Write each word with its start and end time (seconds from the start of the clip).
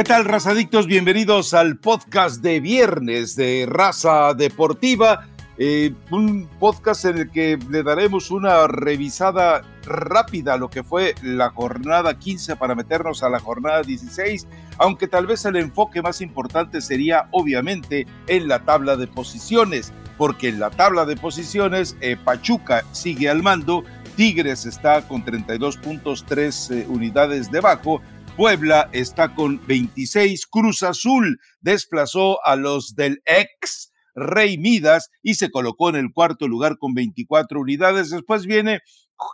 ¿qué 0.00 0.04
tal, 0.04 0.24
razadictos? 0.24 0.86
Bienvenidos 0.86 1.52
al 1.52 1.76
podcast 1.76 2.40
de 2.40 2.58
viernes 2.58 3.36
de 3.36 3.66
Raza 3.68 4.32
Deportiva. 4.32 5.28
Eh, 5.58 5.92
un 6.10 6.48
podcast 6.58 7.04
en 7.04 7.18
el 7.18 7.30
que 7.30 7.58
le 7.68 7.82
daremos 7.82 8.30
una 8.30 8.66
revisada 8.66 9.60
rápida 9.84 10.54
a 10.54 10.56
lo 10.56 10.70
que 10.70 10.82
fue 10.82 11.14
la 11.22 11.50
jornada 11.50 12.18
15 12.18 12.56
para 12.56 12.74
meternos 12.74 13.22
a 13.22 13.28
la 13.28 13.40
jornada 13.40 13.82
16, 13.82 14.46
aunque 14.78 15.06
tal 15.06 15.26
vez 15.26 15.44
el 15.44 15.56
enfoque 15.56 16.00
más 16.00 16.22
importante 16.22 16.80
sería 16.80 17.28
obviamente 17.30 18.06
en 18.26 18.48
la 18.48 18.60
tabla 18.60 18.96
de 18.96 19.06
posiciones, 19.06 19.92
porque 20.16 20.48
en 20.48 20.60
la 20.60 20.70
tabla 20.70 21.04
de 21.04 21.16
posiciones 21.16 21.94
eh, 22.00 22.16
Pachuca 22.16 22.84
sigue 22.92 23.28
al 23.28 23.42
mando, 23.42 23.84
Tigres 24.16 24.64
está 24.64 25.06
con 25.06 25.24
32.3 25.24 26.70
eh, 26.70 26.86
unidades 26.88 27.50
debajo, 27.50 28.00
Puebla 28.36 28.88
está 28.92 29.34
con 29.34 29.60
26, 29.66 30.46
Cruz 30.46 30.82
Azul 30.82 31.38
desplazó 31.60 32.44
a 32.44 32.56
los 32.56 32.94
del 32.94 33.22
ex 33.26 33.92
Rey 34.14 34.58
Midas 34.58 35.10
y 35.22 35.34
se 35.34 35.50
colocó 35.50 35.90
en 35.90 35.96
el 35.96 36.12
cuarto 36.12 36.48
lugar 36.48 36.78
con 36.78 36.94
24 36.94 37.60
unidades. 37.60 38.10
Después 38.10 38.46
viene 38.46 38.80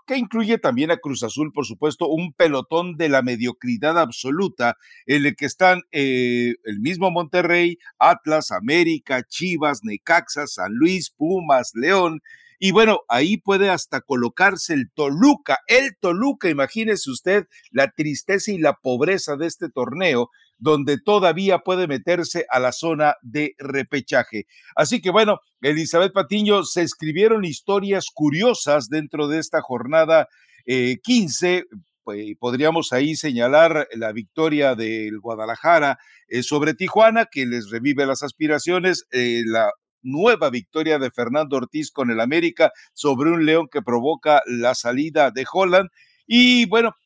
que 0.06 0.16
incluye 0.16 0.59
también 0.59 0.91
a 0.91 0.96
Cruz 0.96 1.22
Azul, 1.22 1.52
por 1.52 1.64
supuesto, 1.64 2.09
un 2.09 2.32
pelotón 2.32 2.96
de 2.96 3.09
la 3.09 3.22
mediocridad 3.22 3.98
absoluta, 3.98 4.77
en 5.06 5.27
el 5.27 5.36
que 5.36 5.47
están 5.47 5.83
eh, 5.92 6.55
el 6.64 6.80
mismo 6.80 7.10
Monterrey, 7.10 7.78
Atlas, 7.98 8.50
América, 8.50 9.22
Chivas, 9.22 9.80
Necaxa, 9.84 10.47
San 10.47 10.72
Luis, 10.74 11.10
Pumas, 11.10 11.72
León, 11.74 12.20
y 12.59 12.73
bueno, 12.73 13.01
ahí 13.09 13.37
puede 13.37 13.70
hasta 13.70 14.01
colocarse 14.01 14.74
el 14.74 14.91
Toluca, 14.95 15.58
el 15.67 15.97
Toluca, 16.00 16.48
imagínese 16.48 17.11
usted 17.11 17.47
la 17.70 17.91
tristeza 17.91 18.53
y 18.53 18.58
la 18.58 18.75
pobreza 18.75 19.36
de 19.36 19.47
este 19.47 19.69
torneo, 19.69 20.30
donde 20.58 20.98
todavía 20.98 21.58
puede 21.58 21.86
meterse 21.86 22.47
a 22.50 22.61
la 22.61 22.72
zona 22.72 23.14
de 23.22 23.55
repechaje. 23.58 24.47
Así 24.75 25.00
que 25.00 25.11
bueno, 25.11 25.41
Elizabeth 25.61 26.12
Patiño, 26.12 26.64
se 26.64 26.83
escribieron 26.83 27.45
historias 27.45 28.06
curiosas 28.12 28.89
dentro 28.89 29.28
de 29.28 29.39
esta 29.39 29.61
jornada 29.61 30.28
15. 30.67 31.56
Eh, 31.56 31.64
pues, 32.05 32.36
podríamos 32.39 32.92
ahí 32.92 33.17
señalar 33.17 33.89
la 33.95 34.12
victoria 34.12 34.77
del 34.77 35.19
Guadalajara 35.19 35.98
eh, 36.28 36.42
sobre 36.42 36.75
Tijuana, 36.75 37.27
que 37.27 37.47
les 37.47 37.69
revive 37.70 38.06
las 38.06 38.23
aspiraciones, 38.23 39.06
eh, 39.11 39.42
la 39.45 39.70
nueva 40.06 40.50
victoria 40.50 40.98
de 40.98 41.10
Fernando 41.10 41.56
Ortiz 41.56 41.90
con 41.90 42.10
el 42.10 42.20
América 42.20 42.72
sobre 42.94 43.30
un 43.30 43.44
León 43.44 43.68
que 43.70 43.82
provoca 43.82 44.42
la 44.46 44.74
salida 44.74 45.30
de 45.30 45.44
Holland 45.50 45.90
y 46.26 46.66
bueno, 46.66 46.96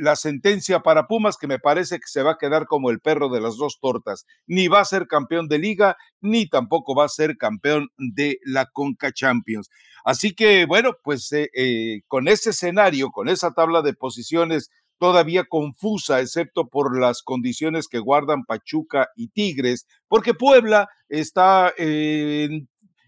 la 0.00 0.16
sentencia 0.16 0.80
para 0.80 1.06
Pumas 1.06 1.36
que 1.36 1.46
me 1.46 1.60
parece 1.60 1.98
que 1.98 2.06
se 2.06 2.22
va 2.22 2.32
a 2.32 2.38
quedar 2.38 2.66
como 2.66 2.90
el 2.90 2.98
perro 3.00 3.28
de 3.28 3.40
las 3.40 3.56
dos 3.56 3.78
tortas. 3.80 4.26
Ni 4.46 4.66
va 4.66 4.80
a 4.80 4.84
ser 4.84 5.06
campeón 5.06 5.46
de 5.46 5.58
liga, 5.58 5.96
ni 6.20 6.48
tampoco 6.48 6.94
va 6.94 7.04
a 7.04 7.08
ser 7.08 7.36
campeón 7.36 7.88
de 7.96 8.38
la 8.44 8.66
Conca 8.66 9.12
Champions. 9.12 9.70
Así 10.04 10.34
que 10.34 10.66
bueno, 10.66 10.96
pues 11.04 11.30
eh, 11.32 11.50
eh, 11.54 12.02
con 12.08 12.26
ese 12.26 12.50
escenario, 12.50 13.10
con 13.10 13.28
esa 13.28 13.52
tabla 13.52 13.80
de 13.80 13.94
posiciones 13.94 14.70
todavía 15.04 15.44
confusa, 15.44 16.22
excepto 16.22 16.68
por 16.68 16.98
las 16.98 17.22
condiciones 17.22 17.88
que 17.88 17.98
guardan 17.98 18.44
Pachuca 18.44 19.10
y 19.16 19.28
Tigres, 19.28 19.86
porque 20.08 20.32
Puebla 20.32 20.88
está 21.10 21.74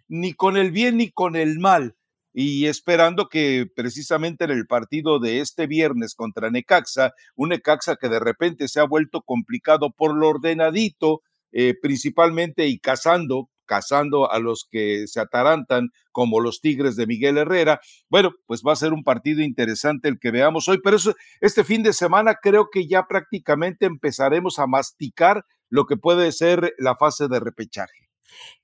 ni 0.08 0.34
con 0.34 0.58
el 0.58 0.72
bien 0.72 0.98
ni 0.98 1.11
con 1.11 1.36
el 1.36 1.58
mal 1.58 1.97
y 2.34 2.67
esperando 2.67 3.30
que 3.30 3.64
precisamente 3.74 4.44
en 4.44 4.50
el 4.50 4.67
partido 4.67 5.19
de 5.19 5.41
este 5.41 5.67
viernes 5.67 6.14
contra 6.14 6.50
Necaxa, 6.50 7.14
un 7.34 7.48
Necaxa 7.48 7.97
que 7.97 8.11
de 8.11 8.20
repente 8.20 8.68
se 8.68 8.79
ha 8.79 8.85
vuelto 8.85 9.23
complicado 9.23 9.90
por 9.90 10.14
lo 10.14 10.29
ordenadito, 10.29 11.23
eh, 11.51 11.73
principalmente 11.80 12.67
y 12.67 12.79
cazando, 12.79 13.48
cazando 13.67 14.31
a 14.31 14.39
los 14.39 14.67
que 14.71 15.07
se 15.07 15.21
atarantan 15.21 15.91
como 16.13 16.41
los 16.41 16.61
Tigres 16.61 16.97
de 16.97 17.07
Miguel 17.07 17.37
Herrera. 17.37 17.81
Bueno, 18.09 18.33
pues 18.47 18.63
va 18.67 18.73
a 18.73 18.77
ser 18.77 18.93
un 18.93 19.05
partido 19.05 19.43
interesante 19.43 20.09
el 20.09 20.19
que 20.19 20.31
veamos 20.31 20.69
hoy, 20.69 20.79
pero 20.83 20.97
eso, 20.97 21.15
este 21.41 21.65
fin 21.65 21.83
de 21.83 21.93
semana 21.93 22.37
creo 22.41 22.69
que 22.73 22.87
ya 22.87 23.07
prácticamente 23.07 23.87
empezaremos 23.87 24.59
a 24.59 24.67
masticar 24.67 25.45
lo 25.69 25.85
que 25.85 25.97
puede 25.97 26.33
ser 26.33 26.75
la 26.79 26.97
fase 26.97 27.29
de 27.29 27.41
repechaje. 27.41 28.05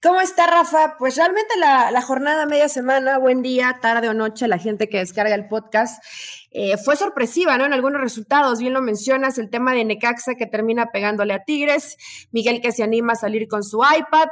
¿Cómo 0.03 0.21
está, 0.21 0.49
Rafa? 0.49 0.97
Pues 0.99 1.17
realmente 1.17 1.57
la, 1.59 2.03
jornada 2.03 2.45
media 2.47 2.69
semana, 2.69 3.19
buen 3.19 3.41
día, 3.41 3.79
tarde 3.81 4.09
o 4.09 4.15
noche, 4.15 4.49
la 4.49 4.59
gente 4.59 4.89
que 4.89 4.99
descarga 4.99 5.35
el 5.35 5.47
podcast, 5.47 6.03
eh, 6.51 6.77
fue 6.77 6.97
sorpresiva, 6.97 7.57
¿no? 7.57 7.65
En 7.65 7.73
algunos 7.73 8.01
resultados, 8.01 8.59
bien 8.59 8.73
lo 8.73 8.81
mencionas, 8.81 9.39
el 9.39 9.49
tema 9.49 9.73
de 9.73 9.85
Necaxa 9.85 10.35
que 10.35 10.47
termina 10.47 10.87
pegándole 10.87 11.35
a 11.35 11.45
Tigres, 11.45 11.97
Miguel 12.33 12.61
que 12.61 12.73
se 12.73 12.83
anima 12.83 13.13
a 13.13 13.17
salir 13.17 13.47
con 13.47 13.63
su 13.63 13.79
iPad 13.79 14.29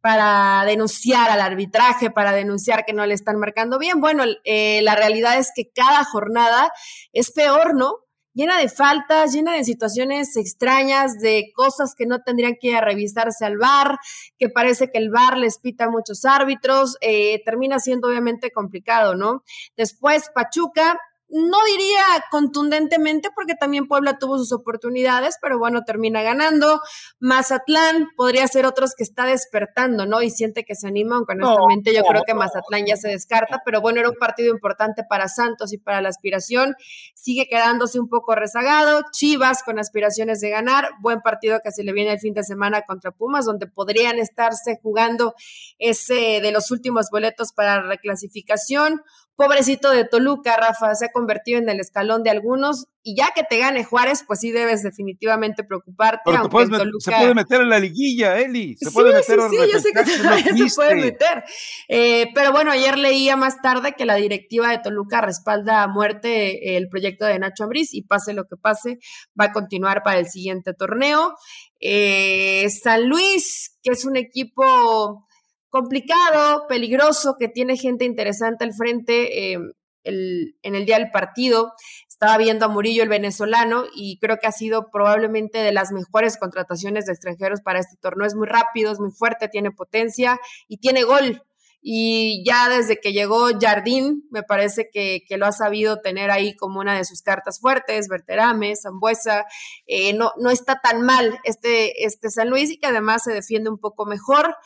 para 0.00 0.64
denunciar 0.64 1.30
al 1.30 1.42
arbitraje, 1.42 2.10
para 2.10 2.32
denunciar 2.32 2.86
que 2.86 2.94
no 2.94 3.04
le 3.04 3.12
están 3.14 3.38
marcando 3.38 3.78
bien. 3.78 4.00
Bueno, 4.00 4.24
eh, 4.44 4.80
la 4.82 4.94
realidad 4.94 5.38
es 5.38 5.52
que 5.54 5.70
cada 5.70 6.02
jornada 6.04 6.72
es 7.12 7.30
peor, 7.30 7.74
¿no? 7.74 7.96
Llena 8.34 8.58
de 8.58 8.68
faltas, 8.68 9.32
llena 9.32 9.54
de 9.54 9.64
situaciones 9.64 10.36
extrañas, 10.36 11.18
de 11.18 11.50
cosas 11.54 11.94
que 11.94 12.06
no 12.06 12.20
tendrían 12.20 12.56
que 12.60 12.68
ir 12.68 12.76
a 12.76 12.80
revisarse 12.80 13.44
al 13.44 13.58
bar, 13.58 13.98
que 14.38 14.48
parece 14.48 14.90
que 14.90 14.98
el 14.98 15.10
bar 15.10 15.36
les 15.36 15.58
pita 15.58 15.84
a 15.84 15.90
muchos 15.90 16.24
árbitros, 16.24 16.96
eh, 17.00 17.42
termina 17.44 17.78
siendo 17.78 18.08
obviamente 18.08 18.50
complicado, 18.50 19.14
¿no? 19.14 19.42
Después 19.76 20.30
Pachuca 20.34 20.98
no 21.30 21.58
diría 21.64 22.02
contundentemente 22.30 23.30
porque 23.34 23.54
también 23.54 23.86
Puebla 23.86 24.18
tuvo 24.18 24.38
sus 24.38 24.52
oportunidades, 24.52 25.36
pero 25.40 25.58
bueno, 25.58 25.84
termina 25.84 26.22
ganando. 26.22 26.80
Mazatlán 27.20 28.08
podría 28.16 28.46
ser 28.48 28.66
otros 28.66 28.94
que 28.96 29.04
está 29.04 29.26
despertando, 29.26 30.06
¿no? 30.06 30.22
Y 30.22 30.30
siente 30.30 30.64
que 30.64 30.74
se 30.74 30.88
anima, 30.88 31.16
aunque 31.16 31.34
honestamente 31.34 31.94
yo 31.94 32.02
creo 32.02 32.24
que 32.24 32.34
Mazatlán 32.34 32.86
ya 32.86 32.96
se 32.96 33.08
descarta, 33.08 33.62
pero 33.64 33.80
bueno, 33.80 34.00
era 34.00 34.10
un 34.10 34.16
partido 34.16 34.52
importante 34.52 35.04
para 35.08 35.28
Santos 35.28 35.72
y 35.72 35.78
para 35.78 36.00
la 36.00 36.08
aspiración. 36.08 36.74
Sigue 37.14 37.46
quedándose 37.48 38.00
un 38.00 38.08
poco 38.08 38.34
rezagado. 38.34 39.02
Chivas 39.12 39.62
con 39.62 39.78
aspiraciones 39.78 40.40
de 40.40 40.50
ganar. 40.50 40.90
Buen 41.00 41.20
partido 41.20 41.60
que 41.62 41.70
se 41.70 41.84
le 41.84 41.92
viene 41.92 42.12
el 42.12 42.18
fin 42.18 42.34
de 42.34 42.42
semana 42.42 42.82
contra 42.82 43.12
Pumas, 43.12 43.44
donde 43.44 43.66
podrían 43.66 44.18
estarse 44.18 44.78
jugando 44.82 45.34
ese 45.78 46.40
de 46.40 46.52
los 46.52 46.70
últimos 46.70 47.08
boletos 47.10 47.52
para 47.52 47.76
la 47.76 47.88
reclasificación. 47.88 49.02
Pobrecito 49.36 49.90
de 49.90 50.04
Toluca, 50.04 50.54
Rafa, 50.58 50.94
se 50.94 51.06
ha 51.06 51.12
convertido 51.20 51.58
en 51.58 51.68
el 51.68 51.80
escalón 51.80 52.22
de 52.22 52.30
algunos 52.30 52.86
y 53.02 53.16
ya 53.16 53.30
que 53.34 53.42
te 53.42 53.58
gane 53.58 53.84
Juárez, 53.84 54.24
pues 54.26 54.40
sí 54.40 54.50
debes 54.50 54.82
definitivamente 54.82 55.64
preocuparte. 55.64 56.22
Pero 56.24 56.44
se 56.44 57.10
puede 57.10 57.34
meter 57.34 57.60
en 57.60 57.68
la 57.68 57.78
liguilla, 57.78 58.38
Eli. 58.38 58.76
Se 58.76 58.90
puede 58.90 59.14
meter 59.14 59.40
sí, 59.40 59.56
sí, 59.56 59.72
yo 59.72 59.78
sé 59.78 59.92
que 59.92 60.68
se 60.68 60.74
puede 60.74 60.94
meter. 60.96 61.44
Eh, 61.88 62.26
pero 62.34 62.52
bueno, 62.52 62.70
ayer 62.70 62.98
leía 62.98 63.36
más 63.36 63.60
tarde 63.62 63.94
que 63.96 64.04
la 64.04 64.16
directiva 64.16 64.70
de 64.70 64.78
Toluca 64.78 65.20
respalda 65.20 65.82
a 65.82 65.88
muerte 65.88 66.76
el 66.76 66.88
proyecto 66.88 67.24
de 67.24 67.38
Nacho 67.38 67.64
Ambriz 67.64 67.94
y 67.94 68.02
pase 68.02 68.32
lo 68.32 68.44
que 68.44 68.56
pase, 68.56 68.98
va 69.38 69.46
a 69.46 69.52
continuar 69.52 70.02
para 70.02 70.18
el 70.18 70.26
siguiente 70.26 70.74
torneo. 70.74 71.34
Eh, 71.80 72.68
San 72.70 73.08
Luis, 73.08 73.78
que 73.82 73.92
es 73.92 74.04
un 74.04 74.16
equipo 74.16 75.26
complicado, 75.70 76.66
peligroso, 76.68 77.36
que 77.38 77.48
tiene 77.48 77.76
gente 77.76 78.04
interesante 78.04 78.64
al 78.64 78.74
frente. 78.74 79.52
Eh, 79.52 79.58
en 80.04 80.74
el 80.74 80.86
día 80.86 80.98
del 80.98 81.10
partido 81.10 81.72
estaba 82.20 82.36
viendo 82.36 82.66
a 82.66 82.68
Murillo, 82.68 83.02
el 83.02 83.08
venezolano, 83.08 83.84
y 83.94 84.18
creo 84.18 84.36
que 84.38 84.46
ha 84.46 84.52
sido 84.52 84.90
probablemente 84.90 85.58
de 85.58 85.72
las 85.72 85.90
mejores 85.90 86.36
contrataciones 86.36 87.06
de 87.06 87.12
extranjeros 87.12 87.62
para 87.62 87.78
este 87.78 87.96
torneo. 87.96 88.26
Es 88.26 88.34
muy 88.34 88.46
rápido, 88.46 88.92
es 88.92 89.00
muy 89.00 89.10
fuerte, 89.10 89.48
tiene 89.48 89.70
potencia 89.70 90.38
y 90.68 90.76
tiene 90.76 91.02
gol. 91.02 91.42
Y 91.80 92.44
ya 92.44 92.68
desde 92.68 93.00
que 93.00 93.14
llegó 93.14 93.48
Jardín, 93.58 94.28
me 94.30 94.42
parece 94.42 94.90
que, 94.92 95.24
lo 95.38 95.46
ha 95.46 95.52
sabido 95.52 96.02
tener 96.02 96.30
ahí 96.30 96.54
como 96.54 96.80
una 96.80 96.94
de 96.94 97.06
sus 97.06 97.22
cartas 97.22 97.58
fuertes, 97.58 98.08
Berterame, 98.08 98.76
Zambuesa, 98.76 99.46
eh, 99.86 100.12
no, 100.12 100.32
no 100.36 100.50
está 100.50 100.78
tan 100.82 101.00
mal 101.00 101.38
este, 101.44 102.04
este 102.04 102.28
San 102.28 102.50
Luis 102.50 102.70
y 102.70 102.78
que 102.78 102.86
además 102.86 103.22
se 103.24 103.32
defiende 103.32 103.70
un 103.70 103.78
poco 103.78 104.04
mejor 104.04 104.56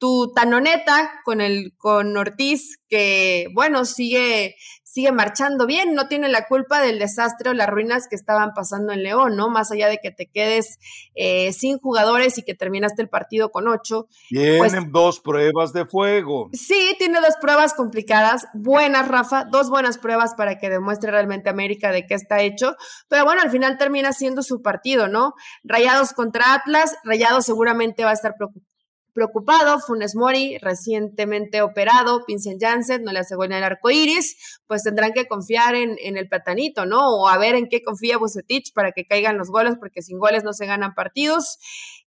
tu 0.00 0.32
tanoneta 0.34 1.12
con 1.24 1.42
el 1.42 1.74
con 1.76 2.16
Ortiz 2.16 2.80
que 2.88 3.48
bueno 3.54 3.84
sigue 3.84 4.56
sigue 4.82 5.12
marchando 5.12 5.66
bien 5.66 5.94
no 5.94 6.08
tiene 6.08 6.30
la 6.30 6.46
culpa 6.48 6.80
del 6.80 6.98
desastre 6.98 7.50
o 7.50 7.54
las 7.54 7.68
ruinas 7.68 8.08
que 8.08 8.16
estaban 8.16 8.52
pasando 8.54 8.94
en 8.94 9.02
León 9.02 9.36
no 9.36 9.50
más 9.50 9.70
allá 9.70 9.88
de 9.88 9.98
que 9.98 10.10
te 10.10 10.26
quedes 10.26 10.78
eh, 11.14 11.52
sin 11.52 11.78
jugadores 11.78 12.38
y 12.38 12.42
que 12.42 12.54
terminaste 12.54 13.02
el 13.02 13.10
partido 13.10 13.50
con 13.50 13.68
ocho 13.68 14.08
pues 14.30 14.72
tienen 14.72 14.90
dos 14.90 15.20
pruebas 15.20 15.74
de 15.74 15.84
fuego. 15.84 16.48
Sí 16.54 16.96
tiene 16.98 17.20
dos 17.20 17.36
pruebas 17.38 17.74
complicadas 17.74 18.48
buenas 18.54 19.06
Rafa 19.06 19.44
dos 19.44 19.68
buenas 19.68 19.98
pruebas 19.98 20.34
para 20.34 20.58
que 20.58 20.70
demuestre 20.70 21.10
realmente 21.10 21.50
América 21.50 21.92
de 21.92 22.06
qué 22.06 22.14
está 22.14 22.40
hecho 22.40 22.74
pero 23.08 23.26
bueno 23.26 23.42
al 23.42 23.50
final 23.50 23.76
termina 23.76 24.14
siendo 24.14 24.42
su 24.42 24.62
partido 24.62 25.08
no 25.08 25.34
Rayados 25.62 26.14
contra 26.14 26.54
Atlas 26.54 26.96
Rayados 27.04 27.44
seguramente 27.44 28.02
va 28.02 28.10
a 28.10 28.14
estar 28.14 28.32
preocupado 28.34 28.69
preocupado. 29.14 29.78
Funes 29.80 30.14
Mori, 30.14 30.58
recientemente 30.58 31.62
operado, 31.62 32.24
Pincel 32.26 32.58
Janssen, 32.60 33.02
no 33.02 33.12
le 33.12 33.20
hace 33.20 33.36
gol 33.36 33.46
en 33.46 33.58
el 33.58 33.64
arco 33.64 33.90
iris, 33.90 34.60
pues 34.66 34.82
tendrán 34.82 35.12
que 35.12 35.26
confiar 35.26 35.74
en, 35.74 35.96
en, 36.00 36.16
el 36.16 36.28
platanito, 36.28 36.86
¿no? 36.86 37.08
O 37.10 37.28
a 37.28 37.38
ver 37.38 37.54
en 37.54 37.68
qué 37.68 37.82
confía 37.82 38.18
Bucetich 38.18 38.72
para 38.72 38.92
que 38.92 39.06
caigan 39.06 39.38
los 39.38 39.48
goles, 39.50 39.74
porque 39.78 40.02
sin 40.02 40.18
goles 40.18 40.44
no 40.44 40.52
se 40.52 40.66
ganan 40.66 40.94
partidos. 40.94 41.58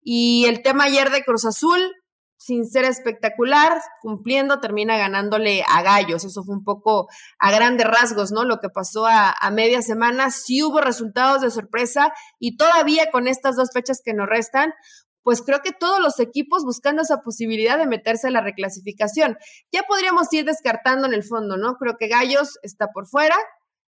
Y 0.01 0.45
el 0.47 0.61
tema 0.61 0.85
ayer 0.85 1.09
de 1.11 1.23
Cruz 1.23 1.45
Azul, 1.45 1.79
sin 2.41 2.65
ser 2.65 2.85
espectacular, 2.85 3.79
cumpliendo, 4.01 4.59
termina 4.59 4.97
ganándole 4.97 5.63
a 5.67 5.83
Gallos. 5.83 6.25
Eso 6.25 6.43
fue 6.43 6.55
un 6.55 6.63
poco 6.63 7.07
a 7.37 7.51
grandes 7.51 7.85
rasgos, 7.85 8.31
¿no? 8.31 8.45
Lo 8.45 8.57
que 8.57 8.69
pasó 8.69 9.05
a, 9.05 9.31
a, 9.39 9.51
media 9.51 9.83
semana. 9.83 10.31
Sí 10.31 10.63
hubo 10.63 10.81
resultados 10.81 11.43
de 11.43 11.51
sorpresa 11.51 12.11
y 12.39 12.57
todavía 12.57 13.11
con 13.11 13.27
estas 13.27 13.57
dos 13.57 13.69
fechas 13.71 14.01
que 14.03 14.15
nos 14.15 14.27
restan, 14.27 14.73
pues 15.23 15.41
creo 15.41 15.61
que 15.61 15.71
todos 15.71 15.99
los 15.99 16.19
equipos 16.19 16.63
buscando 16.63 17.01
esa 17.01 17.21
posibilidad 17.21 17.77
de 17.77 17.87
meterse 17.87 18.27
a 18.27 18.31
la 18.31 18.41
reclasificación. 18.41 19.37
Ya 19.71 19.83
podríamos 19.83 20.31
ir 20.33 20.45
descartando 20.45 21.07
en 21.07 21.13
el 21.13 21.23
fondo, 21.23 21.57
¿no? 21.57 21.75
Creo 21.75 21.97
que 21.97 22.07
Gallos 22.07 22.57
está 22.63 22.87
por 22.87 23.07
fuera, 23.07 23.35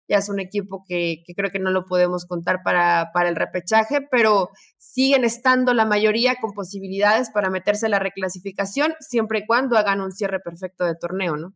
ya 0.08 0.18
es 0.18 0.28
un 0.28 0.40
equipo 0.40 0.84
que, 0.88 1.24
que 1.26 1.34
creo 1.34 1.52
que 1.52 1.60
no 1.60 1.72
lo 1.72 1.86
podemos 1.86 2.26
contar 2.26 2.64
para, 2.64 3.12
para, 3.14 3.30
el 3.30 3.36
repechaje, 3.36 4.02
pero 4.12 4.50
siguen 4.78 5.24
estando 5.24 5.74
la 5.74 5.86
mayoría 5.86 6.36
con 6.42 6.52
posibilidades 6.52 7.30
para 7.32 7.50
meterse 7.50 7.86
a 7.86 7.90
la 7.90 8.00
reclasificación, 8.00 8.94
siempre 9.00 9.40
y 9.40 9.46
cuando 9.46 9.78
hagan 9.78 10.02
un 10.02 10.12
cierre 10.12 10.42
perfecto 10.42 10.84
de 10.84 10.96
torneo, 10.96 11.38
¿no? 11.38 11.54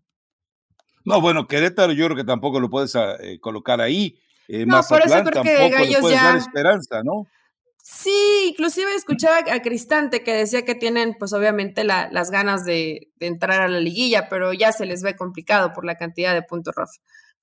No, 1.03 1.21
bueno, 1.21 1.47
Querétaro 1.47 1.91
yo 1.91 2.05
creo 2.05 2.17
que 2.17 2.23
tampoco 2.23 2.59
lo 2.59 2.69
puedes 2.69 2.95
eh, 2.95 3.39
colocar 3.39 3.81
ahí. 3.81 4.17
Eh, 4.47 4.65
no, 4.65 4.77
Mazatlán, 4.77 5.23
por 5.23 5.33
eso 5.33 5.43
creo 5.43 5.69
que 5.69 5.69
Gallos 5.69 6.11
ya... 6.11 6.23
Dar 6.23 6.37
esperanza, 6.37 7.03
¿no? 7.03 7.27
Sí, 7.87 8.47
inclusive 8.49 8.95
escuchaba 8.95 9.37
a 9.53 9.61
Cristante 9.61 10.23
que 10.23 10.33
decía 10.33 10.65
que 10.65 10.73
tienen, 10.73 11.15
pues 11.19 11.33
obviamente, 11.33 11.83
la, 11.83 12.09
las 12.11 12.31
ganas 12.31 12.65
de, 12.65 13.11
de, 13.17 13.27
entrar 13.27 13.61
a 13.61 13.67
la 13.67 13.79
liguilla, 13.79 14.27
pero 14.27 14.53
ya 14.53 14.71
se 14.71 14.87
les 14.87 15.03
ve 15.03 15.15
complicado 15.15 15.71
por 15.71 15.85
la 15.85 15.95
cantidad 15.95 16.33
de 16.33 16.41
puntos 16.41 16.73
rough. 16.75 16.89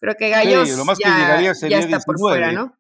Creo 0.01 0.17
que 0.17 0.31
Gallos 0.31 0.69
sí, 0.69 0.77
lo 0.77 0.85
más 0.85 0.99
ya, 0.99 1.15
que 1.15 1.21
llegaría 1.21 1.55
sería 1.55 1.79
ya 1.79 1.85
está 1.85 1.99
19, 1.99 2.05
por 2.07 2.19
fuera, 2.19 2.51
¿no? 2.51 2.77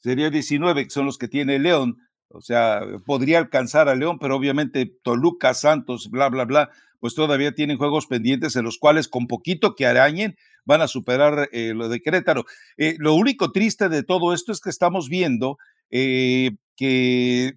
Sería 0.00 0.30
19, 0.30 0.82
que 0.82 0.90
son 0.90 1.06
los 1.06 1.16
que 1.16 1.28
tiene 1.28 1.60
León. 1.60 1.98
O 2.26 2.40
sea, 2.40 2.80
podría 3.06 3.38
alcanzar 3.38 3.88
a 3.88 3.94
León, 3.94 4.18
pero 4.18 4.34
obviamente 4.34 4.92
Toluca, 5.04 5.54
Santos, 5.54 6.10
bla, 6.10 6.28
bla, 6.28 6.44
bla, 6.44 6.70
pues 6.98 7.14
todavía 7.14 7.54
tienen 7.54 7.78
juegos 7.78 8.08
pendientes 8.08 8.56
en 8.56 8.64
los 8.64 8.78
cuales 8.78 9.06
con 9.06 9.28
poquito 9.28 9.76
que 9.76 9.86
arañen 9.86 10.36
van 10.64 10.82
a 10.82 10.88
superar 10.88 11.48
eh, 11.52 11.72
lo 11.72 11.88
de 11.88 12.00
Querétaro. 12.00 12.46
Eh, 12.78 12.96
lo 12.98 13.14
único 13.14 13.52
triste 13.52 13.88
de 13.88 14.02
todo 14.02 14.34
esto 14.34 14.50
es 14.50 14.60
que 14.60 14.70
estamos 14.70 15.08
viendo 15.08 15.56
eh, 15.90 16.50
que 16.76 17.52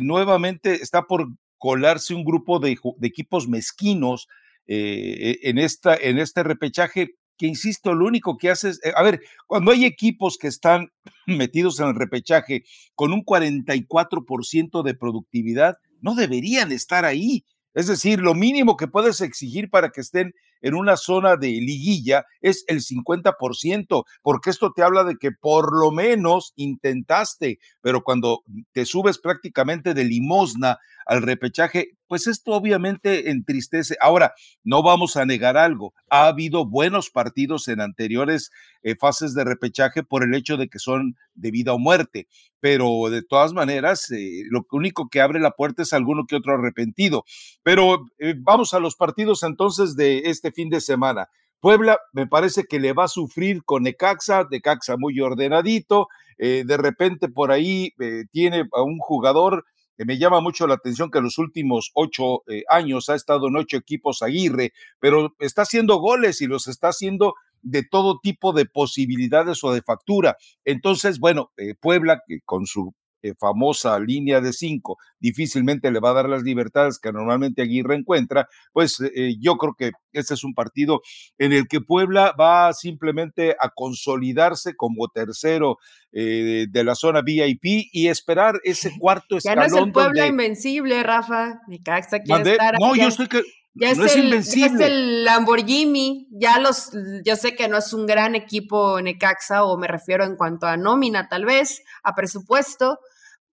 nuevamente 0.00 0.74
está 0.74 1.02
por 1.02 1.28
colarse 1.58 2.14
un 2.14 2.24
grupo 2.24 2.58
de, 2.58 2.76
de 2.98 3.08
equipos 3.08 3.48
mezquinos 3.48 4.28
eh, 4.66 5.38
en, 5.42 5.58
esta, 5.58 5.96
en 5.96 6.18
este 6.18 6.42
repechaje 6.42 7.16
que, 7.36 7.46
insisto, 7.46 7.94
lo 7.94 8.06
único 8.06 8.38
que 8.38 8.50
hace 8.50 8.70
es, 8.70 8.84
eh, 8.84 8.92
a 8.94 9.02
ver, 9.02 9.20
cuando 9.46 9.72
hay 9.72 9.84
equipos 9.84 10.38
que 10.38 10.46
están 10.46 10.92
metidos 11.26 11.80
en 11.80 11.88
el 11.88 11.94
repechaje 11.94 12.64
con 12.94 13.12
un 13.12 13.24
44% 13.24 14.82
de 14.82 14.94
productividad, 14.94 15.78
no 16.00 16.14
deberían 16.14 16.70
estar 16.72 17.04
ahí. 17.04 17.44
Es 17.74 17.86
decir, 17.86 18.20
lo 18.20 18.34
mínimo 18.34 18.76
que 18.76 18.88
puedes 18.88 19.20
exigir 19.20 19.70
para 19.70 19.90
que 19.90 20.00
estén 20.00 20.34
en 20.60 20.74
una 20.74 20.96
zona 20.96 21.36
de 21.36 21.48
liguilla 21.48 22.24
es 22.40 22.64
el 22.68 22.80
50%, 22.80 24.04
porque 24.22 24.50
esto 24.50 24.72
te 24.74 24.82
habla 24.82 25.04
de 25.04 25.16
que 25.16 25.32
por 25.32 25.78
lo 25.78 25.90
menos 25.90 26.52
intentaste, 26.56 27.58
pero 27.80 28.02
cuando 28.02 28.42
te 28.72 28.84
subes 28.84 29.18
prácticamente 29.18 29.94
de 29.94 30.04
limosna 30.04 30.78
al 31.06 31.22
repechaje, 31.22 31.96
pues 32.06 32.26
esto 32.26 32.52
obviamente 32.52 33.30
entristece. 33.30 33.96
Ahora, 34.00 34.32
no 34.64 34.82
vamos 34.82 35.16
a 35.16 35.24
negar 35.24 35.56
algo, 35.56 35.94
ha 36.08 36.26
habido 36.26 36.66
buenos 36.66 37.10
partidos 37.10 37.68
en 37.68 37.80
anteriores 37.80 38.50
eh, 38.82 38.96
fases 38.96 39.34
de 39.34 39.44
repechaje 39.44 40.02
por 40.02 40.24
el 40.24 40.34
hecho 40.34 40.56
de 40.56 40.68
que 40.68 40.78
son 40.78 41.16
de 41.34 41.50
vida 41.50 41.72
o 41.72 41.78
muerte, 41.78 42.26
pero 42.60 43.10
de 43.10 43.22
todas 43.22 43.52
maneras, 43.52 44.10
eh, 44.10 44.42
lo 44.50 44.66
único 44.72 45.08
que 45.08 45.20
abre 45.20 45.40
la 45.40 45.52
puerta 45.52 45.82
es 45.82 45.92
alguno 45.92 46.26
que 46.26 46.36
otro 46.36 46.54
arrepentido. 46.54 47.24
Pero 47.62 48.06
eh, 48.18 48.34
vamos 48.38 48.74
a 48.74 48.80
los 48.80 48.96
partidos 48.96 49.42
entonces 49.42 49.96
de 49.96 50.22
este 50.26 50.49
fin 50.52 50.70
de 50.70 50.80
semana. 50.80 51.28
Puebla 51.60 51.98
me 52.12 52.26
parece 52.26 52.64
que 52.64 52.80
le 52.80 52.92
va 52.92 53.04
a 53.04 53.08
sufrir 53.08 53.62
con 53.64 53.82
Necaxa, 53.82 54.46
Necaxa 54.50 54.96
muy 54.96 55.20
ordenadito, 55.20 56.08
eh, 56.38 56.64
de 56.66 56.76
repente 56.78 57.28
por 57.28 57.52
ahí 57.52 57.92
eh, 58.00 58.24
tiene 58.30 58.64
a 58.72 58.82
un 58.82 58.98
jugador 58.98 59.66
que 59.98 60.06
me 60.06 60.16
llama 60.16 60.40
mucho 60.40 60.66
la 60.66 60.74
atención 60.74 61.10
que 61.10 61.18
en 61.18 61.24
los 61.24 61.36
últimos 61.36 61.90
ocho 61.92 62.42
eh, 62.48 62.62
años 62.70 63.10
ha 63.10 63.14
estado 63.14 63.48
en 63.48 63.56
ocho 63.56 63.76
equipos 63.76 64.22
Aguirre, 64.22 64.72
pero 64.98 65.34
está 65.38 65.62
haciendo 65.62 65.98
goles 65.98 66.40
y 66.40 66.46
los 66.46 66.66
está 66.66 66.88
haciendo 66.88 67.34
de 67.60 67.82
todo 67.82 68.18
tipo 68.22 68.54
de 68.54 68.64
posibilidades 68.64 69.62
o 69.62 69.72
de 69.72 69.82
factura. 69.82 70.38
Entonces, 70.64 71.18
bueno, 71.18 71.50
Puebla, 71.80 72.22
que 72.26 72.40
con 72.46 72.64
su 72.64 72.94
eh, 73.22 73.34
famosa 73.38 73.98
línea 73.98 74.40
de 74.40 74.52
cinco 74.52 74.98
difícilmente 75.18 75.90
le 75.90 76.00
va 76.00 76.10
a 76.10 76.14
dar 76.14 76.28
las 76.28 76.42
libertades 76.42 76.98
que 76.98 77.12
normalmente 77.12 77.60
Aguirre 77.62 77.94
encuentra, 77.94 78.48
pues 78.72 78.98
eh, 79.14 79.36
yo 79.38 79.56
creo 79.56 79.74
que 79.78 79.90
este 80.12 80.34
es 80.34 80.44
un 80.44 80.54
partido 80.54 81.02
en 81.38 81.52
el 81.52 81.68
que 81.68 81.80
Puebla 81.80 82.34
va 82.40 82.72
simplemente 82.72 83.54
a 83.60 83.68
consolidarse 83.68 84.74
como 84.76 85.08
tercero 85.08 85.76
eh, 86.12 86.66
de 86.70 86.84
la 86.84 86.94
zona 86.94 87.20
VIP 87.22 87.88
y 87.92 88.08
esperar 88.08 88.60
ese 88.64 88.90
cuarto 88.98 89.36
Ya 89.38 89.52
escalón. 89.52 89.70
no 89.70 89.76
es 89.78 89.82
el 89.86 89.92
Puebla 89.92 90.22
donde... 90.22 90.26
invencible, 90.28 91.02
Rafa. 91.02 91.60
Me 91.68 91.82
caxa 91.82 92.20
quiere 92.20 92.42
Mandé- 92.44 92.52
estar 92.52 92.74
no, 92.80 92.96
ya- 92.96 93.04
yo 93.04 93.10
sé 93.10 93.28
que 93.28 93.42
ya 93.74 93.94
no 93.94 94.04
es, 94.04 94.16
el, 94.16 94.42
ya 94.42 94.66
es 94.66 94.80
el 94.80 95.24
Lamborghini, 95.24 96.26
ya 96.30 96.58
los, 96.58 96.90
yo 97.24 97.36
sé 97.36 97.54
que 97.54 97.68
no 97.68 97.78
es 97.78 97.92
un 97.92 98.06
gran 98.06 98.34
equipo 98.34 99.00
Necaxa, 99.00 99.64
o 99.64 99.76
me 99.78 99.86
refiero 99.86 100.24
en 100.24 100.36
cuanto 100.36 100.66
a 100.66 100.76
nómina 100.76 101.28
tal 101.28 101.44
vez, 101.44 101.82
a 102.02 102.14
presupuesto, 102.14 102.98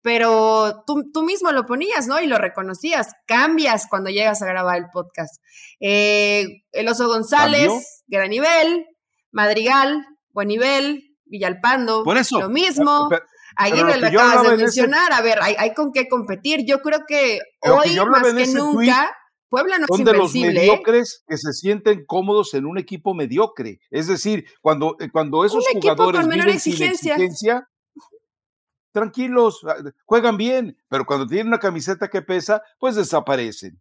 pero 0.02 0.84
tú, 0.88 1.12
tú 1.12 1.24
mismo 1.24 1.52
lo 1.52 1.66
ponías, 1.66 2.08
¿no? 2.08 2.20
Y 2.22 2.28
lo 2.28 2.38
reconocías, 2.38 3.14
cambias 3.26 3.88
cuando 3.90 4.10
llegas 4.10 4.42
a 4.42 4.46
grabar 4.46 4.78
el 4.78 4.86
podcast. 4.92 5.42
Eh, 5.80 6.64
el 6.72 6.88
Oso 6.88 7.08
González, 7.08 7.68
¿Cambió? 7.68 7.82
gran 8.08 8.30
nivel, 8.30 8.86
Madrigal, 9.32 10.06
buen 10.32 10.48
nivel, 10.48 11.16
Villalpando, 11.26 12.04
Por 12.04 12.18
eso. 12.18 12.40
lo 12.40 12.50
mismo. 12.50 13.08
Pero- 13.10 13.24
Aguirre 13.60 13.98
lo 13.98 14.10
lo 14.12 14.22
acabas 14.22 14.44
de 14.44 14.48
en 14.50 14.54
ese- 14.56 14.64
mencionar, 14.64 15.12
a 15.14 15.22
ver, 15.22 15.40
hay, 15.42 15.56
hay 15.58 15.74
con 15.74 15.92
qué 15.92 16.08
competir. 16.08 16.64
Yo 16.66 16.82
creo 16.82 17.00
que 17.08 17.40
hoy, 17.62 18.00
más 18.08 18.28
en 18.28 18.38
que 18.38 18.48
nunca, 18.48 19.12
Puebla 19.50 19.78
no 19.78 19.86
es 19.86 19.96
son 19.96 20.04
de 20.04 20.14
los. 20.14 20.36
¿eh? 20.36 20.42
mediocres 20.42 21.24
que 21.28 21.38
se 21.38 21.54
sienten 21.54 22.06
cómodos 22.06 22.54
en 22.54 22.66
un 22.66 22.78
equipo 22.78 23.14
mediocre. 23.14 23.80
Es 23.90 24.08
decir, 24.08 24.46
cuando, 24.62 24.98
eh, 25.00 25.10
cuando 25.12 25.46
esos 25.46 25.66
Un 25.74 25.82
jugadores 25.82 26.22
con 26.22 26.30
menor 26.30 26.46
viven 26.48 26.60
sin 26.60 26.74
exigencia. 26.74 27.14
exigencia, 27.14 27.70
tranquilos, 28.92 29.62
ah, 29.66 29.76
juegan 30.06 30.38
bien, 30.38 30.78
pero 30.90 31.06
cuando 31.06 31.28
tienen 31.28 31.48
una 31.48 31.60
camiseta 31.60 32.10
que 32.10 32.22
pesa, 32.22 32.62
pues 32.80 32.96
desaparecen. 32.96 33.80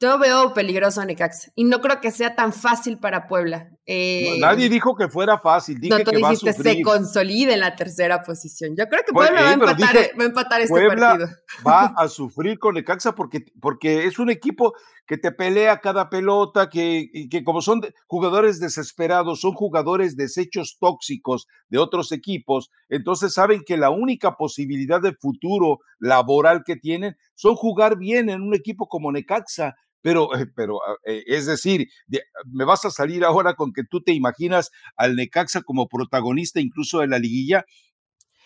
Yo 0.00 0.18
veo 0.18 0.54
peligroso 0.54 1.00
a 1.00 1.04
Necaxa 1.04 1.50
y 1.56 1.64
no 1.64 1.80
creo 1.80 2.00
que 2.00 2.12
sea 2.12 2.36
tan 2.36 2.52
fácil 2.52 2.98
para 2.98 3.26
Puebla. 3.26 3.70
Eh, 3.90 4.36
Nadie 4.38 4.68
dijo 4.68 4.94
que 4.94 5.08
fuera 5.08 5.38
fácil, 5.38 5.80
dije 5.80 5.96
no, 5.96 6.04
tú 6.04 6.10
que 6.10 6.18
va 6.18 6.28
a 6.28 6.30
dijiste 6.32 6.52
se 6.52 6.74
sufrir. 6.74 6.84
consolida 6.84 7.54
en 7.54 7.60
la 7.60 7.74
tercera 7.74 8.22
posición. 8.22 8.76
Yo 8.76 8.84
creo 8.86 9.02
que 9.02 9.12
Pues, 9.14 9.30
Puebla 9.30 9.42
va, 9.42 9.48
a 9.48 9.52
empatar, 9.54 9.76
dije, 9.94 10.12
va 10.18 10.24
a 10.24 10.26
empatar 10.26 10.60
este 10.60 10.70
Puebla 10.70 11.08
partido. 11.08 11.28
va 11.66 11.84
a 11.96 12.08
sufrir 12.08 12.58
con 12.58 12.74
Necaxa 12.74 13.14
porque, 13.14 13.46
porque 13.62 14.04
es 14.04 14.18
un 14.18 14.28
equipo 14.28 14.74
que 15.06 15.16
te 15.16 15.32
pelea 15.32 15.80
cada 15.80 16.10
pelota, 16.10 16.68
que, 16.68 17.08
que 17.30 17.42
como 17.42 17.62
son 17.62 17.80
jugadores 18.06 18.60
desesperados, 18.60 19.40
son 19.40 19.54
jugadores 19.54 20.16
desechos 20.16 20.76
tóxicos 20.78 21.46
de 21.70 21.78
otros 21.78 22.12
equipos, 22.12 22.70
entonces 22.90 23.32
saben 23.32 23.62
que 23.64 23.78
la 23.78 23.88
única 23.88 24.36
posibilidad 24.36 25.00
de 25.00 25.14
futuro 25.14 25.78
laboral 25.98 26.62
que 26.62 26.76
tienen 26.76 27.16
son 27.34 27.54
jugar 27.54 27.96
bien 27.96 28.28
en 28.28 28.42
un 28.42 28.54
equipo 28.54 28.86
como 28.86 29.10
Necaxa. 29.10 29.76
Pero, 30.00 30.34
eh, 30.36 30.46
pero 30.54 30.78
eh, 31.04 31.24
es 31.26 31.46
decir, 31.46 31.88
de- 32.06 32.22
me 32.46 32.64
vas 32.64 32.84
a 32.84 32.90
salir 32.90 33.24
ahora 33.24 33.54
con 33.54 33.72
que 33.72 33.82
tú 33.82 34.02
te 34.02 34.12
imaginas 34.12 34.70
al 34.96 35.16
Necaxa 35.16 35.62
como 35.62 35.88
protagonista 35.88 36.60
incluso 36.60 37.00
de 37.00 37.08
la 37.08 37.18
liguilla. 37.18 37.64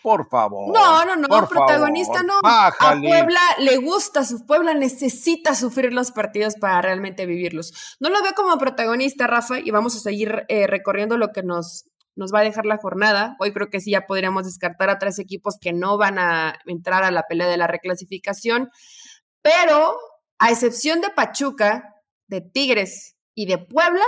Por 0.01 0.27
favor. 0.27 0.73
No, 0.75 1.05
no, 1.05 1.15
no, 1.15 1.27
por 1.29 1.47
protagonista 1.47 2.15
favor, 2.15 2.27
no. 2.27 2.33
bájale. 2.43 3.07
A 3.07 3.09
Puebla 3.09 3.39
le 3.59 3.77
gusta, 3.77 4.25
su 4.25 4.45
Puebla 4.45 4.73
necesita 4.73 5.55
sufrir 5.55 5.93
los 5.93 6.11
partidos 6.11 6.55
para 6.59 6.81
realmente 6.81 7.25
vivirlos. 7.25 7.95
No 8.01 8.09
lo 8.09 8.21
veo 8.21 8.33
como 8.35 8.57
protagonista, 8.57 9.27
Rafa, 9.27 9.59
y 9.59 9.71
vamos 9.71 9.95
a 9.95 9.99
seguir 9.99 10.43
eh, 10.49 10.67
recorriendo 10.67 11.17
lo 11.17 11.29
que 11.29 11.41
nos, 11.41 11.85
nos 12.17 12.33
va 12.33 12.39
a 12.39 12.43
dejar 12.43 12.65
la 12.65 12.79
jornada. 12.79 13.37
Hoy 13.39 13.53
creo 13.53 13.69
que 13.69 13.79
sí 13.79 13.91
ya 13.91 14.05
podríamos 14.05 14.43
descartar 14.43 14.89
a 14.89 14.99
tres 14.99 15.19
equipos 15.19 15.57
que 15.57 15.71
no 15.71 15.97
van 15.97 16.19
a 16.19 16.59
entrar 16.65 17.05
a 17.05 17.11
la 17.11 17.23
pelea 17.23 17.47
de 17.47 17.55
la 17.55 17.67
reclasificación, 17.67 18.71
pero 19.41 19.95
a 20.43 20.51
excepción 20.51 20.99
de 20.99 21.09
Pachuca, 21.09 21.95
de 22.27 22.41
Tigres 22.41 23.15
y 23.33 23.45
de 23.45 23.59
Puebla, 23.59 24.03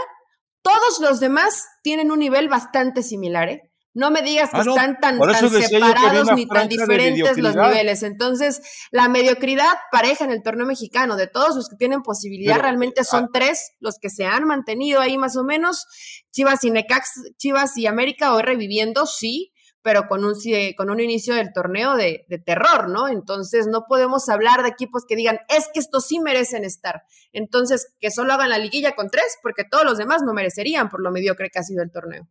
todos 0.62 1.00
los 1.00 1.22
demás 1.22 1.66
tienen 1.82 2.12
un 2.12 2.20
nivel 2.20 2.50
bastante 2.50 3.04
similar, 3.04 3.48
¿eh? 3.48 3.72
No 3.94 4.12
me 4.12 4.22
digas 4.22 4.50
que 4.50 4.58
ah, 4.58 4.64
están 4.68 5.00
tan, 5.00 5.18
separados 5.50 6.34
ni 6.36 6.46
tan 6.46 6.68
diferentes 6.68 7.38
los 7.38 7.56
niveles. 7.56 8.04
Entonces, 8.04 8.62
la 8.92 9.08
mediocridad 9.08 9.72
pareja 9.90 10.26
en 10.26 10.32
el 10.32 10.44
torneo 10.44 10.66
mexicano, 10.66 11.16
de 11.16 11.28
todos 11.28 11.56
los 11.56 11.70
que 11.70 11.78
tienen 11.78 12.02
posibilidad, 12.02 12.60
realmente 12.60 13.02
ah, 13.02 13.06
son 13.06 13.30
tres 13.32 13.72
los 13.80 13.98
que 13.98 14.10
se 14.10 14.26
han 14.26 14.44
mantenido 14.44 15.00
ahí 15.00 15.18
más 15.18 15.38
o 15.38 15.46
menos. 15.46 15.86
Chivas 16.34 16.66
y 16.66 16.72
Necax, 16.72 17.22
Chivas 17.38 17.78
y 17.78 17.88
América 17.88 18.34
hoy 18.34 18.42
reviviendo, 18.42 19.06
sí, 19.06 19.54
pero 19.86 20.08
con 20.08 20.26
un, 20.26 20.34
con 20.76 20.90
un 20.90 21.00
inicio 21.00 21.36
del 21.36 21.54
torneo 21.54 21.96
de, 21.96 22.26
terror, 22.44 22.90
¿no? 22.90 23.08
Entonces 23.08 23.68
no 23.68 23.86
podemos 23.88 24.28
hablar 24.30 24.64
de 24.64 24.70
equipos 24.70 25.06
que 25.08 25.16
digan, 25.16 25.38
es 25.48 25.70
que 25.72 25.80
estos 25.80 26.08
sí 26.08 26.20
merecen 26.20 26.66
estar. 26.66 27.04
Entonces, 27.34 27.94
que 28.00 28.10
solo 28.10 28.34
hagan 28.34 28.50
la 28.50 28.58
liguilla 28.58 28.96
con 28.96 29.12
tres, 29.12 29.38
porque 29.44 29.64
todos 29.64 29.86
los 29.86 30.00
demás 30.00 30.24
no 30.26 30.34
merecerían 30.34 30.90
por 30.90 31.04
lo 31.04 31.12
mediocre 31.12 31.52
que 31.52 31.60
ha 31.60 31.64
sido 31.64 31.84
el 31.84 31.92
torneo. 31.92 32.28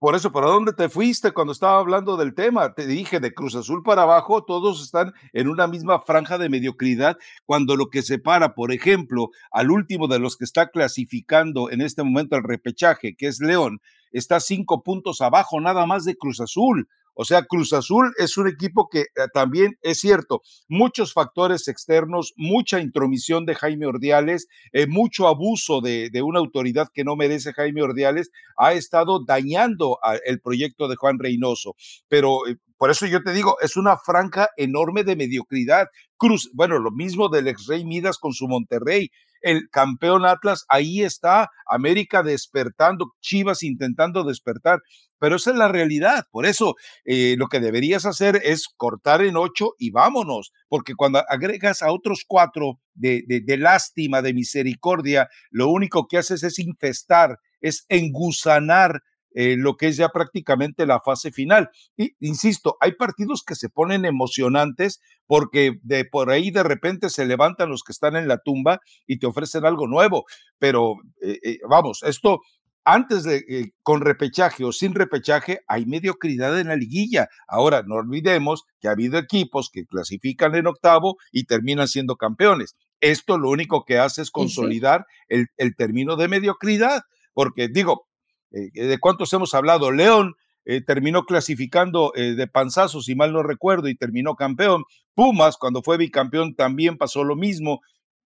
Por 0.00 0.16
eso, 0.16 0.32
¿para 0.32 0.48
dónde 0.48 0.72
te 0.72 0.88
fuiste 0.88 1.30
cuando 1.30 1.52
estaba 1.52 1.78
hablando 1.78 2.16
del 2.16 2.34
tema? 2.34 2.74
Te 2.74 2.88
dije, 2.88 3.20
de 3.20 3.34
Cruz 3.34 3.54
Azul 3.54 3.84
para 3.84 4.02
abajo, 4.02 4.42
todos 4.44 4.82
están 4.82 5.12
en 5.32 5.46
una 5.46 5.68
misma 5.68 6.00
franja 6.00 6.38
de 6.38 6.48
mediocridad, 6.48 7.18
cuando 7.44 7.76
lo 7.76 7.88
que 7.88 8.02
separa, 8.02 8.54
por 8.56 8.72
ejemplo, 8.72 9.28
al 9.52 9.70
último 9.70 10.08
de 10.08 10.18
los 10.18 10.36
que 10.36 10.44
está 10.44 10.70
clasificando 10.70 11.70
en 11.70 11.82
este 11.82 12.02
momento 12.02 12.34
el 12.34 12.42
repechaje, 12.42 13.14
que 13.14 13.28
es 13.28 13.38
León, 13.38 13.80
está 14.12 14.40
cinco 14.40 14.82
puntos 14.82 15.20
abajo 15.20 15.60
nada 15.60 15.86
más 15.86 16.04
de 16.04 16.16
Cruz 16.16 16.40
Azul. 16.40 16.88
O 17.14 17.24
sea, 17.24 17.42
Cruz 17.42 17.72
Azul 17.72 18.12
es 18.18 18.38
un 18.38 18.48
equipo 18.48 18.88
que 18.88 19.00
eh, 19.00 19.06
también 19.34 19.76
es 19.82 20.00
cierto, 20.00 20.42
muchos 20.68 21.12
factores 21.12 21.68
externos, 21.68 22.32
mucha 22.36 22.80
intromisión 22.80 23.46
de 23.46 23.54
Jaime 23.54 23.86
Ordiales, 23.86 24.46
eh, 24.72 24.86
mucho 24.86 25.28
abuso 25.28 25.80
de, 25.80 26.10
una 26.22 26.38
autoridad 26.38 26.88
que 26.94 27.04
no 27.04 27.16
merece 27.16 27.52
Jaime 27.52 27.82
Ordiales, 27.82 28.30
ha 28.56 28.72
estado 28.72 29.22
dañando 29.24 29.98
el 30.24 30.40
proyecto 30.40 30.88
de 30.88 30.96
Juan 30.96 31.18
Reynoso. 31.18 31.74
Pero 32.08 32.46
eh, 32.48 32.56
por 32.80 32.90
eso 32.90 33.04
yo 33.04 33.22
te 33.22 33.34
digo, 33.34 33.58
es 33.60 33.76
una 33.76 33.98
franca 33.98 34.48
enorme 34.56 35.04
de 35.04 35.14
mediocridad. 35.14 35.88
Cruz, 36.16 36.50
bueno, 36.54 36.78
lo 36.78 36.90
mismo 36.90 37.28
del 37.28 37.46
ex 37.48 37.66
Rey 37.66 37.84
Midas 37.84 38.16
con 38.16 38.32
su 38.32 38.48
Monterrey 38.48 39.10
el 39.42 39.68
campeón 39.70 40.24
Atlas, 40.24 40.64
ahí 40.68 41.02
está 41.02 41.50
América 41.66 42.22
despertando, 42.22 43.12
Chivas 43.20 43.62
intentando 43.62 44.24
despertar, 44.24 44.80
pero 45.18 45.36
esa 45.36 45.50
es 45.50 45.56
la 45.56 45.68
realidad. 45.68 46.24
Por 46.30 46.46
eso 46.46 46.74
eh, 47.04 47.34
lo 47.36 47.48
que 47.48 47.60
deberías 47.60 48.06
hacer 48.06 48.40
es 48.42 48.66
cortar 48.74 49.22
en 49.22 49.36
ocho 49.36 49.74
y 49.78 49.90
vámonos, 49.90 50.52
porque 50.68 50.94
cuando 50.94 51.22
agregas 51.28 51.82
a 51.82 51.92
otros 51.92 52.24
cuatro 52.26 52.80
de, 52.94 53.24
de 53.26 53.56
lástima, 53.58 54.22
de 54.22 54.34
misericordia, 54.34 55.28
lo 55.50 55.68
único 55.68 56.06
que 56.08 56.18
haces 56.18 56.42
es 56.42 56.58
infestar, 56.58 57.38
es 57.60 57.84
engusanar 57.88 59.02
eh, 59.34 59.56
lo 59.56 59.76
que 59.76 59.88
es 59.88 59.96
ya 59.96 60.08
prácticamente 60.08 60.86
la 60.86 61.00
fase 61.00 61.30
final. 61.30 61.70
Y 61.96 62.14
insisto, 62.20 62.76
hay 62.80 62.92
partidos 62.92 63.42
que 63.44 63.54
se 63.54 63.68
ponen 63.68 64.04
emocionantes 64.04 65.00
porque 65.26 65.78
de 65.82 66.04
por 66.04 66.30
ahí 66.30 66.50
de 66.50 66.62
repente 66.62 67.10
se 67.10 67.26
levantan 67.26 67.70
los 67.70 67.82
que 67.82 67.92
están 67.92 68.16
en 68.16 68.28
la 68.28 68.38
tumba 68.38 68.80
y 69.06 69.18
te 69.18 69.26
ofrecen 69.26 69.64
algo 69.64 69.86
nuevo. 69.86 70.24
Pero 70.58 70.96
eh, 71.22 71.38
eh, 71.42 71.58
vamos, 71.68 72.02
esto 72.02 72.40
antes 72.84 73.24
de 73.24 73.72
con 73.82 74.00
repechaje 74.00 74.64
o 74.64 74.72
sin 74.72 74.94
repechaje 74.94 75.60
hay 75.68 75.86
mediocridad 75.86 76.58
en 76.58 76.68
la 76.68 76.76
liguilla. 76.76 77.28
Ahora, 77.46 77.82
no 77.86 77.96
olvidemos 77.96 78.64
que 78.80 78.88
ha 78.88 78.92
habido 78.92 79.18
equipos 79.18 79.70
que 79.70 79.84
clasifican 79.84 80.54
en 80.54 80.66
octavo 80.66 81.16
y 81.30 81.44
terminan 81.44 81.88
siendo 81.88 82.16
campeones. 82.16 82.76
Esto 83.00 83.38
lo 83.38 83.50
único 83.50 83.84
que 83.84 83.98
hace 83.98 84.22
es 84.22 84.30
consolidar 84.30 85.06
el, 85.28 85.48
el 85.56 85.76
término 85.76 86.16
de 86.16 86.28
mediocridad, 86.28 87.02
porque 87.32 87.68
digo, 87.68 88.09
¿De 88.50 88.98
cuántos 88.98 89.32
hemos 89.32 89.54
hablado? 89.54 89.92
León 89.92 90.34
eh, 90.66 90.82
terminó 90.82 91.24
clasificando 91.24 92.12
eh, 92.14 92.34
de 92.34 92.46
panzazo, 92.46 93.00
si 93.00 93.14
mal 93.14 93.32
no 93.32 93.42
recuerdo, 93.42 93.88
y 93.88 93.96
terminó 93.96 94.36
campeón. 94.36 94.84
Pumas, 95.14 95.56
cuando 95.56 95.82
fue 95.82 95.96
bicampeón, 95.96 96.54
también 96.54 96.98
pasó 96.98 97.24
lo 97.24 97.34
mismo. 97.34 97.80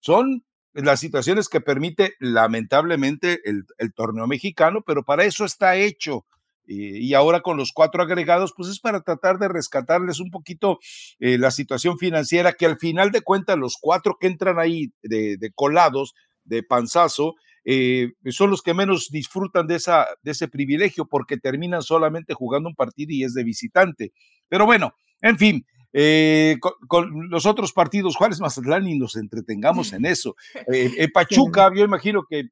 Son 0.01 0.45
las 0.75 1.01
situaciones 1.01 1.49
que 1.49 1.61
permite, 1.61 2.15
lamentablemente, 2.21 3.41
el, 3.45 3.65
torneo 3.95 4.27
mexicano, 4.27 4.83
pero 4.87 5.05
para 5.05 5.25
eso 5.25 5.45
está 5.45 5.77
hecho. 5.77 6.27
y 6.67 7.15
ahora 7.15 7.41
con 7.41 7.57
los 7.57 7.73
cuatro 7.73 8.03
agregados, 8.03 8.53
pues 8.55 8.69
es 8.69 8.79
para 8.79 9.01
tratar 9.01 9.39
de 9.39 9.49
rescatarles 9.49 10.21
un 10.21 10.31
poquito 10.31 10.79
la 11.19 11.51
situación 11.51 11.99
financiera, 11.99 12.53
que 12.53 12.67
al 12.67 12.79
final 12.79 13.11
de 13.11 13.23
cuentas 13.23 13.57
los 13.57 13.77
cuatro 13.81 14.19
que 14.21 14.27
entran 14.27 14.59
ahí 14.59 14.93
de, 15.03 15.39
de 15.39 15.51
colados, 15.53 16.15
de 16.45 16.63
panzazo, 16.63 17.35
eh, 17.71 18.13
son 18.31 18.49
los 18.49 18.63
que 18.63 18.73
menos 18.73 19.11
disfrutan 19.11 19.67
de, 19.67 19.75
esa, 19.75 20.07
de 20.23 20.31
ese 20.31 20.49
privilegio 20.49 21.07
porque 21.07 21.37
terminan 21.37 21.83
solamente 21.83 22.33
jugando 22.33 22.71
un 22.71 22.75
partido 22.75 23.13
y 23.13 23.25
es 23.25 23.35
de 23.35 23.45
visitante. 23.45 24.13
Pero 24.49 24.65
bueno, 24.65 24.95
en 25.21 25.37
fin, 25.37 25.67
eh, 25.93 26.57
con, 26.61 27.29
los 27.29 27.45
otros 27.45 27.75
partidos, 27.75 28.17
Juárez 28.17 28.41
Mazatlán, 28.41 28.89
y 28.89 28.99
nos 28.99 29.17
entretengamos 29.17 29.93
en 29.93 30.07
eso. 30.07 30.35
Eh, 30.73 31.09
Pachuca, 31.13 31.71
yo 31.75 31.85
imagino 31.85 32.25
que 32.27 32.45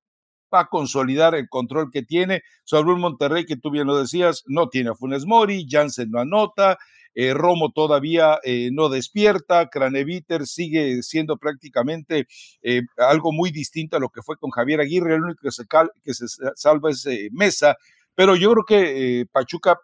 va 0.52 0.60
a 0.60 0.68
consolidar 0.68 1.34
el 1.34 1.48
control 1.48 1.88
que 1.90 2.02
tiene 2.02 2.42
sobre 2.64 2.92
un 2.92 3.00
Monterrey 3.00 3.46
que 3.46 3.56
tú 3.56 3.70
bien 3.70 3.86
lo 3.86 3.98
decías, 3.98 4.42
no 4.46 4.68
tiene 4.68 4.90
a 4.90 4.94
Funes 4.94 5.24
Mori, 5.24 5.66
Jansen 5.66 6.10
no 6.10 6.20
anota, 6.20 6.76
eh, 7.16 7.32
Romo 7.32 7.72
todavía 7.72 8.38
eh, 8.44 8.68
no 8.72 8.90
despierta, 8.90 9.70
Craneviter 9.70 10.46
sigue 10.46 11.02
siendo 11.02 11.38
prácticamente 11.38 12.26
eh, 12.62 12.82
algo 12.98 13.32
muy 13.32 13.50
distinto 13.50 13.96
a 13.96 14.00
lo 14.00 14.10
que 14.10 14.20
fue 14.20 14.36
con 14.36 14.50
Javier 14.50 14.82
Aguirre, 14.82 15.14
el 15.14 15.22
único 15.22 15.40
que 15.42 15.50
se, 15.50 15.64
que 16.04 16.12
se 16.12 16.26
salva 16.54 16.90
es 16.90 17.08
Mesa, 17.32 17.76
pero 18.14 18.36
yo 18.36 18.52
creo 18.52 18.64
que 18.64 19.24
Pachuca 19.32 19.78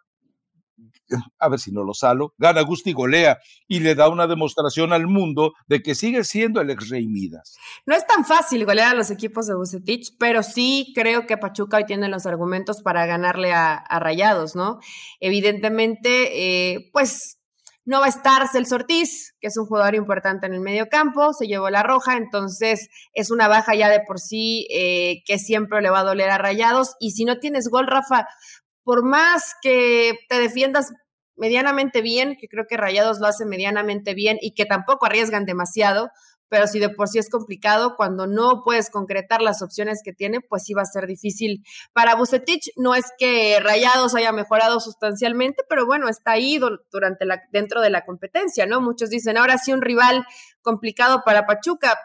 a 1.39 1.49
ver 1.49 1.59
si 1.59 1.71
no 1.71 1.83
lo 1.83 1.93
salo, 1.93 2.33
gana 2.37 2.61
Gusti 2.61 2.93
golea 2.93 3.39
y 3.67 3.79
le 3.79 3.95
da 3.95 4.09
una 4.09 4.27
demostración 4.27 4.93
al 4.93 5.07
mundo 5.07 5.53
de 5.67 5.81
que 5.81 5.95
sigue 5.95 6.23
siendo 6.23 6.61
el 6.61 6.69
ex 6.69 6.89
Rey 6.89 7.07
Midas. 7.07 7.55
No 7.85 7.95
es 7.95 8.05
tan 8.07 8.25
fácil 8.25 8.65
golear 8.65 8.89
a 8.89 8.97
los 8.97 9.11
equipos 9.11 9.47
de 9.47 9.55
Bucetich, 9.55 10.15
pero 10.17 10.43
sí 10.43 10.91
creo 10.95 11.25
que 11.27 11.37
Pachuca 11.37 11.77
hoy 11.77 11.85
tiene 11.85 12.07
los 12.09 12.25
argumentos 12.25 12.81
para 12.81 13.05
ganarle 13.05 13.53
a, 13.53 13.83
Rayados, 14.03 14.55
¿no? 14.55 14.79
Evidentemente, 15.19 16.73
eh, 16.73 16.89
pues 16.91 17.37
no 17.85 17.99
va 17.99 18.05
a 18.05 18.09
estar 18.09 18.47
Celso 18.47 18.75
Ortiz, 18.75 19.35
que 19.41 19.47
es 19.47 19.57
un 19.57 19.65
jugador 19.65 19.95
importante 19.95 20.47
en 20.47 20.53
el 20.53 20.61
medio 20.61 20.87
campo, 20.87 21.33
se 21.33 21.47
llevó 21.47 21.69
la 21.69 21.83
roja, 21.83 22.15
entonces 22.15 22.87
es 23.13 23.29
una 23.29 23.49
baja 23.49 23.75
ya 23.75 23.89
de 23.89 23.99
por 23.99 24.19
sí 24.19 24.67
eh, 24.71 25.21
que 25.25 25.37
siempre 25.37 25.81
le 25.81 25.89
va 25.89 25.99
a 25.99 26.03
doler 26.03 26.29
a 26.29 26.37
Rayados. 26.37 26.95
Y 27.01 27.11
si 27.11 27.25
no 27.25 27.39
tienes 27.39 27.67
gol, 27.67 27.87
Rafa, 27.87 28.25
por 28.83 29.03
más 29.03 29.53
que 29.61 30.13
te 30.29 30.39
defiendas 30.39 30.91
medianamente 31.35 32.01
bien, 32.01 32.35
que 32.39 32.47
creo 32.47 32.65
que 32.67 32.77
Rayados 32.77 33.19
lo 33.19 33.27
hace 33.27 33.45
medianamente 33.45 34.13
bien 34.13 34.37
y 34.41 34.53
que 34.53 34.65
tampoco 34.65 35.05
arriesgan 35.05 35.45
demasiado, 35.45 36.09
pero 36.53 36.67
si 36.67 36.77
de 36.77 36.89
por 36.89 37.07
sí 37.07 37.17
es 37.17 37.31
complicado, 37.31 37.95
cuando 37.97 38.27
no 38.27 38.61
puedes 38.63 38.91
concretar 38.91 39.41
las 39.41 39.63
opciones 39.63 40.01
que 40.05 40.13
tiene, 40.13 40.39
pues 40.39 40.61
sí 40.63 40.75
va 40.75 40.83
a 40.83 40.85
ser 40.85 41.07
difícil. 41.07 41.63
Para 41.93 42.13
Bucetich 42.13 42.69
no 42.75 42.93
es 42.93 43.05
que 43.17 43.59
Rayados 43.59 44.13
haya 44.13 44.31
mejorado 44.31 44.79
sustancialmente, 44.79 45.63
pero 45.67 45.87
bueno, 45.87 46.09
está 46.09 46.33
ahí 46.33 46.59
durante 46.91 47.25
la, 47.25 47.41
dentro 47.51 47.81
de 47.81 47.89
la 47.89 48.05
competencia, 48.05 48.67
¿no? 48.67 48.81
Muchos 48.81 49.09
dicen, 49.09 49.37
ahora 49.37 49.57
sí 49.57 49.73
un 49.73 49.81
rival 49.81 50.27
complicado 50.61 51.23
para 51.25 51.47
Pachuca. 51.47 51.97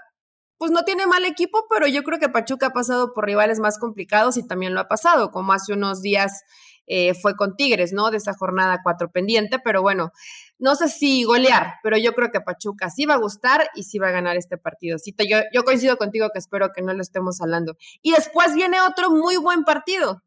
Pues 0.59 0.71
no 0.73 0.85
tiene 0.85 1.07
mal 1.07 1.25
equipo, 1.25 1.67
pero 1.71 1.87
yo 1.87 2.03
creo 2.03 2.19
que 2.19 2.29
Pachuca 2.29 2.67
ha 2.67 2.73
pasado 2.73 3.15
por 3.15 3.25
rivales 3.25 3.61
más 3.61 3.79
complicados 3.79 4.37
y 4.37 4.47
también 4.47 4.75
lo 4.75 4.81
ha 4.81 4.89
pasado, 4.89 5.31
como 5.31 5.53
hace 5.53 5.73
unos 5.73 6.03
días 6.03 6.43
eh, 6.89 7.15
fue 7.15 7.37
con 7.37 7.55
Tigres, 7.55 7.93
¿no? 7.93 8.11
De 8.11 8.17
esa 8.17 8.33
jornada 8.35 8.81
cuatro 8.83 9.11
pendiente, 9.11 9.59
pero 9.59 9.83
bueno, 9.83 10.11
no 10.59 10.75
sé 10.75 10.89
si 10.89 11.23
golear, 11.23 11.75
pero 11.83 11.99
yo 11.99 12.15
creo 12.15 12.31
que 12.31 12.41
Pachuca 12.41 12.91
sí 12.91 13.05
va 13.05 13.15
a 13.15 13.19
gustar 13.19 13.69
y 13.75 13.85
sí 13.85 13.99
va 13.99 14.09
a 14.09 14.13
ganar 14.13 14.37
este 14.37 14.57
partido. 14.57 14.97
yo, 15.29 15.39
yo 15.53 15.65
coincido 15.65 15.97
contigo 15.97 16.31
que 16.33 16.39
espero 16.39 16.71
que 16.75 16.83
no 16.83 16.95
lo 16.95 17.03
estemos 17.03 17.41
hablando. 17.41 17.77
Y 18.03 18.13
después 18.13 18.55
viene 18.55 18.81
otro 18.81 19.11
muy 19.11 19.37
buen 19.37 19.65
partido. 19.65 20.23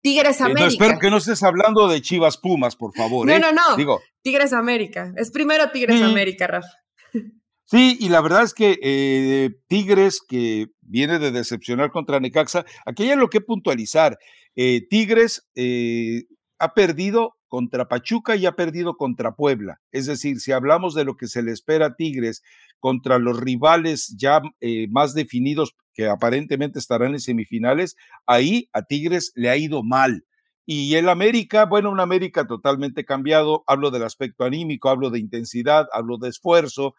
Tigres 0.00 0.40
América. 0.40 0.60
Eh, 0.60 0.64
no, 0.64 0.84
espero 0.84 0.98
que 1.00 1.10
no 1.10 1.16
estés 1.16 1.42
hablando 1.42 1.88
de 1.88 2.00
Chivas 2.00 2.36
Pumas, 2.36 2.76
por 2.76 2.94
favor. 2.94 3.26
No, 3.26 3.32
¿eh? 3.32 3.38
no, 3.40 3.52
no. 3.52 3.76
Digo, 3.76 4.00
Tigres 4.22 4.52
América. 4.52 5.12
Es 5.16 5.30
primero 5.30 5.70
Tigres 5.70 6.00
América, 6.02 6.46
Rafa. 6.46 6.68
Sí, 7.66 7.96
y 7.98 8.08
la 8.10 8.20
verdad 8.20 8.42
es 8.42 8.52
que 8.52 9.50
Tigres, 9.68 10.20
que 10.26 10.66
viene 10.82 11.18
de 11.18 11.30
decepcionar 11.30 11.90
contra 11.90 12.20
Necaxa, 12.20 12.64
aquí 12.84 13.10
hay 13.10 13.16
lo 13.16 13.30
que 13.30 13.40
puntualizar. 13.40 14.18
Eh, 14.56 14.86
Tigres 14.88 15.48
eh, 15.54 16.24
ha 16.58 16.74
perdido 16.74 17.36
contra 17.48 17.88
Pachuca 17.88 18.36
y 18.36 18.46
ha 18.46 18.52
perdido 18.52 18.96
contra 18.96 19.34
Puebla. 19.34 19.80
Es 19.92 20.06
decir, 20.06 20.40
si 20.40 20.52
hablamos 20.52 20.94
de 20.94 21.04
lo 21.04 21.16
que 21.16 21.26
se 21.26 21.42
le 21.42 21.52
espera 21.52 21.86
a 21.86 21.94
Tigres 21.94 22.42
contra 22.80 23.18
los 23.18 23.38
rivales 23.38 24.14
ya 24.18 24.42
eh, 24.60 24.88
más 24.90 25.14
definidos 25.14 25.74
que 25.92 26.08
aparentemente 26.08 26.78
estarán 26.78 27.12
en 27.12 27.20
semifinales, 27.20 27.96
ahí 28.26 28.68
a 28.72 28.82
Tigres 28.82 29.32
le 29.36 29.50
ha 29.50 29.56
ido 29.56 29.82
mal. 29.82 30.24
Y 30.66 30.94
el 30.94 31.08
América, 31.08 31.66
bueno, 31.66 31.90
un 31.90 32.00
América 32.00 32.46
totalmente 32.46 33.04
cambiado, 33.04 33.64
hablo 33.66 33.90
del 33.90 34.02
aspecto 34.04 34.44
anímico, 34.44 34.88
hablo 34.88 35.10
de 35.10 35.18
intensidad, 35.18 35.88
hablo 35.92 36.16
de 36.18 36.30
esfuerzo, 36.30 36.94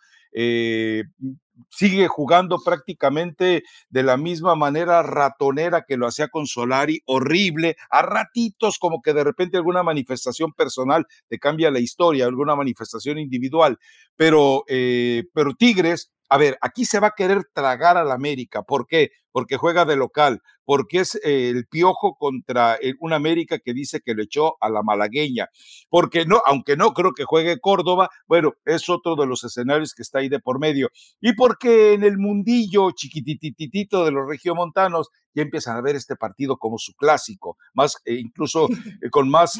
sigue 1.70 2.08
jugando 2.08 2.60
prácticamente 2.64 3.64
de 3.90 4.04
la 4.04 4.18
misma 4.18 4.56
manera 4.56 5.02
ratonera 5.04 5.84
que 5.88 5.98
lo 5.98 6.08
hacía 6.08 6.28
con 6.28 6.48
Solari, 6.48 7.02
horrible, 7.06 7.76
a 7.90 8.02
ratitos 8.02 8.78
como 8.80 9.02
que 9.02 9.14
de 9.14 9.24
repente 9.24 9.58
alguna 9.58 9.84
manifestación 9.84 10.54
personal 10.54 11.06
te 11.28 11.40
cambia 11.40 11.72
la 11.72 11.80
historia, 11.80 12.26
alguna 12.26 12.56
manifestación 12.56 13.18
individual, 13.18 13.78
pero, 14.16 14.64
eh, 14.68 15.24
pero 15.34 15.54
Tigres 15.54 16.12
a 16.28 16.38
ver, 16.40 16.58
aquí 16.62 16.86
se 16.86 17.00
va 17.00 17.08
a 17.10 17.14
querer 17.16 17.44
tragar 17.54 17.98
al 17.98 18.12
América. 18.12 18.64
¿Por 18.64 18.88
qué? 18.88 19.12
Porque 19.36 19.58
juega 19.58 19.84
de 19.84 19.98
local, 19.98 20.42
porque 20.64 21.02
es 21.02 21.16
eh, 21.16 21.50
el 21.50 21.68
piojo 21.68 22.16
contra 22.18 22.80
un 23.02 23.12
América 23.12 23.60
que 23.60 23.74
dice 23.74 24.00
que 24.00 24.14
lo 24.14 24.24
echó 24.24 24.56
a 24.62 24.70
la 24.70 24.82
malagueña. 24.82 25.50
Porque 25.90 26.26
no, 26.26 26.42
aunque 26.46 26.78
no 26.78 26.94
creo 26.94 27.12
que 27.12 27.26
juegue 27.26 27.60
Córdoba, 27.60 28.08
bueno, 28.28 28.54
es 28.64 28.88
otro 28.88 29.18
de 29.18 29.26
los 29.26 29.44
escenarios 29.44 29.94
que 29.94 30.04
está 30.04 30.20
ahí 30.20 30.30
de 30.30 30.40
por 30.40 30.58
medio. 30.58 30.90
Y 31.20 31.34
porque 31.34 31.94
en 31.94 32.06
el 32.06 32.18
mundillo 32.18 32.92
chiquitititito 32.92 34.06
de 34.06 34.12
los 34.12 34.26
regiomontanos 34.26 35.10
ya 35.36 35.44
empiezan 35.44 35.76
a 35.76 35.82
ver 35.82 35.96
este 35.98 36.16
partido 36.16 36.58
como 36.58 36.78
su 36.78 36.94
clásico, 36.94 37.58
más 37.74 37.98
eh, 38.06 38.16
incluso 38.16 38.68
eh, 39.02 39.10
con 39.12 39.30
más 39.30 39.60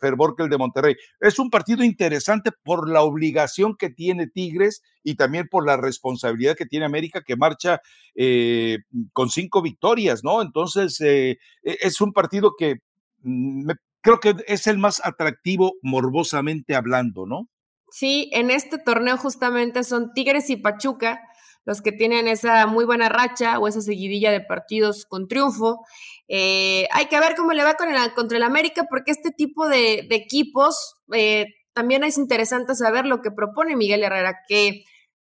fervor 0.00 0.36
que 0.36 0.44
el 0.44 0.50
de 0.50 0.58
Monterrey. 0.58 0.96
Es 1.18 1.38
un 1.38 1.48
partido 1.48 1.82
interesante 1.82 2.50
por 2.62 2.88
la 2.88 3.02
obligación 3.02 3.74
que 3.76 3.88
tiene 3.88 4.26
Tigres 4.26 4.82
y 5.02 5.16
también 5.16 5.48
por 5.48 5.66
la 5.66 5.76
responsabilidad 5.76 6.56
que 6.56 6.66
tiene 6.66 6.86
América, 6.86 7.22
que 7.22 7.36
marcha 7.36 7.80
eh, 8.14 8.78
con 9.14 9.30
cinco 9.30 9.62
victorias, 9.62 10.22
¿no? 10.22 10.42
Entonces, 10.42 11.00
eh, 11.00 11.38
e, 11.62 11.78
es 11.80 12.02
un 12.02 12.12
partido 12.12 12.54
que 12.58 12.80
mm, 13.22 13.70
creo 14.02 14.20
que 14.20 14.34
es 14.46 14.66
el 14.66 14.76
más 14.76 15.00
atractivo 15.02 15.76
morbosamente 15.80 16.74
hablando, 16.74 17.24
¿no? 17.24 17.48
Sí, 17.90 18.28
en 18.32 18.50
este 18.50 18.76
torneo 18.76 19.16
justamente 19.16 19.84
son 19.84 20.12
Tigres 20.12 20.50
y 20.50 20.56
Pachuca 20.56 21.22
los 21.64 21.80
que 21.80 21.92
tienen 21.92 22.28
esa 22.28 22.66
muy 22.66 22.84
buena 22.84 23.08
racha 23.08 23.58
o 23.58 23.68
esa 23.68 23.80
seguidilla 23.80 24.30
de 24.30 24.42
partidos 24.42 25.06
con 25.06 25.28
triunfo. 25.28 25.86
Eh, 26.28 26.86
hay 26.92 27.06
que 27.06 27.18
ver 27.18 27.34
cómo 27.36 27.52
le 27.52 27.64
va 27.64 27.76
contra 28.14 28.36
el 28.36 28.42
América, 28.42 28.84
porque 28.90 29.12
este 29.12 29.30
tipo 29.30 29.66
de, 29.66 30.06
equipos 30.10 30.96
también 31.72 32.04
es 32.04 32.18
interesante 32.18 32.74
saber 32.74 33.06
lo 33.06 33.22
que 33.22 33.30
propone 33.30 33.76
Miguel 33.76 34.04
Herrera, 34.04 34.40
que 34.46 34.84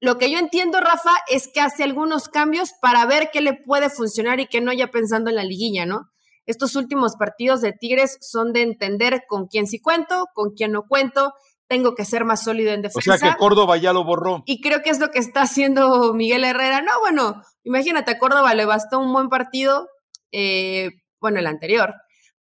lo 0.04 0.18
que 0.18 0.30
yo 0.30 0.38
entiendo, 0.38 0.80
Rafa, 0.80 1.12
es 1.28 1.48
que 1.52 1.60
hace 1.60 1.82
algunos 1.82 2.28
cambios 2.28 2.72
para 2.82 3.06
ver 3.06 3.30
qué 3.32 3.40
le 3.40 3.54
puede 3.54 3.88
funcionar 3.88 4.38
y 4.38 4.46
qué 4.46 4.60
no 4.60 4.72
ya 4.72 4.88
pensando 4.88 5.30
en 5.30 5.36
la 5.36 5.44
liguilla, 5.44 5.86
¿no? 5.86 6.10
Estos 6.44 6.76
últimos 6.76 7.16
partidos 7.16 7.62
de 7.62 7.72
Tigres 7.72 8.18
son 8.20 8.52
de 8.52 8.60
entender 8.60 9.22
con 9.26 9.46
quién 9.46 9.66
sí 9.66 9.80
cuento, 9.80 10.26
con 10.34 10.50
quién 10.50 10.72
no 10.72 10.82
cuento, 10.86 11.32
tengo 11.68 11.94
que 11.94 12.04
ser 12.04 12.26
más 12.26 12.44
sólido 12.44 12.72
en 12.72 12.82
defensa. 12.82 13.14
O 13.14 13.18
sea 13.18 13.32
que 13.32 13.38
Córdoba 13.38 13.78
ya 13.78 13.94
lo 13.94 14.04
borró. 14.04 14.42
Y 14.44 14.60
creo 14.60 14.82
que 14.82 14.90
es 14.90 14.98
lo 14.98 15.10
que 15.10 15.18
está 15.18 15.40
haciendo 15.40 16.12
Miguel 16.12 16.44
Herrera. 16.44 16.82
No, 16.82 17.00
bueno, 17.00 17.40
imagínate, 17.62 18.12
a 18.12 18.18
Córdoba 18.18 18.52
le 18.52 18.66
bastó 18.66 18.98
un 18.98 19.10
buen 19.10 19.30
partido, 19.30 19.88
eh, 20.32 20.90
bueno, 21.18 21.38
el 21.38 21.46
anterior, 21.46 21.94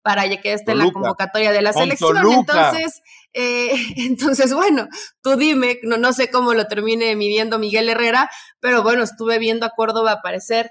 para 0.02 0.28
que 0.28 0.52
esté 0.52 0.72
en 0.72 0.78
la 0.78 0.90
convocatoria 0.90 1.52
de 1.52 1.62
la 1.62 1.72
selección. 1.72 2.16
Entonces, 2.32 3.00
eh, 3.32 3.72
entonces, 3.96 4.52
bueno, 4.52 4.88
tú 5.22 5.36
dime, 5.36 5.78
no, 5.82 5.96
no 5.96 6.12
sé 6.12 6.30
cómo 6.30 6.54
lo 6.54 6.66
termine 6.66 7.14
midiendo 7.16 7.58
Miguel 7.58 7.88
Herrera, 7.88 8.30
pero 8.60 8.82
bueno, 8.82 9.02
estuve 9.02 9.38
viendo 9.38 9.66
a 9.66 9.72
Córdoba 9.76 10.12
aparecer 10.12 10.70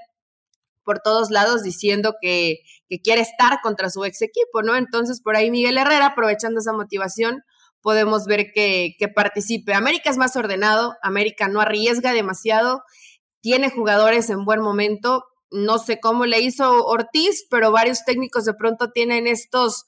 por 0.83 0.99
todos 0.99 1.29
lados 1.29 1.63
diciendo 1.63 2.15
que, 2.21 2.59
que 2.89 2.99
quiere 3.01 3.21
estar 3.21 3.59
contra 3.61 3.89
su 3.89 4.03
ex 4.03 4.21
equipo, 4.21 4.63
¿no? 4.63 4.75
Entonces, 4.75 5.21
por 5.21 5.35
ahí 5.35 5.51
Miguel 5.51 5.77
Herrera, 5.77 6.07
aprovechando 6.07 6.59
esa 6.59 6.73
motivación, 6.73 7.43
podemos 7.81 8.25
ver 8.25 8.51
que, 8.53 8.95
que 8.97 9.07
participe. 9.07 9.73
América 9.73 10.09
es 10.09 10.17
más 10.17 10.35
ordenado, 10.35 10.95
América 11.01 11.47
no 11.47 11.61
arriesga 11.61 12.13
demasiado, 12.13 12.83
tiene 13.41 13.69
jugadores 13.69 14.29
en 14.29 14.45
buen 14.45 14.61
momento, 14.61 15.25
no 15.51 15.79
sé 15.79 15.99
cómo 15.99 16.25
le 16.25 16.39
hizo 16.39 16.85
Ortiz, 16.85 17.45
pero 17.49 17.71
varios 17.71 18.03
técnicos 18.05 18.45
de 18.45 18.53
pronto 18.53 18.91
tienen 18.91 19.27
estos 19.27 19.85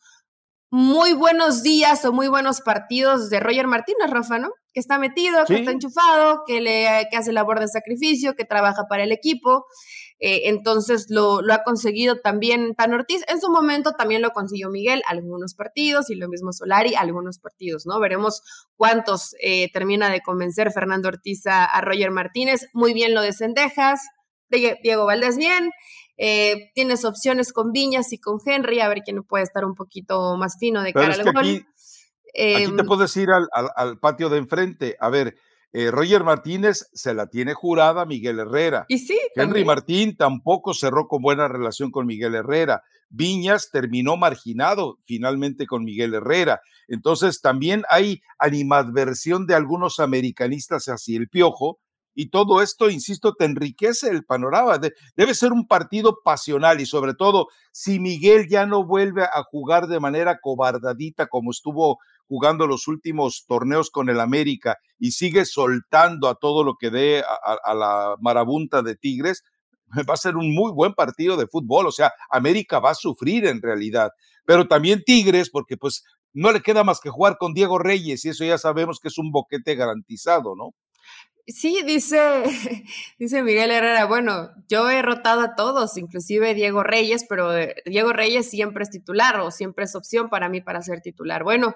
muy 0.74 1.14
buenos 1.14 1.62
días 1.62 2.04
o 2.04 2.12
muy 2.12 2.28
buenos 2.28 2.62
partidos 2.62 3.30
de 3.30 3.40
Roger 3.40 3.68
Martínez, 3.68 4.10
Rafa, 4.10 4.40
¿no? 4.40 4.50
Que 4.74 4.80
está 4.80 4.98
metido, 4.98 5.46
que 5.46 5.58
está 5.58 5.70
enchufado, 5.70 6.42
que, 6.48 6.62
le, 6.62 6.88
que 7.12 7.16
hace 7.16 7.32
labor 7.32 7.60
de 7.60 7.68
sacrificio, 7.68 8.34
que 8.34 8.44
trabaja 8.44 8.86
para 8.90 9.04
el 9.04 9.12
equipo. 9.12 9.68
Eh, 10.18 10.50
entonces 10.50 11.06
lo, 11.10 11.44
lo, 11.44 11.54
ha 11.54 11.62
conseguido 11.62 12.22
también 12.22 12.74
Tan 12.74 12.92
Ortiz. 12.92 13.22
En 13.28 13.40
su 13.40 13.52
momento 13.52 13.92
también 13.92 14.24
lo 14.24 14.32
consiguió 14.32 14.72
Miguel, 14.72 15.04
algunos 15.08 15.54
partidos, 15.54 16.10
y 16.10 16.16
lo 16.16 16.28
mismo 16.28 16.52
Solari, 16.54 16.96
algunos 16.96 17.38
partidos, 17.38 17.86
¿no? 17.86 18.00
Veremos 18.00 18.42
cuántos 18.76 19.36
eh, 19.44 19.72
termina 19.72 20.10
de 20.10 20.22
convencer 20.22 20.72
Fernando 20.72 21.08
Ortiz 21.08 21.46
a, 21.46 21.66
a 21.66 21.82
Roger 21.82 22.10
Martínez. 22.10 22.70
Muy 22.74 22.96
bien 22.96 23.14
lo 23.14 23.22
de 23.22 23.34
Cendejas, 23.34 24.02
Diego 24.50 25.06
Valdés 25.06 25.38
bien. 25.38 25.70
Eh, 26.18 26.72
tienes 26.76 27.06
opciones 27.06 27.52
con 27.54 27.72
Viñas 27.72 28.14
y 28.14 28.20
con 28.20 28.40
Henry, 28.46 28.80
a 28.80 28.88
ver 28.88 29.02
quién 29.04 29.24
puede 29.24 29.44
estar 29.44 29.66
un 29.66 29.76
poquito 29.76 30.38
más 30.38 30.58
fino 30.60 30.84
de 30.84 30.94
cara 30.94 31.14
al 31.14 31.24
gol. 31.24 31.38
Aquí, 31.38 31.66
te 32.34 32.64
em, 32.64 32.78
puedes 32.86 33.16
ir 33.18 33.30
al, 33.32 34.00
patio 34.00 34.30
de 34.30 34.38
enfrente. 34.38 34.96
A 35.00 35.10
ver, 35.10 35.36
eh, 35.72 35.92
Roger 35.92 36.24
Martínez 36.24 36.88
se 36.94 37.14
la 37.14 37.28
tiene 37.28 37.54
jurada 37.54 38.06
Miguel 38.06 38.40
Herrera. 38.40 38.86
Y 38.88 39.00
sí. 39.00 39.20
Henry 39.36 39.66
Martín 39.66 40.16
tampoco 40.16 40.74
cerró 40.74 41.08
con 41.08 41.22
buena 41.22 41.48
relación 41.48 41.92
con 41.92 42.06
Miguel 42.06 42.36
Herrera. 42.36 42.84
Viñas 43.10 43.70
terminó 43.72 44.18
marginado 44.18 44.98
finalmente 45.06 45.68
con 45.68 45.84
Miguel 45.84 46.16
Herrera. 46.16 46.62
Entonces 46.88 47.42
también 47.42 47.84
hay 47.90 48.22
animadversión 48.40 49.46
de 49.46 49.56
algunos 49.56 50.00
americanistas 50.00 50.86
hacia 50.86 51.18
el 51.18 51.30
piojo, 51.30 51.80
y 52.16 52.30
todo 52.30 52.62
esto, 52.62 52.90
insisto, 52.90 53.34
te 53.34 53.46
enriquece 53.46 54.10
el 54.10 54.24
panorama. 54.24 54.80
debe 55.16 55.34
ser 55.34 55.52
un 55.52 55.68
partido 55.68 56.20
pasional 56.24 56.80
y 56.80 56.86
sobre 56.86 57.14
todo 57.14 57.48
si 57.72 58.00
Miguel 58.00 58.48
ya 58.48 58.66
no 58.66 58.86
vuelve 58.86 59.24
a 59.24 59.44
jugar 59.50 59.88
de 59.88 60.00
manera 60.00 60.40
cobardadita 60.42 61.28
como 61.28 61.52
estuvo 61.52 62.00
jugando 62.28 62.68
los 62.68 62.88
últimos 62.88 63.46
torneos 63.48 63.90
con 63.90 64.10
el 64.10 64.20
América 64.20 64.78
y 65.00 65.12
sigue 65.12 65.46
soltando 65.46 66.28
a 66.28 66.36
todo 66.36 66.64
lo 66.64 66.76
que 66.80 66.90
dé 66.90 67.24
a, 67.24 67.74
la 67.74 68.16
marabunta 68.20 68.82
de 68.82 68.96
Tigres, 68.96 69.44
va 70.10 70.14
a 70.14 70.18
ser 70.18 70.38
un 70.38 70.54
muy 70.54 70.72
buen 70.72 70.94
partido 70.94 71.38
de 71.38 71.48
fútbol. 71.48 71.88
O 71.88 71.92
sea, 71.92 72.14
América 72.30 72.80
va 72.80 72.92
a 72.92 72.96
sufrir 72.96 73.46
en 73.46 73.62
realidad, 73.62 74.12
pero 74.46 74.68
también 74.68 75.04
Tigres, 75.04 75.50
porque 75.50 75.78
pues 75.78 76.04
no 76.34 76.52
le 76.52 76.62
queda 76.62 76.84
más 76.84 77.00
que 77.00 77.10
jugar 77.10 77.38
con 77.38 77.54
Diego 77.54 77.78
Reyes 77.78 78.26
y 78.26 78.30
eso 78.30 78.44
ya 78.44 78.58
sabemos 78.58 79.00
que 79.00 79.10
es 79.10 79.18
un 79.18 79.32
boquete 79.32 79.76
garantizado, 79.76 80.56
¿no? 80.56 80.72
Sí, 81.46 81.82
dice, 81.86 82.20
dice 83.20 83.44
Miguel 83.44 83.70
Herrera, 83.70 84.06
bueno, 84.06 84.52
yo 84.70 84.90
he 84.90 85.02
rotado 85.02 85.42
a 85.42 85.56
todos, 85.56 85.98
inclusive 85.98 86.54
Diego 86.54 86.84
Reyes, 86.84 87.26
pero 87.28 87.54
eh, 87.58 87.76
Diego 87.86 88.14
Reyes 88.14 88.50
siempre 88.50 88.84
es 88.84 88.90
titular 88.90 89.42
o 89.42 89.52
siempre 89.52 89.84
es 89.84 89.94
opción 89.94 90.30
para 90.30 90.48
mí 90.48 90.62
para 90.62 90.82
ser 90.82 91.02
titular. 91.02 91.44
Bueno, 91.44 91.76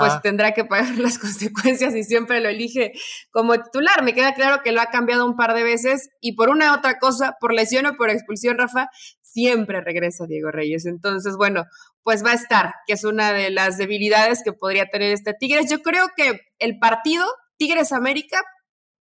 pues 0.00 0.20
tendrá 0.22 0.52
que 0.52 0.64
pagar 0.64 0.96
las 0.98 1.20
consecuencias 1.20 1.94
y 1.94 2.02
siempre 2.02 2.40
lo 2.40 2.48
elige 2.48 2.90
como 3.30 3.54
titular. 3.62 4.02
Me 4.02 4.14
queda 4.14 4.34
claro 4.34 4.62
que 4.64 4.72
lo 4.72 4.80
ha 4.80 4.86
cambiado 4.86 5.26
un 5.26 5.36
par 5.36 5.54
de 5.54 5.62
veces 5.62 6.10
y 6.20 6.32
por 6.32 6.48
una 6.48 6.74
otra 6.74 6.98
cosa, 6.98 7.36
por 7.38 7.54
lesión 7.54 7.86
o 7.86 7.94
por 7.94 8.10
expulsión, 8.10 8.58
Rafa, 8.58 8.88
siempre 9.22 9.80
regresa 9.80 10.26
Diego 10.26 10.50
Reyes. 10.50 10.86
Entonces, 10.86 11.36
bueno, 11.36 11.66
pues 12.02 12.24
va 12.24 12.32
a 12.32 12.34
estar, 12.34 12.72
que 12.88 12.94
es 12.94 13.04
una 13.04 13.32
de 13.32 13.50
las 13.50 13.78
debilidades 13.78 14.42
que 14.42 14.52
podría 14.52 14.86
tener 14.86 15.12
este 15.12 15.34
Tigres. 15.34 15.70
Yo 15.70 15.82
creo 15.82 16.08
que 16.16 16.40
el 16.58 16.80
partido 16.80 17.24
Tigres 17.58 17.92
América 17.92 18.40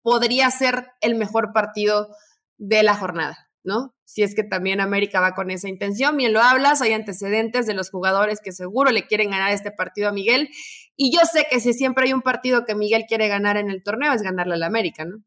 podría 0.01 0.49
ser 0.51 0.87
el 1.01 1.15
mejor 1.15 1.51
partido 1.53 2.09
de 2.57 2.83
la 2.83 2.95
jornada, 2.95 3.49
¿no? 3.63 3.93
Si 4.05 4.23
es 4.23 4.35
que 4.35 4.43
también 4.43 4.79
América 4.79 5.19
va 5.19 5.33
con 5.33 5.51
esa 5.51 5.67
intención, 5.67 6.15
bien 6.15 6.33
lo 6.33 6.41
hablas, 6.41 6.81
hay 6.81 6.93
antecedentes 6.93 7.67
de 7.67 7.73
los 7.73 7.89
jugadores 7.89 8.39
que 8.41 8.51
seguro 8.51 8.91
le 8.91 9.05
quieren 9.05 9.31
ganar 9.31 9.51
este 9.51 9.71
partido 9.71 10.09
a 10.09 10.13
Miguel, 10.13 10.49
y 10.95 11.11
yo 11.13 11.19
sé 11.31 11.45
que 11.49 11.59
si 11.59 11.73
siempre 11.73 12.05
hay 12.05 12.13
un 12.13 12.21
partido 12.21 12.65
que 12.65 12.75
Miguel 12.75 13.05
quiere 13.07 13.27
ganar 13.27 13.57
en 13.57 13.69
el 13.69 13.83
torneo 13.83 14.13
es 14.13 14.21
ganarle 14.21 14.55
al 14.55 14.63
América, 14.63 15.05
¿no? 15.05 15.23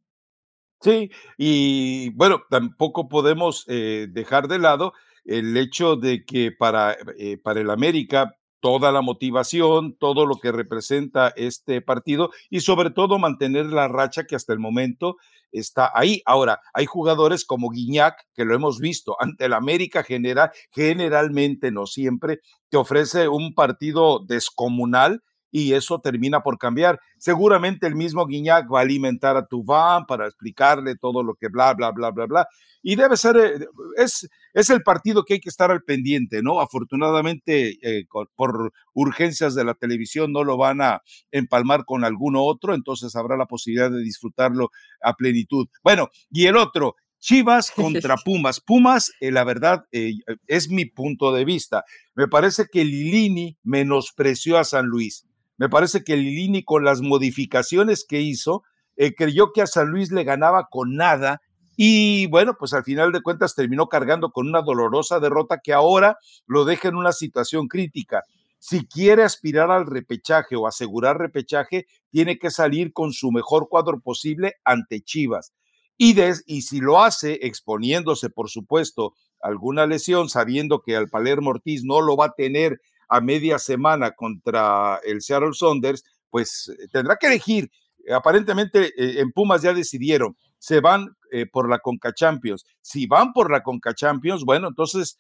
Sí, 0.83 1.11
y 1.37 2.09
bueno, 2.15 2.41
tampoco 2.49 3.09
podemos 3.09 3.67
eh, 3.69 4.07
dejar 4.11 4.49
de 4.49 4.59
lado 4.59 4.95
el 5.27 5.55
hecho 5.59 5.97
de 5.97 6.25
que 6.25 6.53
para, 6.53 6.97
eh, 7.19 7.37
para 7.37 7.61
el 7.61 7.69
América 7.69 8.35
toda 8.61 8.93
la 8.93 9.01
motivación, 9.01 9.97
todo 9.97 10.27
lo 10.27 10.37
que 10.37 10.53
representa 10.53 11.33
este 11.37 11.81
partido 11.81 12.31
y 12.49 12.61
sobre 12.61 12.91
todo 12.91 13.19
mantener 13.19 13.67
la 13.67 13.89
racha 13.89 14.25
que 14.25 14.37
hasta 14.37 14.53
el 14.53 14.59
momento 14.59 15.17
está 15.53 15.91
ahí. 15.95 16.23
Ahora, 16.27 16.61
hay 16.75 16.87
jugadores 16.87 17.45
como 17.45 17.71
Guiñac, 17.71 18.27
que 18.35 18.45
lo 18.45 18.55
hemos 18.55 18.79
visto 18.79 19.17
ante 19.21 19.47
el 19.47 19.53
América 19.53 20.03
general, 20.03 20.51
generalmente, 20.71 21.73
no 21.73 21.87
siempre, 21.87 22.41
te 22.69 22.77
ofrece 22.77 23.29
un 23.29 23.55
partido 23.55 24.21
descomunal 24.21 25.23
y 25.51 25.73
eso 25.73 26.01
termina 26.01 26.43
por 26.43 26.59
cambiar. 26.59 27.01
Seguramente 27.19 27.87
el 27.87 27.97
mismo 27.97 28.27
Guiñac 28.27 28.73
va 28.73 28.81
a 28.81 28.83
alimentar 28.83 29.37
a 29.37 29.47
Tuván 29.47 30.07
para 30.07 30.27
explicarle 30.27 30.97
todo 30.97 31.23
lo 31.23 31.35
que 31.35 31.49
bla, 31.49 31.75
bla, 31.75 31.91
bla, 31.91 32.11
bla, 32.11 32.27
bla. 32.27 32.49
Y 32.83 32.97
debe 32.97 33.17
ser, 33.17 33.37
eh, 33.37 33.67
es, 33.97 34.29
es 34.55 34.71
el 34.71 34.83
partido 34.83 35.25
que 35.25 35.35
hay 35.35 35.41
que 35.41 35.49
estar 35.49 35.71
al 35.71 35.83
pendiente, 35.83 36.43
¿no? 36.43 36.61
Afortunadamente, 36.61 37.79
eh, 37.83 38.07
por 38.35 38.73
urgencias 38.93 39.55
de 39.55 39.65
la 39.65 39.75
televisión 39.75 40.33
no 40.33 40.45
lo 40.45 40.57
van 40.57 40.81
a 40.81 41.03
empalmar 41.31 41.85
con 41.85 42.05
alguno 42.05 42.45
otro, 42.45 42.75
entonces 42.75 43.15
habrá 43.17 43.37
la 43.37 43.47
posibilidad 43.47 43.91
de 43.91 44.03
disfrutarlo 44.03 44.71
a 45.03 45.15
plenitud. 45.15 45.69
Bueno, 45.83 46.09
y 46.31 46.47
el 46.47 46.57
otro, 46.57 46.97
Chivas 47.21 47.71
contra 47.77 48.17
Pumas. 48.17 48.61
Pumas, 48.61 49.13
eh, 49.21 49.31
la 49.31 49.45
verdad, 49.45 49.85
eh, 49.93 50.15
es 50.47 50.71
mi 50.71 50.87
punto 50.87 51.33
de 51.33 51.45
vista. 51.45 51.85
Me 52.15 52.27
parece 52.27 52.67
que 52.71 52.85
Lilini 52.85 53.59
menospreció 53.63 54.59
a 54.59 54.65
San 54.65 54.87
Luis. 54.87 55.27
Me 55.57 55.69
parece 55.69 56.03
que 56.03 56.17
Lilini, 56.17 56.65
con 56.65 56.85
las 56.85 57.03
modificaciones 57.03 58.05
que 58.09 58.21
hizo, 58.21 58.63
eh, 58.97 59.15
creyó 59.15 59.53
que 59.53 59.63
a 59.63 59.67
San 59.67 59.91
Luis 59.91 60.11
le 60.11 60.25
ganaba 60.25 60.69
con 60.71 60.97
nada. 60.97 61.43
Y 61.83 62.27
bueno, 62.27 62.57
pues 62.59 62.75
al 62.75 62.85
final 62.85 63.11
de 63.11 63.23
cuentas 63.23 63.55
terminó 63.55 63.89
cargando 63.89 64.33
con 64.33 64.47
una 64.47 64.61
dolorosa 64.61 65.19
derrota 65.19 65.61
que 65.65 65.73
ahora 65.73 66.19
lo 66.47 66.67
deja 66.67 66.89
en 66.89 66.97
una 66.97 67.13
situación 67.13 67.69
crítica. 67.69 68.23
Si 68.59 68.87
quiere 68.87 69.23
aspirar 69.23 69.71
al 69.71 69.87
repechaje 69.87 70.57
o 70.57 70.67
asegurar 70.67 71.17
repechaje, 71.17 71.87
tiene 72.11 72.39
que 72.39 72.51
salir 72.51 72.93
con 72.93 73.15
su 73.15 73.33
mejor 73.33 73.71
cuadro 73.71 73.99
posible 73.99 74.57
ante 74.63 75.01
Chivas 75.01 75.55
y, 75.97 76.15
y 76.45 76.61
si 76.61 76.81
lo 76.81 77.03
hace 77.03 77.39
exponiéndose, 77.47 78.29
por 78.29 78.51
supuesto, 78.51 79.15
alguna 79.41 79.87
lesión, 79.87 80.29
sabiendo 80.29 80.83
que 80.83 80.97
al 80.97 81.09
Palermo 81.09 81.49
Ortiz 81.49 81.83
no 81.83 82.03
lo 82.03 82.15
va 82.15 82.27
a 82.27 82.35
tener 82.35 82.83
a 83.09 83.23
media 83.23 83.59
semana 83.59 84.11
contra 84.11 85.01
el 85.05 85.23
Seattle 85.23 85.55
Saunders, 85.55 86.05
pues 86.29 86.71
eh, 86.79 86.89
tendrá 86.93 87.17
que 87.17 87.29
elegir. 87.29 87.71
Aparentemente 88.15 88.93
eh, 88.99 89.21
en 89.21 89.33
Pumas 89.33 89.63
ya 89.63 89.73
decidieron, 89.73 90.37
se 90.59 90.81
van 90.81 91.17
eh, 91.31 91.47
por 91.47 91.69
la 91.69 91.79
Conca 91.79 92.13
Champions. 92.13 92.65
Si 92.81 93.07
van 93.07 93.33
por 93.33 93.51
la 93.51 93.63
Conca 93.63 93.95
Champions, 93.95 94.45
bueno, 94.45 94.69
entonces 94.69 95.19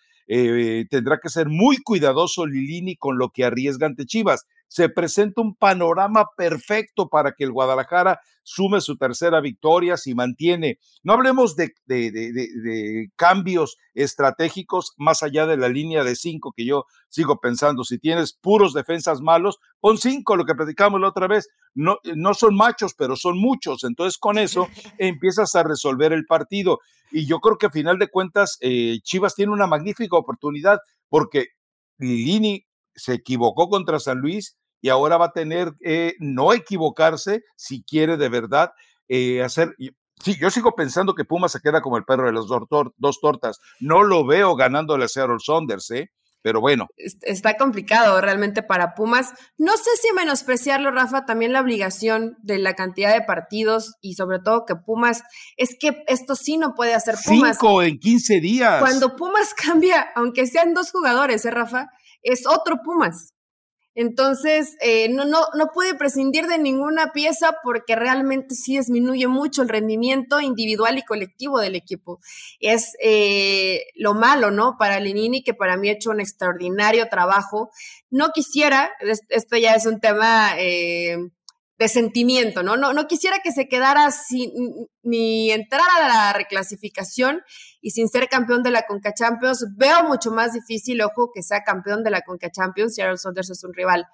tendrá 0.90 1.18
que 1.18 1.29
ser 1.29 1.49
muy 1.49 1.79
cuidadoso 1.79 2.46
Lilini 2.46 2.94
con 2.94 3.18
lo 3.18 3.31
que 3.31 3.44
arriesga 3.44 3.88
ante 3.88 4.07
Chivas 4.07 4.46
se 4.71 4.89
presenta 4.89 5.43
un 5.43 5.57
panorama 5.57 6.27
perfecto 6.37 7.09
para 7.09 7.33
que 7.33 7.43
el 7.43 7.51
Guadalajara 7.51 8.21
sume 8.45 8.81
su 8.81 8.97
tercera 8.97 9.41
victoria, 9.41 9.97
si 9.97 10.15
mantiene, 10.15 10.79
no 11.03 11.15
hablemos 11.15 11.57
de, 11.57 11.75
cambios 13.17 13.79
estratégicos 13.95 14.95
más 14.97 15.25
allá 15.25 15.47
de 15.47 15.57
la 15.57 15.69
línea 15.69 16.05
de 16.05 16.15
cinco 16.15 16.53
que 16.57 16.65
yo 16.65 16.85
sigo 17.09 17.41
pensando, 17.41 17.83
si 17.83 17.99
tienes 17.99 18.33
puros 18.33 18.73
defensas 18.73 19.21
malos, 19.21 19.59
pon 19.81 19.99
cinco, 19.99 20.37
lo 20.37 20.45
que 20.45 20.55
platicamos 20.55 21.01
la 21.01 21.09
otra 21.09 21.27
vez, 21.27 21.49
no, 21.75 21.99
no 22.15 22.33
son 22.35 22.55
machos, 22.55 22.95
pero 22.97 23.17
son 23.17 23.39
muchos, 23.41 23.83
entonces 23.83 24.19
con 24.19 24.39
eso 24.39 24.69
empiezas 24.99 25.57
a 25.57 25.65
resolver 25.65 26.13
el 26.13 26.27
partido. 26.27 26.79
Y 27.11 27.27
yo 27.27 27.41
creo 27.41 27.59
que 27.59 27.67
a 27.67 27.71
final 27.71 27.99
de 27.99 28.07
cuentas, 28.07 28.57
eh, 28.61 29.01
Chivas 29.03 29.35
tiene 29.35 29.51
una 29.51 29.67
magnífica 29.67 30.17
oportunidad 30.17 30.79
porque 31.09 31.49
Lini 31.99 32.65
se 32.95 33.15
equivocó 33.15 33.69
contra 33.69 33.99
San 33.99 34.19
Luis 34.19 34.60
y 34.81 34.88
ahora 34.88 35.16
va 35.16 35.27
a 35.27 35.33
tener 35.33 35.73
que 35.81 36.14
no 36.19 36.53
equivocarse 36.53 37.45
si 37.57 37.83
quiere 37.83 38.16
de 38.16 38.29
verdad 38.29 38.73
eh, 39.09 39.43
hacer. 39.43 39.75
Sí, 40.23 40.37
yo 40.38 40.51
sigo 40.51 40.73
pensando 40.75 41.14
que 41.14 41.25
Puma 41.25 41.49
se 41.49 41.61
queda 41.61 41.81
como 41.81 41.97
el 41.97 42.05
perro 42.05 42.27
de 42.27 42.33
las 42.33 42.47
dos, 42.47 43.21
tortas. 43.21 43.59
No 43.81 44.03
lo 44.03 44.27
veo 44.27 44.55
ganando 44.55 44.95
a 44.95 45.09
Seattle 45.09 45.38
Saunders, 45.38 45.90
¿eh? 45.90 46.11
Pero 46.43 46.61
bueno. 46.61 46.88
Está 46.97 47.57
complicado 47.57 48.21
realmente 48.21 48.62
para 48.62 48.95
Pumas. 48.95 49.33
No 49.59 49.77
sé 49.77 49.90
si 50.01 50.14
menospreciarlo, 50.14 50.90
Rafa, 50.90 51.27
también 51.27 51.53
la 51.53 51.61
obligación 51.61 52.37
de 52.43 52.59
la 52.59 52.75
cantidad 52.75 53.12
de 53.12 53.23
partidos 53.23 53.97
y 54.01 54.14
sobre 54.14 54.38
todo 54.38 54.64
que 54.64 54.75
Pumas, 54.77 55.23
es 55.57 55.77
que 55.79 56.03
esto 56.07 56.35
sí 56.35 56.57
no 56.57 56.75
puede 56.75 56.95
hacer 56.95 57.16
Pumas. 57.25 57.59
Cinco 57.59 57.83
en 57.83 57.99
15 57.99 58.40
días. 58.40 58.81
Cuando 58.81 59.16
Pumas 59.16 59.55
cambia, 59.66 60.09
aunque 60.14 60.47
sean 60.47 60.73
dos 60.73 60.90
jugadores, 60.93 61.45
¿eh, 61.45 61.51
Rafa? 61.51 61.88
Es 62.23 62.47
otro 62.47 62.77
Pumas. 62.83 63.35
Entonces, 63.94 64.76
eh, 64.81 65.09
no, 65.09 65.24
no, 65.24 65.46
no 65.57 65.68
puede 65.74 65.94
prescindir 65.94 66.46
de 66.46 66.59
ninguna 66.59 67.12
pieza 67.12 67.57
porque 67.62 67.96
realmente 67.96 68.55
sí 68.55 68.76
disminuye 68.76 69.26
mucho 69.26 69.62
el 69.62 69.68
rendimiento 69.68 70.40
individual 70.40 70.98
y 70.98 71.03
colectivo 71.03 71.59
del 71.59 71.74
equipo. 71.74 72.20
Es 72.61 72.96
eh, 73.03 73.83
lo 73.96 74.14
malo, 74.14 74.50
¿no? 74.50 74.76
Para 74.79 75.00
Lenini, 75.00 75.42
que 75.42 75.55
para 75.55 75.76
mí 75.76 75.88
ha 75.88 75.92
hecho 75.92 76.11
un 76.11 76.20
extraordinario 76.20 77.09
trabajo. 77.09 77.70
No 78.11 78.31
quisiera, 78.31 78.90
esto 79.29 79.57
ya 79.57 79.74
es 79.74 79.87
un 79.87 80.00
tema 80.00 80.53
eh, 80.59 81.16
de 81.81 81.88
sentimiento, 81.88 82.62
¿no? 82.62 82.77
¿no? 82.77 82.93
No 82.93 83.07
quisiera 83.07 83.38
que 83.43 83.53
se 83.53 83.66
quedara 83.66 84.11
sin 84.11 84.53
ni 85.03 85.51
entrar 85.51 85.88
a 85.99 86.09
la 86.09 86.33
reclasificación 86.35 87.40
y 87.81 87.93
sin 87.93 88.07
ser 88.09 88.29
campeón 88.29 88.62
de 88.62 88.71
la 88.71 88.83
Conca 88.83 89.14
Champions. 89.14 89.64
Veo 89.79 90.05
mucho 90.05 90.31
más 90.31 90.53
difícil, 90.53 91.01
ojo, 91.01 91.31
que 91.35 91.43
sea 91.43 91.64
campeón 91.64 92.05
de 92.05 92.11
la 92.11 92.21
Conca 92.21 92.51
Champions. 92.51 92.95
Seattle 92.95 93.16
Saunders 93.16 93.49
es 93.49 93.64
un 93.64 93.73
rival 93.73 94.07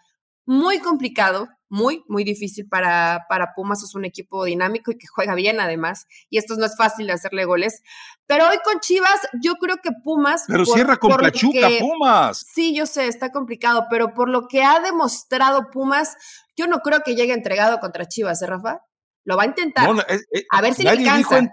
muy 0.46 0.78
complicado, 0.78 1.48
muy, 1.68 2.04
muy 2.06 2.22
difícil 2.22 2.68
para, 2.68 3.26
para 3.28 3.52
Pumas. 3.54 3.82
Es 3.82 3.94
un 3.94 4.04
equipo 4.04 4.44
dinámico 4.44 4.92
y 4.92 4.98
que 4.98 5.06
juega 5.09 5.35
bien 5.35 5.61
además. 5.61 6.06
Y 6.30 6.38
esto 6.38 6.54
no 6.56 6.64
es 6.64 6.76
fácil 6.76 7.09
de 7.09 7.12
hacerle 7.12 7.44
goles. 7.44 7.82
Pero 8.26 8.48
hoy 8.48 8.59
con 8.64 8.80
Chivas, 8.80 9.28
yo 9.42 9.56
creo 9.56 9.78
que 9.82 9.90
Pumas. 10.04 10.44
Pero 10.46 10.64
cierra 10.64 10.96
con 10.96 11.16
Pachuca, 11.16 11.68
Pumas. 11.80 12.46
Sí, 12.54 12.74
yo 12.74 12.87
sé, 12.87 13.09
está 13.09 13.30
complicado. 13.30 13.87
Pero 13.90 14.14
por 14.14 14.28
lo 14.28 14.46
que 14.46 14.62
ha 14.62 14.80
demostrado 14.80 15.70
Pumas, 15.72 16.16
yo 16.56 16.66
no 16.68 16.78
creo 16.78 17.00
que 17.04 17.16
llegue 17.16 17.35
entregado 17.35 17.80
contra 17.80 18.06
Chivas, 18.06 18.40
¿eh, 18.42 18.46
Rafa? 18.46 18.80
Lo 19.24 19.37
va 19.37 19.42
a 19.42 19.46
intentar. 19.46 19.88
a 19.88 20.62
ver 20.62 20.74
si 20.74 20.85
le 20.85 20.90
alcanza. 20.90 21.50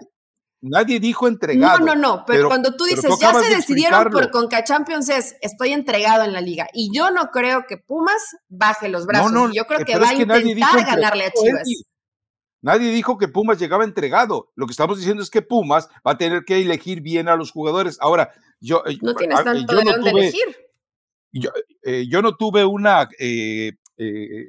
Nadie 0.66 0.98
dijo 0.98 1.28
entregado. 1.28 1.80
No, 1.80 1.94
no, 1.94 1.94
no, 1.94 2.24
pero, 2.26 2.48
cuando 2.48 2.74
tú 2.74 2.84
dices, 2.84 3.10
ya 3.20 3.34
se 3.34 3.54
decidieron 3.54 4.10
por 4.10 4.30
Conca 4.30 4.64
Champions, 4.64 5.10
es, 5.10 5.36
estoy 5.42 5.74
entregado 5.74 6.24
en 6.24 6.32
la 6.32 6.40
liga. 6.40 6.68
Y 6.72 6.90
yo 6.90 7.10
no 7.10 7.30
creo 7.30 7.66
que 7.68 7.76
Pumas 7.76 8.34
baje 8.48 8.88
los 8.88 9.04
brazos. 9.04 9.30
No, 9.30 9.48
no, 9.48 9.52
yo 9.52 9.66
creo 9.66 9.84
que 9.84 9.98
va 9.98 10.08
a 10.08 10.14
intentar 10.14 10.86
ganarle 10.86 11.26
a 11.26 11.32
Chivas. 11.32 11.68
Nadie 12.62 12.90
dijo 12.92 13.18
que 13.18 13.28
Pumas 13.28 13.58
llegaba 13.58 13.84
entregado. 13.84 14.52
Lo 14.54 14.64
que 14.64 14.70
estamos 14.70 14.96
diciendo 14.96 15.22
es 15.22 15.28
que 15.28 15.42
Pumas 15.42 15.90
va 15.96 16.12
a 16.12 16.16
tener 16.16 16.44
que 16.46 16.58
elegir 16.58 17.02
bien 17.02 17.28
a 17.28 17.36
los 17.36 17.50
jugadores. 17.50 17.98
Ahora, 18.00 18.32
yo. 18.58 18.82
Eh, 18.86 18.96
no 19.02 19.14
tienes 19.14 19.38
ah, 19.38 19.44
tanto 19.44 19.76
de 19.76 19.84
dónde 19.84 20.10
elegir. 20.10 20.56
Yo, 21.30 21.50
eh, 21.82 22.06
yo, 22.08 22.22
no 22.22 22.36
tuve 22.36 22.64
una, 22.64 23.06
eh, 23.18 23.72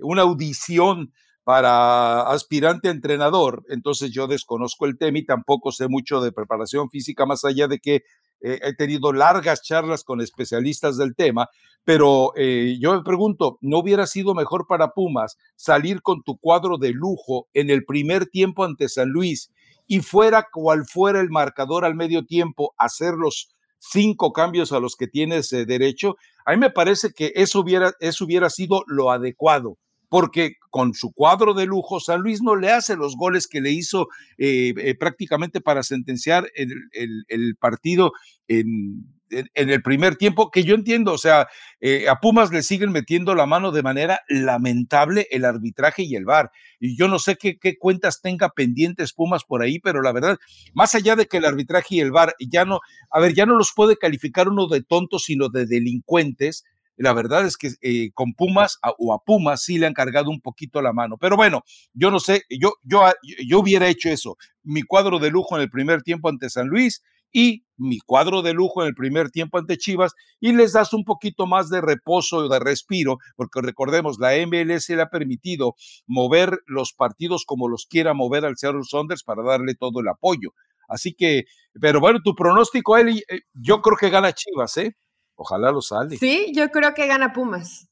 una 0.01 0.21
audición 0.21 1.11
para 1.45 2.23
aspirante 2.23 2.89
entrenador, 2.89 3.63
entonces 3.69 4.09
yo 4.09 4.25
desconozco 4.25 4.87
el 4.87 4.97
tema 4.97 5.19
y 5.19 5.25
tampoco 5.25 5.71
sé 5.71 5.87
mucho 5.87 6.19
de 6.19 6.31
preparación 6.31 6.89
física, 6.89 7.27
más 7.27 7.45
allá 7.45 7.67
de 7.67 7.77
que 7.77 7.97
eh, 8.41 8.59
he 8.63 8.73
tenido 8.73 9.13
largas 9.13 9.61
charlas 9.61 10.03
con 10.03 10.21
especialistas 10.21 10.97
del 10.97 11.15
tema, 11.15 11.47
pero 11.83 12.31
eh, 12.35 12.77
yo 12.81 12.95
me 12.95 13.03
pregunto, 13.03 13.59
¿no 13.61 13.77
hubiera 13.77 14.07
sido 14.07 14.33
mejor 14.33 14.65
para 14.67 14.93
Pumas 14.93 15.37
salir 15.55 16.01
con 16.01 16.23
tu 16.23 16.39
cuadro 16.39 16.79
de 16.79 16.93
lujo 16.93 17.47
en 17.53 17.69
el 17.69 17.85
primer 17.85 18.25
tiempo 18.25 18.63
ante 18.63 18.89
San 18.89 19.09
Luis 19.09 19.51
y 19.85 19.99
fuera 19.99 20.47
cual 20.51 20.85
fuera 20.91 21.21
el 21.21 21.29
marcador 21.29 21.85
al 21.85 21.93
medio 21.93 22.25
tiempo, 22.25 22.73
hacer 22.79 23.13
los 23.13 23.53
cinco 23.77 24.33
cambios 24.33 24.71
a 24.71 24.79
los 24.79 24.95
que 24.95 25.05
tienes 25.05 25.53
eh, 25.53 25.67
derecho? 25.67 26.15
A 26.43 26.53
mí 26.53 26.57
me 26.57 26.71
parece 26.71 27.11
que 27.13 27.33
eso 27.35 27.59
hubiera, 27.59 27.93
eso 27.99 28.25
hubiera 28.25 28.49
sido 28.49 28.83
lo 28.87 29.11
adecuado 29.11 29.77
porque 30.15 30.55
con 30.69 30.93
su 30.93 31.11
cuadro 31.11 31.53
de 31.53 31.65
lujo, 31.65 31.99
San 31.99 32.21
Luis 32.21 32.41
no 32.41 32.55
le 32.55 32.71
hace 32.71 32.95
los 32.95 33.17
goles 33.17 33.49
que 33.49 33.59
le 33.59 33.71
hizo 33.71 34.07
eh, 34.37 34.73
eh, 34.77 34.95
prácticamente 34.95 35.59
para 35.59 35.83
sentenciar 35.83 36.49
el, 36.55 37.57
partido 37.59 38.13
en, 38.47 39.09
el 39.55 39.81
primer 39.81 40.15
tiempo, 40.15 40.51
que 40.51 40.63
yo 40.63 40.73
entiendo, 40.73 41.11
o 41.11 41.17
sea, 41.17 41.49
eh, 41.81 42.07
a 42.07 42.21
Pumas 42.21 42.49
le 42.53 42.63
siguen 42.63 42.93
metiendo 42.93 43.35
la 43.35 43.45
mano 43.45 43.73
de 43.73 43.83
manera 43.83 44.21
lamentable 44.29 45.27
el 45.31 45.43
arbitraje 45.43 46.03
y 46.03 46.15
el 46.15 46.23
VAR. 46.23 46.49
Y 46.79 46.95
yo 46.95 47.09
no 47.09 47.19
sé 47.19 47.35
qué, 47.35 47.57
qué, 47.59 47.77
cuentas 47.77 48.21
tenga 48.21 48.47
pendientes 48.51 49.11
Pumas 49.11 49.43
por 49.43 49.63
ahí, 49.63 49.79
pero 49.79 50.01
la 50.01 50.13
verdad, 50.13 50.37
más 50.73 50.95
allá 50.95 51.17
de 51.17 51.25
que 51.25 51.37
el 51.37 51.45
arbitraje 51.45 51.95
y 51.95 51.99
el 51.99 52.13
VAR 52.13 52.35
ya 52.39 52.63
no, 52.63 52.79
a 53.11 53.19
ver, 53.19 53.33
ya 53.33 53.45
no 53.45 53.57
los 53.57 53.73
puede 53.75 53.97
calificar 53.97 54.47
uno 54.47 54.67
de 54.67 54.81
tontos, 54.81 55.23
sino 55.25 55.49
de 55.49 55.65
delincuentes 55.65 56.63
la 56.97 57.13
verdad 57.13 57.45
es 57.45 57.57
que 57.57 57.71
eh, 57.81 58.11
con 58.13 58.33
Pumas 58.33 58.79
o 58.97 59.13
a 59.13 59.19
Pumas 59.23 59.63
sí 59.63 59.77
le 59.77 59.87
han 59.87 59.93
cargado 59.93 60.29
un 60.29 60.41
poquito 60.41 60.81
la 60.81 60.93
mano. 60.93 61.17
Pero 61.17 61.35
bueno, 61.35 61.63
yo 61.93 62.11
no 62.11 62.19
sé, 62.19 62.43
yo, 62.49 62.73
yo, 62.83 63.03
yo 63.47 63.59
hubiera 63.59 63.87
hecho 63.87 64.09
eso. 64.09 64.37
Mi 64.63 64.81
cuadro 64.83 65.19
de 65.19 65.29
lujo 65.29 65.55
en 65.55 65.61
el 65.61 65.69
primer 65.69 66.01
tiempo 66.03 66.29
ante 66.29 66.49
San 66.49 66.67
Luis 66.67 67.01
y 67.31 67.65
mi 67.75 67.99
cuadro 67.99 68.41
de 68.41 68.53
lujo 68.53 68.81
en 68.81 68.87
el 68.87 68.95
primer 68.95 69.29
tiempo 69.29 69.57
ante 69.57 69.77
Chivas 69.77 70.13
y 70.39 70.53
les 70.53 70.71
das 70.71 70.93
un 70.93 71.03
poquito 71.03 71.45
más 71.47 71.69
de 71.69 71.81
reposo, 71.81 72.47
de 72.47 72.59
respiro, 72.59 73.17
porque 73.35 73.59
recordemos, 73.61 74.19
la 74.19 74.31
MLS 74.47 74.89
le 74.89 75.01
ha 75.01 75.09
permitido 75.09 75.75
mover 76.07 76.61
los 76.65 76.93
partidos 76.93 77.43
como 77.45 77.67
los 77.67 77.87
quiera 77.87 78.13
mover 78.13 78.45
al 78.45 78.55
Seattle 78.55 78.83
Saunders 78.83 79.23
para 79.23 79.43
darle 79.43 79.75
todo 79.75 79.99
el 79.99 80.07
apoyo. 80.07 80.53
Así 80.87 81.13
que, 81.13 81.43
pero 81.81 81.99
bueno, 81.99 82.19
tu 82.23 82.35
pronóstico, 82.35 82.95
Eli, 82.95 83.21
eh, 83.27 83.41
yo 83.53 83.81
creo 83.81 83.97
que 83.97 84.09
gana 84.09 84.31
Chivas, 84.31 84.77
¿eh? 84.77 84.95
Ojalá 85.35 85.71
lo 85.71 85.81
sale. 85.81 86.17
Sí, 86.17 86.51
yo 86.55 86.69
creo 86.69 86.93
que 86.93 87.07
gana 87.07 87.33
Pumas. 87.33 87.87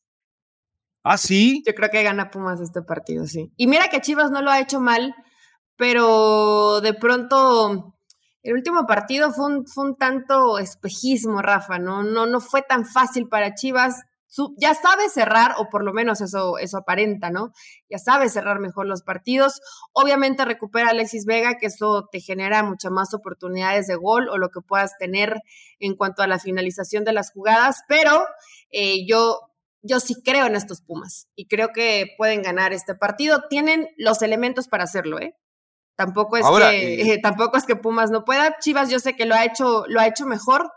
¿Ah, 1.03 1.17
sí? 1.17 1.61
Yo 1.67 1.73
creo 1.75 1.89
que 1.89 2.03
gana 2.03 2.31
Pumas 2.31 2.61
este 2.61 2.81
partido, 2.81 3.27
sí. 3.27 3.51
Y 3.57 3.67
mira 3.67 3.89
que 3.89 3.99
Chivas 4.01 4.31
no 4.31 4.41
lo 4.41 4.49
ha 4.51 4.59
hecho 4.61 4.79
mal, 4.79 5.13
pero 5.75 6.79
de 6.81 6.93
pronto 6.93 7.95
El 8.41 8.53
último 8.53 8.85
partido 8.85 9.31
fue 9.31 9.45
un, 9.47 9.65
fue 9.67 9.85
un 9.85 9.95
tanto 9.95 10.59
espejismo, 10.59 11.41
Rafa, 11.41 11.79
¿no? 11.79 12.03
No, 12.03 12.25
no 12.25 12.39
fue 12.41 12.61
tan 12.61 12.85
fácil 12.85 13.27
para 13.29 13.55
Chivas 13.55 14.03
ya 14.57 14.73
sabe 14.73 15.09
cerrar, 15.09 15.55
o 15.57 15.69
por 15.69 15.83
lo 15.83 15.93
menos 15.93 16.21
eso, 16.21 16.57
eso 16.57 16.77
aparenta, 16.77 17.29
¿no? 17.29 17.51
Ya 17.89 17.97
sabe 17.97 18.29
cerrar 18.29 18.59
mejor 18.59 18.87
los 18.87 19.03
partidos. 19.03 19.61
Obviamente 19.91 20.45
recupera 20.45 20.89
Alexis 20.89 21.25
Vega, 21.25 21.57
que 21.57 21.67
eso 21.67 22.09
te 22.11 22.19
genera 22.19 22.63
muchas 22.63 22.91
más 22.91 23.13
oportunidades 23.13 23.87
de 23.87 23.95
gol 23.95 24.29
o 24.29 24.37
lo 24.37 24.49
que 24.49 24.61
puedas 24.61 24.97
tener 24.97 25.41
en 25.79 25.95
cuanto 25.95 26.23
a 26.23 26.27
la 26.27 26.39
finalización 26.39 27.03
de 27.03 27.13
las 27.13 27.31
jugadas, 27.31 27.83
pero 27.87 28.25
eh, 28.71 29.05
yo, 29.07 29.39
yo 29.81 29.99
sí 29.99 30.15
creo 30.23 30.45
en 30.45 30.55
estos 30.55 30.81
Pumas 30.81 31.27
y 31.35 31.47
creo 31.47 31.69
que 31.73 32.07
pueden 32.17 32.41
ganar 32.41 32.73
este 32.73 32.95
partido. 32.95 33.43
Tienen 33.49 33.87
los 33.97 34.21
elementos 34.21 34.67
para 34.67 34.85
hacerlo, 34.85 35.19
¿eh? 35.19 35.35
Tampoco 35.95 36.37
es, 36.37 36.45
que, 36.45 37.13
eh, 37.13 37.19
tampoco 37.21 37.57
es 37.57 37.65
que 37.65 37.75
Pumas 37.75 38.09
no 38.09 38.25
pueda. 38.25 38.57
Chivas 38.59 38.89
yo 38.89 38.99
sé 38.99 39.15
que 39.15 39.25
lo 39.25 39.35
ha 39.35 39.45
hecho, 39.45 39.85
lo 39.87 39.99
ha 39.99 40.07
hecho 40.07 40.25
mejor, 40.25 40.71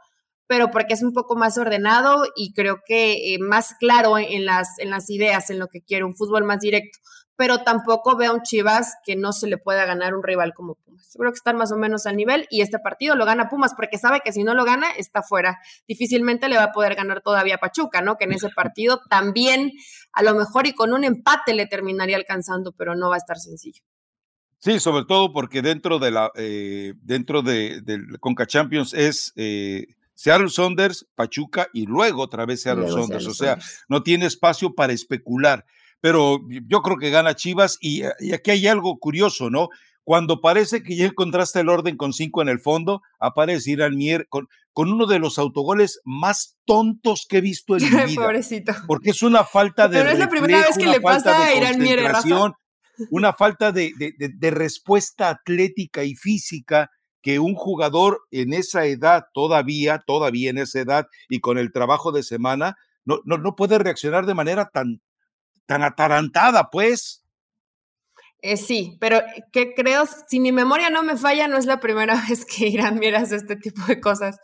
pero 0.46 0.70
porque 0.70 0.94
es 0.94 1.02
un 1.02 1.12
poco 1.12 1.37
más 1.37 1.59
ordenado 1.59 2.24
y 2.37 2.52
creo 2.52 2.80
que 2.87 3.35
eh, 3.35 3.38
más 3.40 3.74
claro 3.78 4.18
en 4.18 4.44
las, 4.44 4.78
en 4.78 4.90
las 4.90 5.11
ideas, 5.11 5.50
en 5.50 5.59
lo 5.59 5.68
que 5.68 5.82
quiere, 5.82 6.04
un 6.04 6.14
fútbol 6.14 6.44
más 6.44 6.61
directo. 6.61 6.98
Pero 7.38 7.59
tampoco 7.59 8.16
veo 8.16 8.30
a 8.30 8.35
un 8.35 8.42
Chivas 8.42 8.94
que 9.04 9.14
no 9.14 9.32
se 9.32 9.46
le 9.46 9.59
pueda 9.59 9.85
ganar 9.85 10.14
un 10.14 10.22
rival 10.22 10.54
como 10.54 10.74
Pumas. 10.76 11.14
Creo 11.18 11.30
que 11.30 11.37
están 11.37 11.56
más 11.56 11.70
o 11.70 11.76
menos 11.76 12.06
al 12.06 12.16
nivel 12.16 12.46
y 12.48 12.62
este 12.62 12.78
partido 12.78 13.14
lo 13.14 13.26
gana 13.26 13.50
Pumas 13.50 13.74
porque 13.74 13.98
sabe 13.98 14.20
que 14.24 14.32
si 14.32 14.42
no 14.42 14.54
lo 14.54 14.64
gana, 14.64 14.90
está 14.92 15.22
fuera. 15.22 15.59
Difícilmente 15.87 16.48
le 16.48 16.56
va 16.56 16.64
a 16.64 16.72
poder 16.72 16.94
ganar 16.94 17.20
todavía 17.20 17.59
Pachuca, 17.59 18.00
¿no? 18.00 18.16
Que 18.16 18.24
en 18.24 18.32
ese 18.32 18.48
partido 18.48 19.02
también, 19.11 19.72
a 20.12 20.22
lo 20.22 20.35
mejor 20.35 20.66
y 20.66 20.72
con 20.72 20.94
un 20.94 21.04
empate 21.04 21.52
le 21.52 21.66
terminaría 21.66 22.16
alcanzando, 22.16 22.72
pero 22.72 22.94
no 22.94 23.11
va 23.11 23.16
a 23.16 23.18
estar 23.18 23.38
sencillo. 23.38 23.82
Sí, 24.59 24.80
sobre 24.80 25.04
todo 25.04 25.32
porque 25.32 25.61
dentro 25.61 25.98
de 25.98 26.11
la 26.11 26.30
eh, 26.37 26.94
dentro 27.02 27.42
de, 27.42 27.82
del 27.82 28.18
Conca 28.18 28.46
Champions 28.46 28.94
es 28.94 29.32
eh, 29.37 29.87
Seattle 30.16 30.48
Saunders, 30.48 31.07
Pachuca 31.14 31.68
y 31.72 31.87
luego 31.87 32.22
otra 32.22 32.46
vez 32.46 32.62
Seattle 32.62 32.88
Saunders. 32.88 33.26
O 33.26 33.35
sea, 33.35 33.59
no 33.88 34.02
tiene 34.02 34.26
espacio 34.26 34.74
para 34.74 34.92
especular. 34.92 35.64
Pero 36.00 36.40
yo 36.66 36.83
creo 36.83 36.96
que 36.96 37.11
gana 37.11 37.37
Chivas 37.37 37.79
y, 37.81 38.02
aquí 38.02 38.50
hay 38.50 38.66
algo 38.66 38.98
curioso, 38.98 39.50
¿no? 39.50 39.68
Cuando 40.05 40.40
parece 40.40 40.83
que 40.83 40.96
ya 40.96 41.07
encontraste 41.07 41.61
el 41.61 41.68
orden 41.68 41.96
con 41.96 42.12
cinco 42.12 42.40
en 42.40 42.48
el 42.48 42.61
fondo, 42.61 43.02
aparece 43.18 43.72
Irán 43.72 43.96
Mier 43.96 44.26
con, 44.29 44.48
con 44.72 44.90
uno 44.90 45.07
de 45.07 45.18
los 45.18 45.38
autogoles 45.38 46.00
más 46.05 46.57
tontos 46.64 47.26
que 47.29 47.38
he 47.38 47.40
visto 47.40 47.76
en 47.76 47.83
mi 47.92 48.05
vida. 48.12 48.22
Pobrecito. 48.22 48.72
Porque 48.87 49.11
es 49.11 49.22
una 49.22 49.44
falta 49.44 49.88
de. 49.88 49.98
Pero 49.98 50.11
es 50.11 50.18
la 50.18 50.29
primera 50.29 50.61
vez 50.61 50.79
que 50.79 50.87
le 50.87 51.00
pasa 51.00 51.44
a 51.44 51.55
Irán 51.55 51.79
Mier, 51.79 52.00
Una 53.11 53.33
falta 53.33 53.72
de, 53.72 53.92
de 54.16 54.50
respuesta 54.50 55.29
atlética 55.29 56.05
y 56.05 56.14
física 56.14 56.90
que 57.26 57.40
un 57.40 57.56
jugador 57.56 58.20
en 58.30 58.52
esa 58.52 58.86
edad, 58.86 59.24
todavía, 59.34 60.00
todavía 60.06 60.48
en 60.48 60.58
esa 60.58 60.78
edad 60.78 61.08
y 61.28 61.40
con 61.40 61.58
el 61.58 61.72
trabajo 61.72 62.12
de 62.12 62.22
semana, 62.22 62.76
no, 63.04 63.18
no, 63.24 63.36
no 63.36 63.56
puede 63.56 63.80
reaccionar 63.80 64.26
de 64.26 64.34
manera 64.34 64.70
tan, 64.72 65.02
tan 65.66 65.82
atarantada, 65.82 66.70
pues. 66.70 67.24
Eh, 68.42 68.56
sí, 68.56 68.96
pero 69.00 69.22
que 69.50 69.74
creo, 69.74 70.04
si 70.28 70.38
mi 70.38 70.52
memoria 70.52 70.88
no 70.88 71.02
me 71.02 71.16
falla, 71.16 71.48
no 71.48 71.58
es 71.58 71.66
la 71.66 71.80
primera 71.80 72.14
vez 72.28 72.46
que 72.46 72.68
Irán 72.68 73.00
miras 73.00 73.32
este 73.32 73.56
tipo 73.56 73.84
de 73.86 74.00
cosas. 74.00 74.38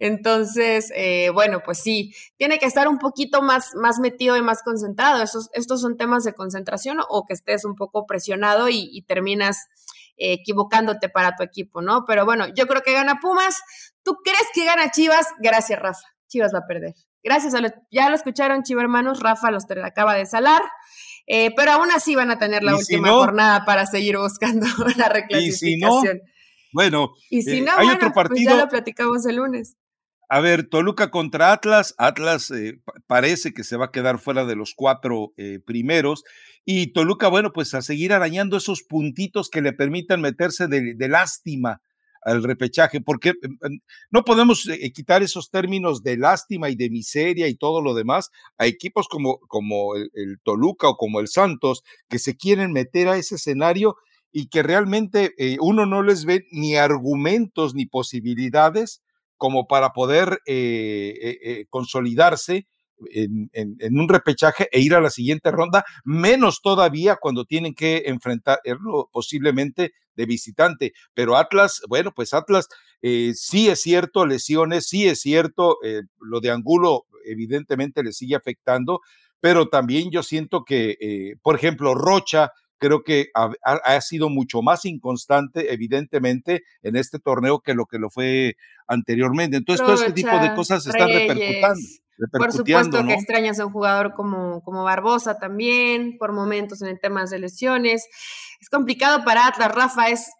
Entonces, 0.00 0.90
eh, 0.96 1.30
bueno, 1.30 1.62
pues 1.64 1.78
sí, 1.78 2.16
tiene 2.36 2.58
que 2.58 2.66
estar 2.66 2.88
un 2.88 2.98
poquito 2.98 3.42
más, 3.42 3.76
más 3.76 4.00
metido 4.00 4.36
y 4.36 4.42
más 4.42 4.64
concentrado. 4.64 5.22
Estos, 5.22 5.50
estos 5.52 5.80
son 5.80 5.96
temas 5.96 6.24
de 6.24 6.34
concentración 6.34 6.98
o 7.08 7.26
que 7.26 7.34
estés 7.34 7.64
un 7.64 7.76
poco 7.76 8.06
presionado 8.06 8.68
y 8.68 9.04
terminas 9.06 9.68
equivocándote 10.16 11.08
para 11.08 11.36
tu 11.36 11.42
equipo, 11.42 11.82
¿no? 11.82 12.04
Pero 12.06 12.24
bueno, 12.24 12.46
yo 12.54 12.66
creo 12.66 12.82
que 12.82 12.92
gana 12.92 13.20
Pumas. 13.20 13.56
¿Tú 14.02 14.16
crees 14.22 14.46
que 14.52 14.64
gana 14.64 14.90
Chivas? 14.90 15.28
Gracias, 15.38 15.80
Rafa. 15.80 16.02
Chivas 16.28 16.54
va 16.54 16.58
a 16.58 16.66
perder. 16.66 16.94
Gracias 17.22 17.54
a 17.54 17.60
los, 17.60 17.72
ya 17.90 18.10
lo 18.10 18.14
escucharon, 18.16 18.62
Chiva 18.62 18.82
hermanos, 18.82 19.20
Rafa 19.20 19.50
los 19.50 19.64
acaba 19.82 20.14
de 20.14 20.26
salar. 20.26 20.62
Eh, 21.26 21.52
pero 21.56 21.72
aún 21.72 21.90
así 21.90 22.14
van 22.14 22.30
a 22.30 22.38
tener 22.38 22.62
la 22.62 22.76
última 22.76 23.10
jornada 23.10 23.64
para 23.64 23.86
seguir 23.86 24.18
buscando 24.18 24.66
la 24.96 25.08
reclasificación. 25.08 25.52
¿Y 25.52 25.52
si 25.52 25.78
no? 25.78 26.34
Bueno, 26.72 27.14
y 27.30 27.42
si 27.42 27.58
eh, 27.58 27.62
no, 27.62 27.72
hay 27.76 27.88
otro 27.88 28.12
partido. 28.12 28.34
Pues 28.34 28.56
ya 28.56 28.56
lo 28.56 28.68
platicamos 28.68 29.24
el 29.26 29.36
lunes. 29.36 29.76
A 30.34 30.40
ver, 30.40 30.64
Toluca 30.64 31.12
contra 31.12 31.52
Atlas. 31.52 31.94
Atlas 31.96 32.50
eh, 32.50 32.80
parece 33.06 33.54
que 33.54 33.62
se 33.62 33.76
va 33.76 33.84
a 33.84 33.90
quedar 33.92 34.18
fuera 34.18 34.44
de 34.44 34.56
los 34.56 34.74
cuatro 34.74 35.32
eh, 35.36 35.60
primeros. 35.64 36.24
Y 36.64 36.88
Toluca, 36.88 37.28
bueno, 37.28 37.52
pues 37.52 37.72
a 37.72 37.82
seguir 37.82 38.12
arañando 38.12 38.56
esos 38.56 38.82
puntitos 38.82 39.48
que 39.48 39.62
le 39.62 39.72
permitan 39.72 40.20
meterse 40.20 40.66
de, 40.66 40.96
lástima 41.08 41.82
al 42.20 42.42
repechaje, 42.42 43.00
porque 43.00 43.28
em, 43.28 43.78
no 44.10 44.24
podemos 44.24 44.68
eh, 44.68 44.90
quitar 44.92 45.22
esos 45.22 45.50
términos 45.50 46.02
de 46.02 46.16
lástima 46.16 46.68
y 46.68 46.74
de 46.74 46.90
miseria 46.90 47.46
y 47.46 47.54
todo 47.54 47.80
lo 47.80 47.94
demás 47.94 48.30
a 48.58 48.66
equipos 48.66 49.06
como, 49.06 49.38
como 49.46 49.94
el, 49.94 50.40
Toluca 50.42 50.88
o 50.88 50.96
como 50.96 51.20
el 51.20 51.28
Santos, 51.28 51.84
que 52.08 52.18
se 52.18 52.36
quieren 52.36 52.72
meter 52.72 53.06
a 53.06 53.18
ese 53.18 53.36
escenario 53.36 53.94
y 54.32 54.48
que 54.48 54.64
realmente 54.64 55.32
uno 55.60 55.86
no 55.86 56.02
les 56.02 56.24
ve 56.24 56.44
ni 56.50 56.74
argumentos 56.74 57.76
ni 57.76 57.86
posibilidades 57.86 59.00
como 59.36 59.66
para 59.66 59.90
poder 59.90 60.40
eh, 60.46 61.14
eh, 61.20 61.38
eh, 61.42 61.66
consolidarse 61.68 62.66
en, 63.10 63.50
un 63.98 64.08
repechaje 64.08 64.68
e 64.72 64.80
ir 64.80 64.94
a 64.94 65.00
la 65.00 65.10
siguiente 65.10 65.50
ronda, 65.50 65.84
menos 66.04 66.62
todavía 66.62 67.16
cuando 67.16 67.44
tienen 67.44 67.74
que 67.74 68.04
enfrentarlo 68.06 69.10
posiblemente 69.12 69.92
de 70.14 70.26
visitante. 70.26 70.92
Pero 71.12 71.36
Atlas, 71.36 71.82
bueno, 71.88 72.12
pues 72.14 72.32
Atlas 72.32 72.68
sí 73.02 73.68
es 73.68 73.82
cierto, 73.82 74.24
lesiones, 74.24 74.86
sí 74.86 75.06
es 75.06 75.20
cierto, 75.20 75.78
lo 76.20 76.40
de 76.40 76.50
Angulo 76.50 77.06
evidentemente 77.26 78.02
le 78.02 78.12
sigue 78.12 78.36
afectando, 78.36 79.00
pero 79.40 79.68
también 79.68 80.10
yo 80.10 80.22
siento 80.22 80.64
que, 80.64 81.34
por 81.42 81.56
ejemplo, 81.56 81.94
Rocha 81.94 82.52
creo 82.78 83.02
que 83.02 83.28
ha, 83.34 84.00
sido 84.00 84.28
mucho 84.28 84.62
más 84.62 84.84
inconstante, 84.84 85.72
evidentemente, 85.72 86.64
en 86.82 86.96
este 86.96 87.18
torneo 87.18 87.60
que 87.60 87.74
lo 87.74 87.86
que 87.86 87.98
lo 87.98 88.10
fue 88.10 88.56
anteriormente. 88.86 89.56
Entonces, 89.56 89.84
todo 89.84 89.96
este 89.96 90.12
tipo 90.12 90.36
de 90.38 90.54
cosas 90.54 90.82
se 90.82 90.90
están 90.90 91.08
repercutando. 91.08 91.80
Por 92.32 92.52
supuesto 92.52 93.04
que 93.04 93.12
extrañas 93.12 93.58
a 93.58 93.66
un 93.66 93.72
jugador 93.72 94.14
como, 94.14 94.62
como 94.62 94.84
Barbosa 94.84 95.38
también, 95.38 96.16
por 96.18 96.32
momentos 96.32 96.80
en 96.82 96.88
el 96.88 97.00
tema 97.00 97.24
de 97.24 97.38
lesiones. 97.38 98.06
Es 98.60 98.68
complicado 98.68 99.24
para 99.24 99.46
Atlas, 99.46 99.74
Rafa, 99.74 100.08
es 100.08 100.30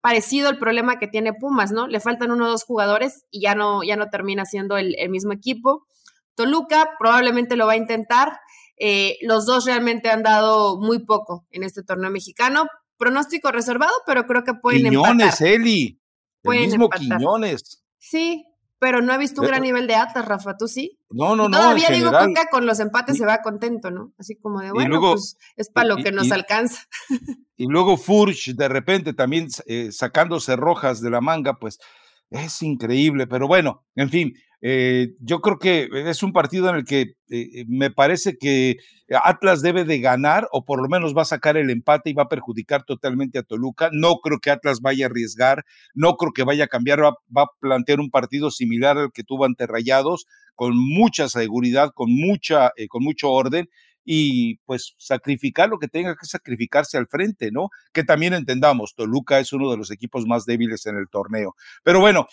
parecido 0.00 0.48
al 0.48 0.58
problema 0.58 0.98
que 0.98 1.06
tiene 1.06 1.32
Pumas, 1.32 1.72
¿no? 1.72 1.86
Le 1.86 2.00
faltan 2.00 2.32
uno 2.32 2.46
o 2.46 2.48
dos 2.48 2.64
jugadores 2.64 3.24
y 3.30 3.42
ya 3.42 3.54
no, 3.54 3.82
ya 3.82 3.96
no 3.96 4.08
termina 4.08 4.44
siendo 4.44 4.76
el, 4.76 4.96
el 4.98 5.10
mismo 5.10 5.32
equipo. 5.32 5.86
Toluca 6.34 6.90
probablemente 6.98 7.56
lo 7.56 7.66
va 7.66 7.74
a 7.74 7.76
intentar. 7.76 8.40
Eh, 8.82 9.18
los 9.20 9.44
dos 9.44 9.66
realmente 9.66 10.08
han 10.08 10.22
dado 10.22 10.80
muy 10.80 11.04
poco 11.04 11.46
en 11.50 11.62
este 11.64 11.82
torneo 11.82 12.10
mexicano. 12.10 12.66
Pronóstico 12.96 13.52
reservado, 13.52 13.92
pero 14.06 14.26
creo 14.26 14.42
que 14.42 14.54
pueden 14.54 14.84
Quiñones, 14.84 15.40
Eli. 15.42 16.00
El 16.42 16.60
mismo 16.60 16.88
Quiñones. 16.88 17.84
Sí, 17.98 18.46
pero 18.78 19.02
no 19.02 19.12
he 19.12 19.18
visto 19.18 19.42
un 19.42 19.48
gran 19.48 19.60
nivel 19.60 19.86
de 19.86 19.94
Atlas, 19.94 20.24
Rafa, 20.24 20.56
¿tú 20.56 20.66
sí? 20.66 20.98
No, 21.10 21.36
no, 21.36 21.50
no. 21.50 21.58
Todavía 21.58 21.90
digo 21.90 22.10
Coca 22.10 22.48
con 22.50 22.64
los 22.64 22.80
empates 22.80 23.18
se 23.18 23.26
va 23.26 23.42
contento, 23.42 23.90
¿no? 23.90 24.14
Así 24.18 24.36
como 24.36 24.60
de, 24.60 24.72
bueno, 24.72 24.98
pues 24.98 25.36
es 25.56 25.68
para 25.68 25.86
lo 25.86 25.96
que 25.98 26.10
nos 26.10 26.32
alcanza. 26.32 26.88
Y 27.58 27.66
luego 27.66 27.98
Furch, 27.98 28.54
de 28.54 28.68
repente 28.68 29.12
también 29.12 29.48
eh, 29.66 29.92
sacándose 29.92 30.56
rojas 30.56 31.02
de 31.02 31.10
la 31.10 31.20
manga, 31.20 31.58
pues 31.58 31.78
es 32.30 32.62
increíble, 32.62 33.26
pero 33.26 33.46
bueno, 33.46 33.84
en 33.94 34.08
fin, 34.08 34.32
eh, 34.62 35.14
yo 35.20 35.40
creo 35.40 35.58
que 35.58 35.88
es 35.92 36.22
un 36.22 36.32
partido 36.32 36.68
en 36.68 36.76
el 36.76 36.84
que 36.84 37.00
eh, 37.00 37.14
eh, 37.28 37.64
me 37.66 37.90
parece 37.90 38.36
que 38.36 38.76
Atlas 39.24 39.62
debe 39.62 39.84
de 39.84 40.00
ganar 40.00 40.48
o 40.52 40.64
por 40.66 40.82
lo 40.82 40.88
menos 40.88 41.16
va 41.16 41.22
a 41.22 41.26
sacar 41.26 41.56
el 41.56 41.70
empate 41.70 42.10
y 42.10 42.12
va 42.12 42.24
a 42.24 42.28
perjudicar 42.28 42.84
totalmente 42.84 43.38
a 43.38 43.42
Toluca. 43.42 43.88
No 43.92 44.16
creo 44.16 44.38
que 44.38 44.50
Atlas 44.50 44.80
vaya 44.80 45.06
a 45.06 45.08
arriesgar, 45.08 45.64
no 45.94 46.16
creo 46.16 46.32
que 46.32 46.44
vaya 46.44 46.64
a 46.64 46.68
cambiar, 46.68 47.00
va, 47.02 47.16
a 47.36 47.46
plantear 47.58 48.00
un 48.00 48.10
partido 48.10 48.50
similar 48.50 48.98
al 48.98 49.12
que 49.12 49.24
tuvo 49.24 49.46
ante 49.46 49.66
Rayados, 49.66 50.26
con 50.54 50.76
mucha 50.76 51.28
seguridad, 51.28 51.92
con, 51.94 52.12
mucha, 52.12 52.72
con 52.90 53.02
mucho 53.02 53.30
orden 53.30 53.70
y 54.04 54.56
pues 54.66 54.94
sacrificar 54.98 55.70
lo 55.70 55.78
que 55.78 55.88
tenga 55.88 56.16
que 56.16 56.26
sacrificarse 56.26 56.98
al 56.98 57.06
frente, 57.06 57.50
¿no? 57.50 57.70
Que 57.92 58.04
también 58.04 58.34
entendamos, 58.34 58.94
Toluca 58.94 59.38
es 59.38 59.54
uno 59.54 59.70
de 59.70 59.78
los 59.78 59.90
equipos 59.90 60.26
más 60.26 60.44
débiles 60.44 60.84
en 60.84 60.96
el 60.96 61.08
torneo. 61.08 61.54
Pero 61.82 62.00
bueno, 62.00 62.26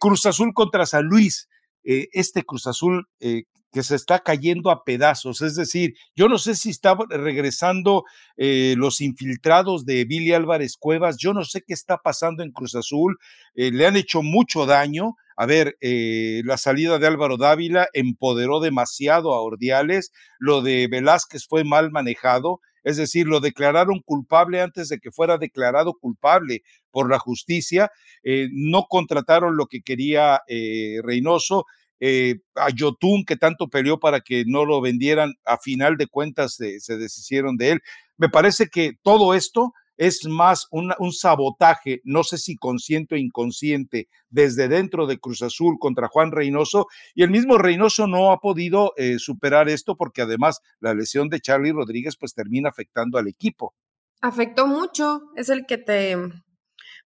Cruz 0.00 0.26
Azul 0.26 0.52
contra 0.54 0.86
San 0.86 1.04
Luis. 1.04 1.48
Eh, 1.84 2.08
este 2.12 2.44
Cruz 2.44 2.66
Azul 2.66 3.08
eh, 3.20 3.44
que 3.72 3.82
se 3.82 3.96
está 3.96 4.18
cayendo 4.20 4.70
a 4.70 4.84
pedazos. 4.84 5.40
Es 5.40 5.56
decir, 5.56 5.94
yo 6.14 6.28
no 6.28 6.38
sé 6.38 6.54
si 6.54 6.70
está 6.70 6.96
regresando 7.08 8.04
eh, 8.36 8.74
los 8.76 9.00
infiltrados 9.00 9.86
de 9.86 10.04
Billy 10.04 10.32
Álvarez 10.32 10.76
Cuevas, 10.76 11.16
yo 11.18 11.32
no 11.32 11.44
sé 11.44 11.62
qué 11.66 11.72
está 11.72 11.98
pasando 11.98 12.42
en 12.42 12.52
Cruz 12.52 12.74
Azul, 12.74 13.16
le 13.54 13.86
han 13.86 13.96
hecho 13.96 14.22
mucho 14.22 14.66
daño. 14.66 15.14
A 15.38 15.46
ver, 15.46 15.78
la 15.80 16.58
salida 16.58 16.98
de 16.98 17.06
Álvaro 17.06 17.38
Dávila 17.38 17.88
empoderó 17.94 18.60
demasiado 18.60 19.32
a 19.32 19.40
Ordiales, 19.40 20.12
lo 20.38 20.60
de 20.60 20.88
Velázquez 20.88 21.46
fue 21.48 21.64
mal 21.64 21.90
manejado 21.90 22.60
es 22.84 22.96
decir, 22.96 23.26
lo 23.26 23.40
declararon 23.40 24.00
culpable 24.00 24.60
antes 24.60 24.88
de 24.88 24.98
que 24.98 25.10
fuera 25.10 25.38
declarado 25.38 25.94
culpable 25.94 26.62
por 26.90 27.10
la 27.10 27.18
justicia, 27.18 27.90
eh, 28.22 28.48
no 28.52 28.86
contrataron 28.88 29.56
lo 29.56 29.66
que 29.66 29.82
quería 29.82 30.42
eh, 30.48 30.98
Reynoso, 31.02 31.66
eh, 32.00 32.40
a 32.56 32.70
Yotun, 32.70 33.24
que 33.24 33.36
tanto 33.36 33.68
peleó 33.68 34.00
para 34.00 34.20
que 34.20 34.44
no 34.46 34.64
lo 34.64 34.80
vendieran, 34.80 35.34
a 35.44 35.58
final 35.58 35.96
de 35.96 36.08
cuentas 36.08 36.56
se 36.56 36.96
deshicieron 36.96 37.56
de 37.56 37.70
él. 37.72 37.80
Me 38.16 38.28
parece 38.28 38.66
que 38.66 38.94
todo 39.02 39.34
esto 39.34 39.72
es 40.02 40.26
más 40.26 40.66
un, 40.72 40.92
sabotaje, 41.12 42.00
no 42.02 42.24
sé 42.24 42.36
si 42.36 42.56
consciente 42.56 43.14
o 43.14 43.18
inconsciente, 43.18 44.08
desde 44.30 44.66
dentro 44.66 45.06
de 45.06 45.20
Cruz 45.20 45.42
Azul 45.42 45.76
contra 45.78 46.08
Juan 46.08 46.32
Reynoso, 46.32 46.88
y 47.14 47.22
el 47.22 47.30
mismo 47.30 47.56
Reynoso 47.56 48.08
no 48.08 48.32
ha 48.32 48.40
podido 48.40 48.94
eh, 48.96 49.20
superar 49.20 49.68
esto 49.68 49.96
porque 49.96 50.22
además 50.22 50.60
la 50.80 50.92
lesión 50.92 51.28
de 51.28 51.38
Charlie 51.38 51.70
Rodríguez 51.70 52.16
pues 52.16 52.34
termina 52.34 52.68
afectando 52.68 53.16
al 53.16 53.28
equipo. 53.28 53.76
Afectó 54.20 54.66
mucho, 54.66 55.20
es 55.36 55.50
el 55.50 55.66
que 55.66 55.78
te, 55.78 56.16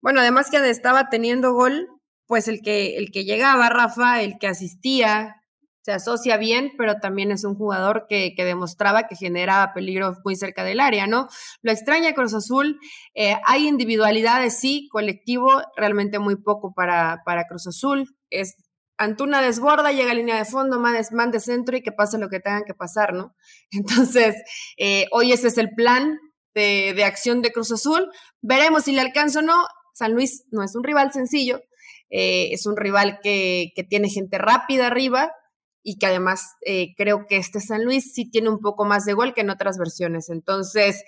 bueno, 0.03 0.21
además 0.21 0.51
que 0.51 0.59
estaba 0.69 1.09
teniendo 1.09 1.55
gol, 1.55 1.89
pues 2.27 2.47
el 2.47 2.61
que, 2.61 2.99
el 2.99 3.11
que 3.11 3.25
llegaba, 3.25 3.71
Rafa, 3.71 4.21
el 4.21 4.37
que 4.39 4.49
asistía, 4.49 5.42
se 5.83 5.93
asocia 5.93 6.37
bien, 6.37 6.73
pero 6.79 7.01
también 7.01 7.33
es 7.33 7.45
un 7.45 7.55
jugador 7.57 8.07
que, 8.09 8.35
demostraba 8.37 9.09
que 9.09 9.17
generaba 9.17 9.73
peligro 9.75 10.17
muy 10.25 10.37
cerca 10.37 10.65
del 10.65 10.81
área, 10.81 11.07
¿no? 11.07 11.29
Lo 11.61 11.73
extraña 11.73 12.15
Cruz 12.15 12.35
Azul, 12.35 12.79
eh, 13.15 13.37
hay 13.45 13.67
individualidades, 13.67 14.59
sí, 14.59 14.89
colectivo, 14.91 15.63
realmente 15.77 16.19
muy 16.19 16.37
poco 16.37 16.73
para, 16.73 17.23
para 17.25 17.47
Cruz 17.47 17.67
Azul. 17.67 18.07
Es 18.31 18.57
Antuna 18.99 19.43
desborda, 19.43 19.91
llega 19.91 20.13
a 20.13 20.15
línea 20.15 20.37
de 20.37 20.45
fondo, 20.45 20.79
man 20.79 21.31
de 21.33 21.41
centro 21.41 21.77
y 21.77 21.83
que 21.83 21.91
pase 21.91 22.19
lo 22.19 22.29
que 22.29 22.39
tengan 22.39 22.63
que 22.65 22.75
pasar, 22.75 23.15
¿no? 23.15 23.35
Entonces, 23.73 24.37
eh, 24.79 25.07
hoy 25.11 25.33
ese 25.33 25.49
es 25.49 25.59
el 25.59 25.71
plan 25.71 26.19
de, 26.55 27.03
acción 27.05 27.43
de 27.43 27.51
Cruz 27.51 27.73
Azul. 27.73 28.09
Veremos 28.43 28.85
si 28.85 28.93
le 28.93 29.01
alcanza 29.01 29.41
o 29.41 29.43
no. 29.43 29.67
San 29.95 30.13
Luis 30.13 30.45
no 30.53 30.63
es 30.63 30.77
un 30.77 30.85
rival 30.85 31.13
sencillo, 31.13 31.61
eh, 32.11 32.51
es 32.53 32.65
un 32.67 32.77
rival 32.77 33.19
que, 33.23 33.73
que 33.75 33.83
tiene 33.83 34.09
gente 34.09 34.39
rápida 34.39 34.87
arriba, 34.87 35.33
y 35.83 35.99
que 35.99 36.07
además 36.07 36.55
eh, 36.65 36.95
creo 36.97 37.27
que 37.29 37.37
este 37.37 37.61
San 37.61 37.85
Luis 37.85 38.13
sí 38.15 38.31
tiene 38.31 38.49
un 38.49 38.61
poco 38.61 38.85
más 38.85 39.05
de 39.05 39.15
gol 39.15 39.35
que 39.35 39.41
en 39.41 39.51
otras 39.51 39.79
versiones. 39.79 40.29
Entonces. 40.31 41.05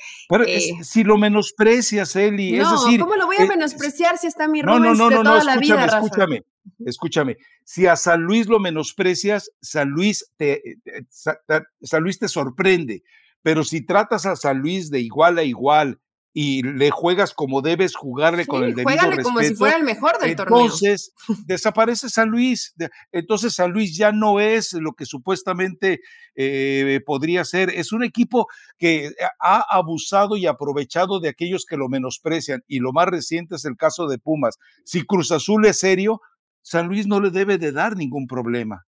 Eh, 0.46 0.72
si 0.82 1.04
lo 1.04 1.16
menosprecias, 1.16 2.16
Eli, 2.16 2.52
no, 2.52 2.62
es 2.64 2.82
decir. 2.82 3.00
¿Cómo 3.00 3.16
lo 3.16 3.26
voy 3.26 3.36
a 3.38 3.44
eh, 3.44 3.48
menospreciar 3.48 4.18
si 4.18 4.26
está 4.26 4.48
mi 4.48 4.62
Rubens 4.62 4.98
no, 4.98 5.10
no, 5.10 5.10
no, 5.10 5.18
de 5.18 5.24
toda 5.24 5.44
la 5.44 5.56
vida, 5.56 5.86
escúchame, 5.86 6.42
escúchame. 6.84 7.36
Si 7.64 7.86
a 7.86 7.96
San 7.96 8.22
Luis 8.22 8.48
lo 8.48 8.58
menosprecias, 8.58 9.50
San 9.60 9.90
Luis 9.90 10.32
te, 10.36 10.62
San 11.10 12.02
Luis 12.02 12.18
te 12.18 12.28
sorprende. 12.28 13.02
Pero 13.42 13.62
si 13.62 13.84
tratas 13.84 14.24
a 14.26 14.36
San 14.36 14.60
Luis 14.60 14.90
de 14.90 15.00
igual 15.00 15.38
a 15.38 15.44
igual, 15.44 16.00
y 16.36 16.64
le 16.64 16.90
juegas 16.90 17.32
como 17.32 17.62
debes 17.62 17.94
jugarle 17.94 18.44
con 18.44 18.64
el 18.64 18.74
debido 18.74 18.90
respeto. 19.02 19.22
como 19.22 19.40
si 19.40 19.54
fuera 19.54 19.76
el 19.76 19.84
mejor 19.84 20.18
del 20.18 20.34
torneo. 20.34 20.62
Entonces, 20.62 21.12
desaparece 21.46 22.10
San 22.10 22.28
Luis. 22.28 22.74
Entonces, 23.12 23.54
San 23.54 23.70
Luis 23.70 23.96
ya 23.96 24.10
no 24.10 24.40
es 24.40 24.72
lo 24.72 24.94
que 24.94 25.06
supuestamente 25.06 26.00
eh, 26.34 27.00
podría 27.06 27.44
ser. 27.44 27.70
Es 27.70 27.92
un 27.92 28.02
equipo 28.02 28.48
que 28.76 29.12
ha 29.38 29.64
abusado 29.70 30.36
y 30.36 30.46
aprovechado 30.46 31.20
de 31.20 31.28
aquellos 31.28 31.64
que 31.64 31.76
lo 31.76 31.88
menosprecian. 31.88 32.64
Y 32.66 32.80
lo 32.80 32.92
más 32.92 33.06
reciente 33.06 33.54
es 33.54 33.64
el 33.64 33.76
caso 33.76 34.08
de 34.08 34.18
Pumas. 34.18 34.58
Si 34.84 35.06
Cruz 35.06 35.30
Azul 35.30 35.64
es 35.66 35.78
serio, 35.78 36.20
San 36.62 36.88
Luis 36.88 37.06
no 37.06 37.20
le 37.20 37.30
debe 37.30 37.58
de 37.58 37.70
dar 37.70 37.96
ningún 37.96 38.26
problema. 38.26 38.86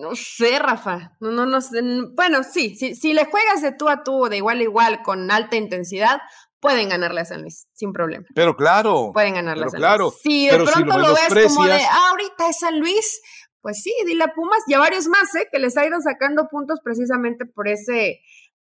No 0.00 0.14
sé, 0.14 0.58
Rafa. 0.58 1.16
No, 1.20 1.30
no, 1.30 1.46
no 1.46 1.60
sé. 1.60 1.80
Bueno, 2.14 2.42
sí, 2.42 2.76
sí, 2.76 2.94
si 2.94 3.12
le 3.12 3.24
juegas 3.24 3.62
de 3.62 3.72
tú 3.72 3.88
a 3.88 4.02
tú, 4.02 4.28
de 4.28 4.38
igual 4.38 4.60
a 4.60 4.62
igual, 4.62 5.02
con 5.02 5.30
alta 5.30 5.56
intensidad, 5.56 6.20
pueden 6.60 6.88
ganarle 6.88 7.20
a 7.20 7.24
San 7.24 7.42
Luis, 7.42 7.68
sin 7.72 7.92
problema. 7.92 8.26
Pero 8.34 8.56
claro. 8.56 9.10
Pueden 9.12 9.34
ganarle 9.34 9.66
a 9.66 9.68
San 9.68 9.80
claro, 9.80 10.04
Luis. 10.04 10.18
Si 10.22 10.48
de 10.48 10.58
pronto 10.58 10.98
lo, 10.98 11.14
ves 11.14 11.46
como 11.46 11.66
de, 11.66 11.74
ah, 11.74 12.10
ahorita 12.10 12.48
es 12.48 12.58
San 12.58 12.78
Luis, 12.78 13.20
pues 13.60 13.82
sí, 13.82 13.94
dile 14.06 14.24
a 14.24 14.34
Pumas 14.34 14.62
y 14.66 14.74
a 14.74 14.78
varios 14.78 15.06
más, 15.08 15.34
¿eh? 15.34 15.48
Que 15.50 15.58
les 15.58 15.76
ha 15.76 15.86
ido 15.86 16.00
sacando 16.00 16.48
puntos 16.48 16.80
precisamente 16.82 17.46
por 17.46 17.68
ese, 17.68 18.20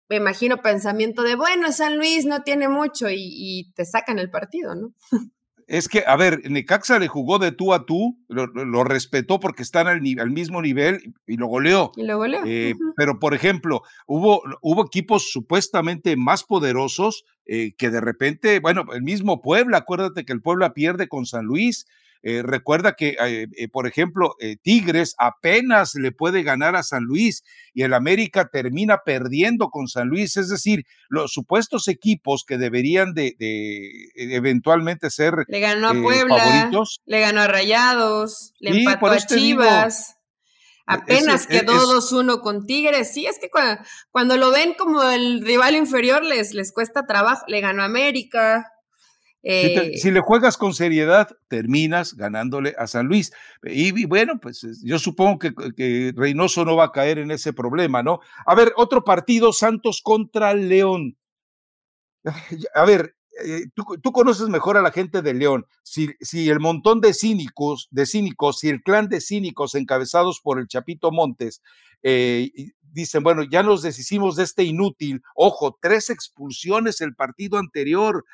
me 0.09 0.17
imagino, 0.17 0.59
pensamiento 0.63 1.23
de, 1.23 1.37
bueno, 1.37 1.73
San 1.73 1.97
Luis 1.97 2.25
no 2.25 2.43
tiene 2.43 2.69
mucho 2.69 3.09
y, 3.09 3.17
y 3.19 3.73
te 3.75 3.85
sacan 3.85 4.19
el 4.19 4.31
partido, 4.31 4.75
¿no? 4.75 4.93
es 5.67 5.89
que, 5.89 6.05
a 6.07 6.15
ver, 6.15 6.49
Necaxa 6.49 6.99
le 6.99 7.09
jugó 7.09 7.39
de 7.39 7.51
tú 7.51 7.75
a 7.75 7.87
tú, 7.87 8.19
lo, 8.29 8.85
respetó 8.85 9.41
porque 9.41 9.63
están 9.63 9.89
al, 9.89 10.01
al, 10.19 10.31
mismo 10.31 10.63
nivel 10.63 11.15
y 11.27 11.37
lo 11.37 11.49
goleó. 11.49 11.91
Y 11.97 12.05
lo 12.05 12.19
goleó. 12.19 12.43
Eh, 12.47 12.75
pero, 12.97 13.19
por 13.19 13.35
ejemplo, 13.35 13.83
hubo, 14.07 14.43
hubo 14.63 14.87
equipos 14.87 15.33
supuestamente 15.33 16.17
más 16.17 16.45
poderosos 16.45 17.25
eh, 17.47 17.75
que 17.77 17.91
de 17.91 18.01
repente, 18.01 18.61
bueno, 18.61 18.85
el 18.93 19.03
mismo 19.03 19.43
Puebla, 19.43 19.79
acuérdate 19.79 20.25
que 20.25 20.33
el 20.33 20.41
Puebla 20.41 20.73
pierde 20.73 21.09
con 21.09 21.27
San 21.27 21.45
Luis, 21.45 21.87
eh, 22.23 22.43
recuerda 22.43 22.95
que, 22.95 23.17
eh, 23.21 23.47
eh, 23.57 23.69
por 23.69 23.87
ejemplo, 23.87 24.35
Tigres 24.63 25.15
apenas 25.19 25.95
le 25.95 26.13
puede 26.13 26.43
ganar 26.43 26.77
a 26.77 26.83
San 26.83 27.05
Luis 27.05 27.43
y 27.75 27.83
el 27.83 27.95
América 27.95 28.49
termina 28.53 29.03
perdiendo 29.05 29.69
con 29.69 29.89
San 29.89 30.09
Luis. 30.09 30.37
Es 30.37 30.49
decir, 30.49 30.85
los 31.09 31.33
supuestos 31.33 31.89
equipos 31.89 32.45
que 32.47 32.59
deberían 32.59 33.15
de, 33.15 33.37
eventualmente 34.17 35.11
ser 35.11 35.35
le 35.49 35.61
ganó 35.61 35.89
a 35.89 35.93
Puebla, 35.93 36.39
favoritos. 36.39 37.01
Le 37.05 37.21
ganó 37.21 37.43
a 37.43 37.47
Rayados, 37.47 38.55
le 38.59 38.71
empató 38.71 39.07
a 39.07 39.19
Chivas. 39.19 40.17
Apenas 40.87 41.49
quedó 41.49 41.75
2-1 41.75 42.41
con 42.41 42.65
Tigres. 42.65 43.13
Sí, 43.13 43.27
es 43.27 43.39
que 43.41 43.51
cuando, 44.11 44.37
lo 44.37 44.53
ven 44.53 44.75
como 44.75 45.03
el 45.03 45.45
rival 45.45 45.75
inferior 45.75 46.23
les, 46.23 46.55
les 46.55 46.73
cuesta 46.73 47.07
trabajo. 47.07 47.45
Le 47.49 47.61
ganó 47.61 47.83
a 47.83 47.87
América. 47.87 48.73
Eh, 49.49 49.97
si, 49.97 50.11
le 50.11 50.19
juegas 50.19 50.57
con 50.57 50.75
seriedad, 50.75 51.29
terminas 51.47 52.15
ganándole 52.15 52.75
a 52.77 52.89
San 52.89 53.07
Luis. 53.07 53.33
Y, 53.63 54.05
bueno, 54.05 54.41
pues 54.41 54.67
yo 54.83 54.99
supongo 54.99 55.39
que, 55.39 56.13
Reynoso 56.17 56.65
no 56.65 56.75
va 56.75 56.87
a 56.87 56.93
caer 56.93 57.19
en 57.19 57.31
ese 57.31 57.53
problema, 57.53 58.03
¿no? 58.03 58.19
A 58.45 58.57
ver, 58.57 58.73
otro 58.77 59.05
partido, 59.05 59.53
Santos 59.53 60.01
contra 60.03 60.53
León. 60.53 61.17
A 62.75 62.85
ver, 62.85 63.15
eh, 63.45 63.67
tú, 63.73 64.13
conoces 64.13 64.49
mejor 64.49 64.79
a 64.79 64.83
la 64.83 64.91
gente 64.91 65.23
de 65.23 65.33
León. 65.33 65.65
Si, 65.85 66.11
si, 66.21 66.51
el 66.51 66.59
montón 66.59 67.01
de 67.01 67.15
cínicos, 67.15 67.87
de 67.93 68.05
cínicos, 68.05 68.59
si 68.59 68.69
el 68.69 68.83
clan 68.83 69.09
de 69.09 69.21
cínicos 69.21 69.77
encabezados 69.77 70.41
por 70.41 70.59
el 70.59 70.67
Chapito 70.67 71.13
Montes 71.13 71.63
eh, 72.03 72.51
dicen, 72.83 73.23
bueno, 73.23 73.45
ya 73.45 73.63
nos 73.63 73.83
deshicimos 73.83 74.35
de 74.35 74.43
este 74.43 74.65
inútil, 74.65 75.23
ojo, 75.37 75.79
tres 75.81 76.11
expulsiones 76.11 77.01
el 77.01 77.15
partido 77.15 77.59
anterior, 77.59 78.25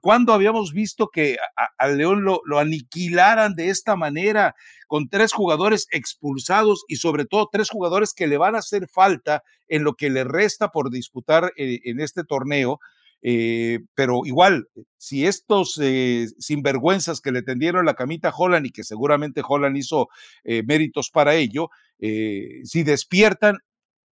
¿Cuándo 0.00 0.32
habíamos 0.32 0.72
visto 0.72 1.08
que 1.08 1.36
al 1.76 1.98
León 1.98 2.22
lo, 2.24 2.58
aniquilaran 2.58 3.54
de 3.54 3.70
esta 3.70 3.96
manera, 3.96 4.54
con 4.86 5.08
tres 5.08 5.32
jugadores 5.32 5.88
expulsados 5.90 6.84
y 6.86 6.96
sobre 6.96 7.24
todo 7.24 7.48
tres 7.50 7.70
jugadores 7.70 8.14
que 8.14 8.28
le 8.28 8.36
van 8.36 8.54
a 8.54 8.58
hacer 8.58 8.88
falta 8.88 9.42
en 9.68 9.82
lo 9.82 9.94
que 9.94 10.10
le 10.10 10.24
resta 10.24 10.68
por 10.68 10.90
disputar 10.90 11.52
eh, 11.56 11.80
en 11.84 12.00
este 12.00 12.22
torneo? 12.22 12.78
Eh, 13.22 13.80
pero 13.94 14.22
igual, 14.24 14.68
si 14.96 15.26
estos 15.26 15.78
eh, 15.82 16.28
sinvergüenzas 16.38 17.20
que 17.20 17.32
le 17.32 17.42
tendieron 17.42 17.84
la 17.84 17.94
camita 17.94 18.28
a 18.28 18.34
Holland 18.36 18.66
y 18.66 18.70
que 18.70 18.84
seguramente 18.84 19.42
Holland 19.46 19.76
hizo 19.76 20.08
méritos 20.44 21.10
para 21.10 21.34
ello, 21.34 21.68
si 21.98 22.82
despiertan, 22.82 23.58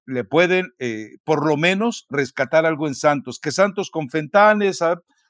le 0.05 0.23
pueden 0.23 0.73
por 1.23 1.47
lo 1.47 1.55
menos 1.55 2.05
rescatar 2.09 2.65
algo 2.65 2.87
en 2.87 2.95
Santos. 2.95 3.39
Que 3.39 3.51
Santos 3.51 3.89
con 3.91 4.09
Fentanes, 4.09 4.81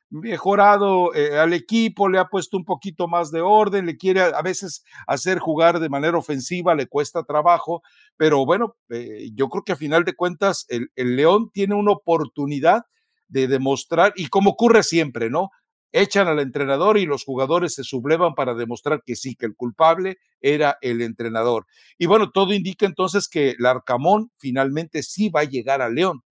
mejorado 0.10 1.13
eh, 1.13 1.38
al 1.38 1.54
equipo, 1.54 2.08
le 2.08 2.20
ha 2.20 2.28
puesto 2.28 2.58
un 2.58 2.65
poquito 2.65 3.08
más 3.08 3.32
de 3.32 3.41
orden, 3.41 3.86
le 3.86 3.98
quiere 3.98 4.22
a, 4.22 4.41
veces 4.41 4.84
hacer 5.06 5.39
jugar 5.39 5.80
de 5.80 5.89
manera 5.89 6.17
ofensiva, 6.17 6.76
le 6.76 6.88
cuesta 6.88 7.24
trabajo, 7.24 7.82
pero 8.15 8.46
bueno, 8.46 8.76
eh, 8.89 9.30
yo 9.34 9.50
creo 9.50 9.63
que 9.63 9.74
a 9.74 9.78
final 9.78 10.04
de 10.06 10.15
cuentas 10.15 10.65
el, 10.70 10.89
León 10.96 11.50
tiene 11.52 11.76
una 11.76 11.91
oportunidad 11.91 12.84
de 13.28 13.48
demostrar, 13.48 14.13
y 14.15 14.28
como 14.28 14.52
ocurre 14.52 14.84
siempre, 14.84 15.30
¿no? 15.30 15.50
Echan 15.91 16.28
al 16.28 16.39
entrenador 16.39 16.98
y 16.98 17.06
los 17.06 17.24
jugadores 17.24 17.74
se 17.74 17.84
sublevan 17.84 18.36
para 18.36 18.54
demostrar 18.54 19.02
que 19.06 19.15
sí, 19.15 19.36
que 19.36 19.46
el 19.46 19.56
culpable 19.56 20.17
era 20.41 20.78
el 20.82 21.02
entrenador. 21.02 21.65
Y 21.98 22.06
bueno, 22.06 22.32
todo 22.32 22.54
indica 22.54 22.86
entonces 22.86 23.28
que 23.28 23.52
el 23.52 23.65
Arcamón 23.65 24.32
finalmente 24.38 25.02
sí 25.02 25.30
va 25.30 25.41
a 25.41 25.46
llegar 25.46 25.82
a 25.82 25.89
León. 25.89 26.24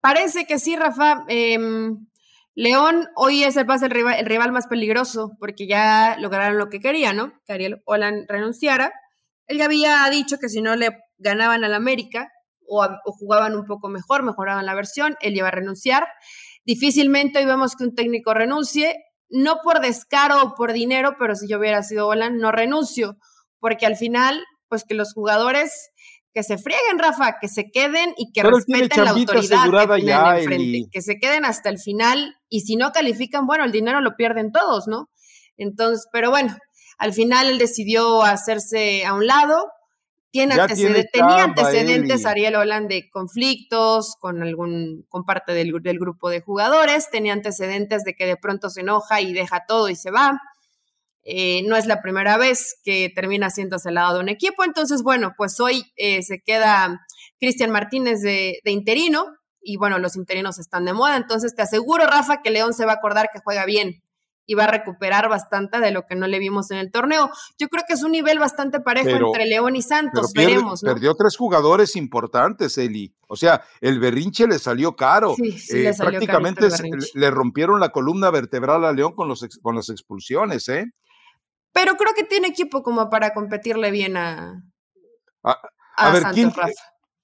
Parece 0.00 0.46
que 0.46 0.58
sí, 0.58 0.74
Rafa. 0.74 1.24
Em, 1.28 2.06
León 2.54 3.08
hoy 3.16 3.44
es 3.44 3.56
el, 3.56 3.66
rival, 3.66 4.52
más 4.52 4.66
peligroso 4.66 5.32
porque 5.38 5.66
ya 5.66 6.16
lograron 6.18 6.58
lo 6.58 6.68
que 6.68 6.80
querían, 6.80 7.16
¿no? 7.16 7.32
Que 7.46 7.54
Ariel 7.54 7.82
Holland 7.86 8.26
renunciara. 8.28 8.92
Él 9.46 9.58
ya 9.58 9.64
había 9.64 10.08
dicho 10.10 10.36
que 10.38 10.48
si 10.48 10.60
no 10.60 10.76
le 10.76 10.90
ganaban 11.16 11.64
al 11.64 11.72
América 11.74 12.28
o, 12.66 12.86
jugaban 13.18 13.54
un 13.54 13.64
poco 13.64 13.88
mejor, 13.88 14.22
mejoraban 14.22 14.66
la 14.66 14.74
versión, 14.74 15.16
él 15.20 15.36
iba 15.36 15.48
a 15.48 15.52
renunciar. 15.52 16.06
Difícilmente 16.64 17.38
hoy 17.38 17.46
vemos 17.46 17.74
que 17.74 17.84
un 17.84 17.94
técnico 17.94 18.34
renuncie, 18.34 18.96
no 19.30 19.56
por 19.64 19.80
descaro 19.80 20.42
o 20.42 20.54
por 20.54 20.74
dinero, 20.74 21.16
pero 21.18 21.34
si 21.34 21.48
yo 21.48 21.58
hubiera 21.58 21.82
sido 21.82 22.06
Holland, 22.06 22.38
no 22.38 22.52
renuncio, 22.52 23.16
porque 23.60 23.86
al 23.86 23.96
final, 23.96 24.44
pues 24.68 24.84
que 24.84 24.94
los 24.94 25.14
jugadores 25.14 25.90
que 26.34 26.42
se 26.42 26.56
frieguen, 26.56 26.98
Rafa, 26.98 27.36
que 27.40 27.48
se 27.48 27.70
queden 27.70 28.14
y 28.16 28.32
que 28.32 28.42
respeten 28.42 29.04
la 29.04 29.10
autoridad 29.10 29.96
que 29.96 30.02
ya, 30.02 30.38
enfrente, 30.38 30.88
que 30.90 31.02
se 31.02 31.16
queden 31.18 31.44
hasta 31.44 31.68
el 31.68 31.78
final 31.78 32.36
y 32.48 32.60
si 32.60 32.76
no 32.76 32.92
califican, 32.92 33.46
bueno, 33.46 33.64
el 33.64 33.72
dinero 33.72 34.00
lo 34.00 34.16
pierden 34.16 34.50
todos, 34.50 34.88
¿no? 34.88 35.10
Entonces, 35.56 36.06
pero 36.10 36.30
bueno, 36.30 36.56
al 36.98 37.12
final 37.12 37.48
él 37.48 37.58
decidió 37.58 38.22
hacerse 38.22 39.04
a 39.04 39.14
un 39.14 39.26
lado. 39.26 39.66
Tiene 40.30 40.54
antecedentes, 40.54 41.10
tenía 41.12 41.44
antecedentes 41.44 42.24
Ariel 42.24 42.56
Holland 42.56 42.88
de 42.88 43.10
conflictos 43.10 44.16
con 44.18 44.42
algún, 44.42 45.04
con 45.10 45.24
parte 45.24 45.52
del, 45.52 45.72
del 45.82 45.98
grupo 45.98 46.30
de 46.30 46.40
jugadores, 46.40 47.10
tenía 47.10 47.34
antecedentes 47.34 48.02
de 48.04 48.14
que 48.14 48.24
de 48.24 48.38
pronto 48.38 48.70
se 48.70 48.80
enoja 48.80 49.20
y 49.20 49.34
deja 49.34 49.66
todo 49.68 49.90
y 49.90 49.94
se 49.94 50.10
va. 50.10 50.40
Eh, 51.24 51.62
no 51.68 51.76
es 51.76 51.86
la 51.86 52.02
primera 52.02 52.36
vez 52.36 52.80
que 52.82 53.10
termina 53.14 53.48
siéndose 53.50 53.88
al 53.88 53.94
lado 53.94 54.14
de 54.14 54.20
un 54.20 54.28
equipo. 54.28 54.64
Entonces, 54.64 55.02
bueno, 55.02 55.34
pues 55.36 55.60
hoy 55.60 55.92
eh, 55.96 56.22
se 56.22 56.40
queda 56.40 57.06
Cristian 57.38 57.70
Martínez 57.70 58.22
de, 58.22 58.60
interino 58.64 59.26
y 59.60 59.76
bueno, 59.76 59.98
los 59.98 60.16
interinos 60.16 60.58
están 60.58 60.84
de 60.84 60.92
moda. 60.92 61.16
Entonces, 61.16 61.54
te 61.54 61.62
aseguro, 61.62 62.06
Rafa, 62.06 62.42
que 62.42 62.50
León 62.50 62.74
se 62.74 62.84
va 62.84 62.92
a 62.92 62.96
acordar 62.96 63.28
que 63.32 63.40
juega 63.44 63.64
bien 63.64 64.02
y 64.44 64.54
va 64.54 64.64
a 64.64 64.66
recuperar 64.66 65.28
bastante 65.28 65.78
de 65.78 65.92
lo 65.92 66.04
que 66.04 66.16
no 66.16 66.26
le 66.26 66.40
vimos 66.40 66.72
en 66.72 66.78
el 66.78 66.90
torneo. 66.90 67.30
Yo 67.58 67.68
creo 67.68 67.84
que 67.86 67.94
es 67.94 68.02
un 68.02 68.10
nivel 68.10 68.40
bastante 68.40 68.80
parejo 68.80 69.10
entre 69.10 69.46
León 69.46 69.76
y 69.76 69.82
Santos, 69.82 70.32
veremos. 70.34 70.80
Perdió 70.80 71.14
tres 71.14 71.36
jugadores 71.36 71.94
importantes, 71.94 72.76
Eli. 72.76 73.14
O 73.28 73.36
sea, 73.36 73.62
el 73.80 74.00
berrinche 74.00 74.48
le 74.48 74.58
salió 74.58 74.96
caro. 74.96 75.34
Sí, 75.36 75.52
sí 75.52 75.78
le 75.82 75.94
salió 75.94 76.18
prácticamente 76.18 76.66
le 77.14 77.30
rompieron 77.30 77.78
la 77.78 77.90
columna 77.90 78.30
vertebral 78.30 78.84
a 78.84 78.92
León 78.92 79.14
con, 79.14 79.28
los, 79.28 79.46
con 79.62 79.76
las 79.76 79.88
expulsiones, 79.88 80.68
¿eh? 80.68 80.92
Pero 81.72 81.94
creo 81.94 82.14
que 82.14 82.24
tiene 82.24 82.48
equipo 82.48 82.82
como 82.82 83.08
para 83.10 83.32
competirle 83.32 83.90
bien 83.90 84.16
a. 84.16 84.62
A, 85.42 86.10
ver, 86.12 86.22
¿quién, 86.32 86.52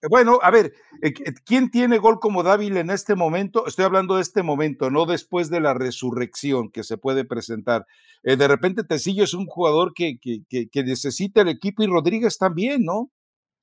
bueno, 0.09 0.39
a 0.43 0.51
ver, 0.53 0.73
eh, 1.03 1.13
¿quién 1.45 1.71
tiene 1.71 1.99
gol 1.99 2.21
como 2.21 2.45
Dávila 2.45 2.79
en 2.79 2.91
este 2.91 3.17
momento? 3.17 3.67
Estoy 3.67 3.85
hablando 3.85 4.17
de 4.17 4.23
este 4.23 4.45
momento, 4.45 4.91
no 4.91 5.07
después 5.07 5.51
de 5.51 5.61
la 5.61 5.75
resurrección 5.75 6.71
que 6.71 6.85
se 6.85 6.99
puede 6.99 7.25
presentar. 7.25 7.85
Eh, 8.23 8.37
de 8.37 8.47
repente 8.47 8.85
Tecillo 8.85 9.25
es 9.25 9.35
un 9.35 9.47
jugador 9.47 9.93
que, 9.95 10.19
que, 10.21 10.69
que, 10.69 10.83
necesita 10.85 11.41
el 11.41 11.49
equipo 11.49 11.83
y 11.83 11.89
Rodríguez 11.89 12.39
también, 12.39 12.85
¿no? 12.85 13.11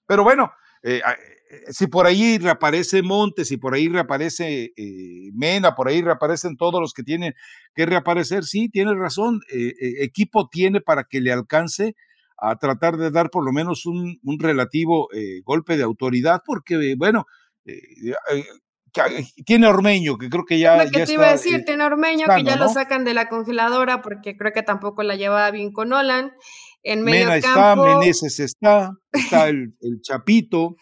Pero 0.07 0.23
bueno, 0.23 0.51
eh, 0.83 1.01
si 1.69 1.87
por 1.87 2.05
ahí 2.05 2.37
reaparece 2.37 3.01
Montes, 3.01 3.47
si 3.47 3.57
por 3.57 3.73
ahí 3.73 3.87
reaparece 3.87 4.73
eh, 4.75 5.31
Mena, 5.33 5.75
por 5.75 5.87
ahí 5.87 6.01
reaparecen 6.01 6.57
todos 6.57 6.79
los 6.81 6.93
que 6.93 7.03
tienen 7.03 7.33
que 7.73 7.85
reaparecer, 7.85 8.43
sí, 8.43 8.69
tiene 8.69 8.93
razón, 8.95 9.41
eh, 9.51 9.73
eh, 9.79 9.93
equipo 10.01 10.49
tiene 10.49 10.81
para 10.81 11.03
que 11.03 11.21
le 11.21 11.31
alcance 11.31 11.95
a 12.37 12.55
tratar 12.57 12.97
de 12.97 13.11
dar 13.11 13.29
por 13.29 13.45
lo 13.45 13.51
menos 13.51 13.85
un, 13.85 14.19
relativo 14.39 15.07
golpe 15.45 15.77
de 15.77 15.83
autoridad, 15.83 16.41
porque 16.45 16.95
bueno, 16.97 17.25
tiene 19.45 19.67
Ormeño, 19.67 20.17
que 20.17 20.29
creo 20.29 20.43
que 20.45 20.59
ya. 20.59 20.83
Lo 20.83 20.91
que 20.91 21.05
te 21.05 21.13
iba 21.13 21.29
a 21.29 21.31
decir, 21.31 21.63
tiene 21.63 21.85
Ormeño, 21.85 22.25
que 22.27 22.43
ya 22.43 22.57
lo 22.57 22.67
sacan 22.67 23.05
de 23.05 23.13
la 23.13 23.29
congeladora 23.29 24.01
porque 24.01 24.35
creo 24.35 24.51
que 24.51 24.63
tampoco 24.63 25.01
la 25.03 25.15
llevaba 25.15 25.49
bien 25.51 25.71
con 25.71 25.93
Olan. 25.93 26.33
En 26.83 27.03
medio 27.03 27.25
Mena 27.25 27.37
está, 27.37 27.75
Meneses 27.75 28.39
está, 28.39 28.91
está 29.11 29.47
el, 29.47 29.75
el 29.81 30.01
Chapito 30.01 30.75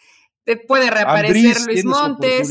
puede 0.66 0.90
reaparecer 0.90 1.56
Luis 1.66 1.84
Montes. 1.84 2.50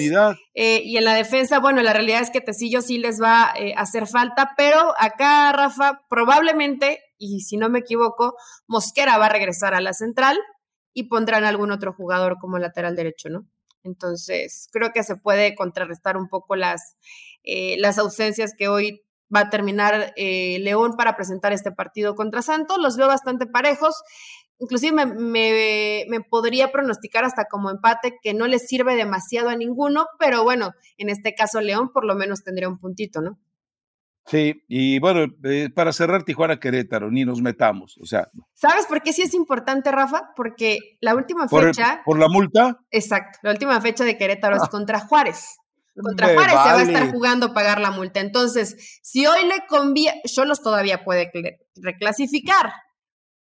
Eh, 0.56 0.82
y 0.84 0.98
en 0.98 1.06
la 1.06 1.14
defensa, 1.14 1.60
bueno, 1.60 1.82
la 1.82 1.94
realidad 1.94 2.22
es 2.22 2.32
que 2.32 2.42
Tecillo 2.42 2.82
sí 2.82 2.98
les 2.98 3.22
va 3.22 3.54
eh, 3.58 3.74
a 3.76 3.82
hacer 3.82 4.08
falta, 4.08 4.54
pero 4.58 4.94
acá, 4.98 5.52
Rafa, 5.52 6.02
probablemente, 6.10 7.00
y 7.18 7.42
si 7.42 7.58
no 7.58 7.70
me 7.70 7.80
equivoco, 7.80 8.36
Mosquera 8.68 9.18
va 9.18 9.28
a 9.28 9.30
regresar 9.30 9.76
a 9.76 9.82
la 9.82 9.94
central 9.94 10.40
y 10.94 11.04
pondrán 11.04 11.44
algún 11.44 11.72
otro 11.72 11.94
jugador 11.94 12.38
como 12.40 12.58
lateral 12.58 12.96
derecho, 12.96 13.30
¿no? 13.30 13.48
Entonces, 13.84 14.70
creo 14.72 14.92
que 14.94 15.04
se 15.04 15.18
puede 15.18 15.56
contrarrestar 15.56 16.18
un 16.18 16.30
poco 16.30 16.56
las, 16.56 16.96
eh, 17.44 17.76
las 17.80 17.98
ausencias 17.98 18.54
que 18.58 18.70
hoy 18.70 19.02
va 19.36 19.42
a 19.42 19.50
terminar 19.50 20.14
León 20.16 20.96
para 20.96 21.16
presentar 21.16 21.54
este 21.54 21.72
partido 21.72 22.14
contra 22.14 22.44
Santos. 22.44 22.78
Los 22.80 22.98
veo 22.98 23.08
bastante 23.08 23.48
parejos 23.48 24.04
inclusive 24.60 25.06
me, 25.06 26.22
podría 26.30 26.72
pronosticar 26.72 27.26
hasta 27.26 27.46
como 27.46 27.70
empate 27.70 28.20
que 28.22 28.34
no 28.34 28.48
le 28.48 28.60
sirve 28.60 28.96
demasiado 28.96 29.50
a 29.50 29.56
ninguno, 29.56 30.08
pero 30.20 30.44
bueno, 30.44 30.74
en 30.98 31.10
este 31.10 31.36
caso 31.36 31.62
León 31.62 31.92
por 31.94 32.06
lo 32.06 32.16
menos 32.16 32.44
tendría 32.44 32.70
un 32.70 32.78
puntito, 32.78 33.22
¿no? 33.22 33.40
Sí, 34.26 34.64
y 34.70 35.00
bueno, 35.00 35.34
eh, 35.44 35.70
para 35.76 35.92
cerrar 35.92 36.24
Tijuana 36.24 36.58
Querétaro, 36.58 37.12
ni 37.12 37.26
nos 37.26 37.42
metamos, 37.42 37.98
o 37.98 38.06
sea. 38.06 38.30
¿Sabes 38.54 38.86
por 38.86 39.02
qué 39.02 39.12
sí 39.12 39.22
es 39.22 39.34
importante, 39.34 39.92
Rafa? 39.92 40.32
Porque 40.36 40.98
la 41.02 41.14
última 41.14 41.50
fecha. 41.50 42.02
¿Por 42.06 42.18
la 42.18 42.30
multa? 42.30 42.80
Exacto, 42.90 43.40
la 43.42 43.52
última 43.52 43.82
fecha 43.82 44.06
de 44.06 44.18
Querétaro 44.18 44.56
es 44.56 44.64
ah. 44.64 44.70
contra 44.72 45.00
Juárez. 45.02 45.58
Contra 46.02 46.34
Juárez 46.34 46.52
se 46.52 46.56
va 46.56 46.80
a 46.80 46.84
estar 46.84 47.12
jugando 47.12 47.54
pagar 47.54 47.80
la 47.80 47.92
multa. 47.92 48.20
Entonces, 48.20 49.00
si 49.04 49.28
hoy 49.28 49.46
le 49.46 49.68
conviene, 49.68 50.22
los 50.46 50.62
todavía 50.62 51.04
puede 51.04 51.32
reclasificar, 51.76 52.72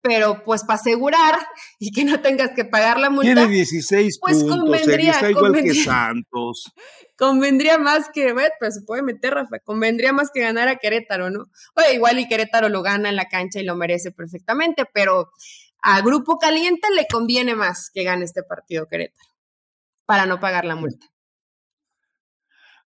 pero 0.02 0.44
pues 0.44 0.64
para 0.64 0.80
asegurar 0.80 1.36
y 1.80 1.92
que 1.92 2.04
no 2.04 2.22
tengas 2.22 2.52
que 2.56 2.66
pagar 2.66 3.00
la 3.00 3.10
multa. 3.10 3.34
Tiene 3.34 3.48
16 3.48 4.20
pues 4.20 4.38
puntos, 4.40 4.60
convendría, 4.60 5.12
está 5.12 5.30
igual 5.30 5.54
que 5.54 5.74
Santos. 5.74 6.72
Convendría 7.18 7.78
más 7.78 8.10
que, 8.12 8.34
bueno, 8.34 8.50
pues 8.60 8.74
se 8.74 8.82
puede 8.82 9.04
meter, 9.04 9.36
Rafa, 9.36 9.60
convendría 9.60 10.12
más 10.12 10.32
que 10.34 10.42
ganar 10.42 10.68
a 10.68 10.78
Querétaro, 10.78 11.30
¿no? 11.30 11.52
Oye, 11.76 11.94
igual 11.94 12.18
y 12.18 12.28
Querétaro 12.28 12.68
lo 12.68 12.82
gana 12.82 13.10
en 13.10 13.16
la 13.16 13.26
cancha 13.26 13.60
y 13.60 13.64
lo 13.64 13.76
merece 13.76 14.12
perfectamente, 14.12 14.86
pero 14.92 15.30
a 15.84 16.02
Grupo 16.02 16.40
Caliente 16.40 16.88
le 16.96 17.06
conviene 17.06 17.54
más 17.54 17.92
que 17.94 18.04
gane 18.04 18.26
este 18.26 18.42
partido 18.42 18.88
Querétaro 18.88 19.30
para 20.08 20.26
no 20.26 20.40
pagar 20.40 20.66
la 20.66 20.76
multa. 20.76 21.06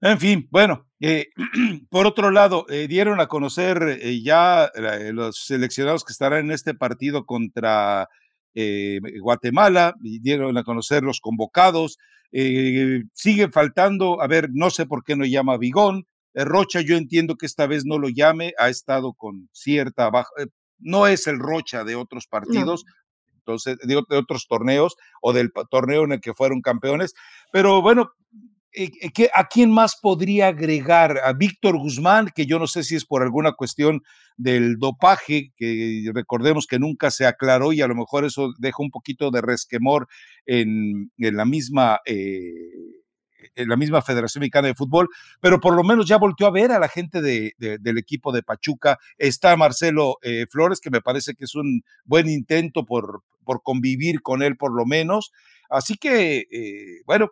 En 0.02 0.20
fin, 0.20 0.48
bueno, 0.50 0.90
eh, 1.06 1.28
por 1.90 2.08
otro 2.08 2.32
lado, 2.32 2.66
eh, 2.70 2.88
dieron 2.88 3.20
a 3.20 3.28
conocer 3.28 4.00
eh, 4.02 4.22
ya 4.24 4.72
los 5.12 5.36
seleccionados 5.46 6.06
que 6.06 6.14
estarán 6.14 6.46
en 6.46 6.52
este 6.52 6.74
partido 6.74 7.26
contra 7.26 8.08
Guatemala, 9.22 9.96
dieron 10.00 10.58
a 10.58 10.64
conocer 10.64 11.04
los 11.04 11.20
convocados. 11.20 11.98
sigue 12.32 13.50
faltando, 13.52 14.22
a 14.22 14.28
ver, 14.28 14.50
no 14.54 14.70
sé 14.70 14.86
por 14.86 15.04
qué 15.04 15.16
no 15.16 15.26
llama 15.26 15.58
Vigón. 15.58 16.06
Rocha, 16.36 16.82
yo 16.82 16.96
entiendo 16.96 17.36
que 17.36 17.48
esta 17.48 17.68
vez 17.68 17.84
no 17.84 17.98
lo 17.98 18.10
llame, 18.10 18.54
ha 18.60 18.70
estado 18.70 19.14
con 19.14 19.50
cierta 19.52 20.10
baja, 20.12 20.30
no 20.78 21.08
es 21.08 21.28
el 21.28 21.40
Rocha 21.40 21.84
de 21.84 21.96
otros 21.96 22.28
partidos, 22.28 22.86
entonces, 23.40 23.78
de, 23.80 23.98
otros 23.98 24.48
torneos 24.48 24.96
o 25.22 25.34
del 25.34 25.52
torneo 25.70 26.04
en 26.06 26.14
el 26.14 26.22
que 26.22 26.34
fueron 26.34 26.62
campeones, 26.62 27.14
pero 27.52 27.82
bueno, 27.82 28.12
¿a 29.34 29.48
quién 29.48 29.72
más 29.72 29.98
podría 30.02 30.48
agregar? 30.48 31.20
A 31.24 31.34
Víctor 31.34 31.78
Guzmán, 31.78 32.30
que 32.34 32.46
yo 32.46 32.60
no 32.60 32.68
sé 32.68 32.84
si 32.84 32.96
es 32.96 33.06
por 33.06 33.22
alguna 33.22 33.54
cuestión 33.54 34.02
del 34.38 34.78
dopaje, 34.78 35.52
que 35.56 36.10
recordemos 36.14 36.66
que 36.68 36.80
nunca 36.80 37.12
se 37.12 37.26
aclaró 37.26 37.72
y 37.74 37.82
a 37.82 37.88
lo 37.88 37.96
mejor 37.96 38.26
eso 38.26 38.54
deja 38.58 38.78
un 38.80 38.90
poquito 38.90 39.32
de 39.32 39.42
resquemor 39.42 40.08
en, 40.46 41.12
la 41.18 41.46
misma... 41.46 42.00
Eh, 42.06 42.52
en 43.56 43.68
la 43.68 43.76
misma 43.76 44.02
Federación 44.02 44.40
Mexicana 44.40 44.70
de 44.70 44.74
Fútbol, 44.74 45.10
pero 45.40 45.60
por 45.60 45.76
lo 45.76 45.84
menos 45.84 46.08
ya 46.08 46.18
volteó 46.18 46.48
a 46.48 46.52
ver 46.52 46.72
a 46.72 46.80
la 46.80 46.88
gente 46.88 47.22
del 47.22 47.98
equipo 47.98 48.32
de 48.32 48.42
Pachuca. 48.42 48.98
Está 49.18 49.56
Marcelo 49.58 50.16
Flores, 50.50 50.80
que 50.80 50.90
me 50.90 51.02
parece 51.02 51.36
que 51.36 51.44
es 51.44 51.54
un 51.54 51.84
buen 52.06 52.30
intento 52.30 52.86
por, 52.86 53.22
por 53.44 53.62
convivir 53.62 54.22
con 54.22 54.42
él 54.42 54.56
por 54.56 54.74
lo 54.74 54.86
menos. 54.86 55.34
Así 55.70 55.98
que, 55.98 56.46
bueno, 57.06 57.32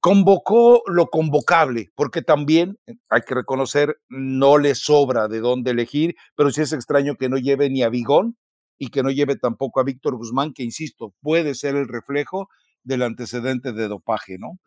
convocó 0.00 0.82
lo 0.86 1.06
convocable, 1.06 1.90
porque 1.94 2.22
también 2.22 2.78
eh, 2.86 2.94
hay 3.08 3.22
que 3.22 3.34
reconocer, 3.34 3.98
no 4.08 4.58
le 4.58 4.74
sobra 4.74 5.28
de 5.28 5.40
dónde 5.40 5.70
elegir, 5.72 6.16
pero 6.36 6.50
sí 6.50 6.62
es 6.62 6.72
extraño 6.72 7.16
que 7.16 7.28
no 7.28 7.38
lleve 7.38 7.70
ni 7.70 7.82
a 7.82 7.88
Vigón 7.88 8.36
y 8.78 8.88
que 8.88 9.02
no 9.02 9.10
lleve 9.10 9.36
tampoco 9.36 9.80
a 9.80 9.84
Víctor 9.84 10.16
Guzmán, 10.16 10.52
que 10.52 10.62
insisto, 10.62 11.14
puede 11.20 11.54
ser 11.54 11.76
el 11.76 11.88
reflejo 11.88 12.48
del 12.82 13.02
antecedente 13.02 13.72
de 13.72 13.88
dopaje, 13.88 14.38
¿no? 14.38 14.58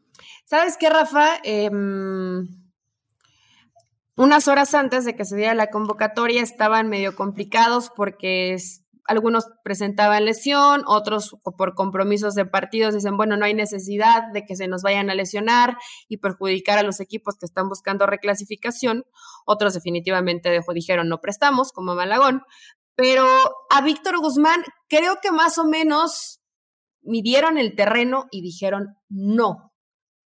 ¿Sabes 0.45 0.77
qué, 0.77 0.89
Rafa? 0.89 1.38
Em, 1.43 2.47
unas 4.15 4.47
horas 4.47 4.73
antes 4.73 5.05
de 5.05 5.15
que 5.15 5.23
se 5.23 5.38
diera 5.38 5.53
la 5.53 5.69
convocatoria 5.69 6.41
estaban 6.41 6.89
medio 6.89 7.15
complicados 7.15 7.89
porque 7.95 8.53
es, 8.53 8.84
algunos 9.10 9.47
presentaban 9.64 10.24
lesión, 10.24 10.84
otros 10.86 11.36
por 11.57 11.74
compromisos 11.74 12.36
de 12.36 12.45
partidos 12.45 12.93
dicen, 12.93 13.18
bueno, 13.18 13.38
no 13.38 13.45
hay 13.45 13.55
necesidad 13.55 14.32
de 14.32 14.45
que 14.45 14.55
se 14.55 14.68
nos 14.68 14.84
vayan 14.84 15.10
a 15.10 15.16
lesionar 15.16 15.78
y 16.07 16.18
perjudicar 16.18 16.78
a 16.78 16.84
los 16.84 16.99
equipos 16.99 17.36
que 17.36 17.47
están 17.47 17.70
buscando 17.70 18.05
reclasificación. 18.05 19.05
Otros 19.47 19.74
definitivamente 19.74 20.49
dejó, 20.49 20.74
dijeron, 20.74 21.10
no 21.10 21.22
prestamos, 21.22 21.72
como 21.72 21.95
Malagón. 21.95 22.43
Pero 22.95 23.26
a 23.72 23.82
Víctor 23.82 24.20
Guzmán 24.20 24.64
creo 24.88 25.18
que 25.24 25.32
más 25.32 25.57
o 25.57 25.66
menos 25.66 26.39
midieron 27.01 27.57
el 27.57 27.76
terreno 27.76 28.28
y 28.30 28.41
dijeron 28.41 28.95
no. 29.10 29.74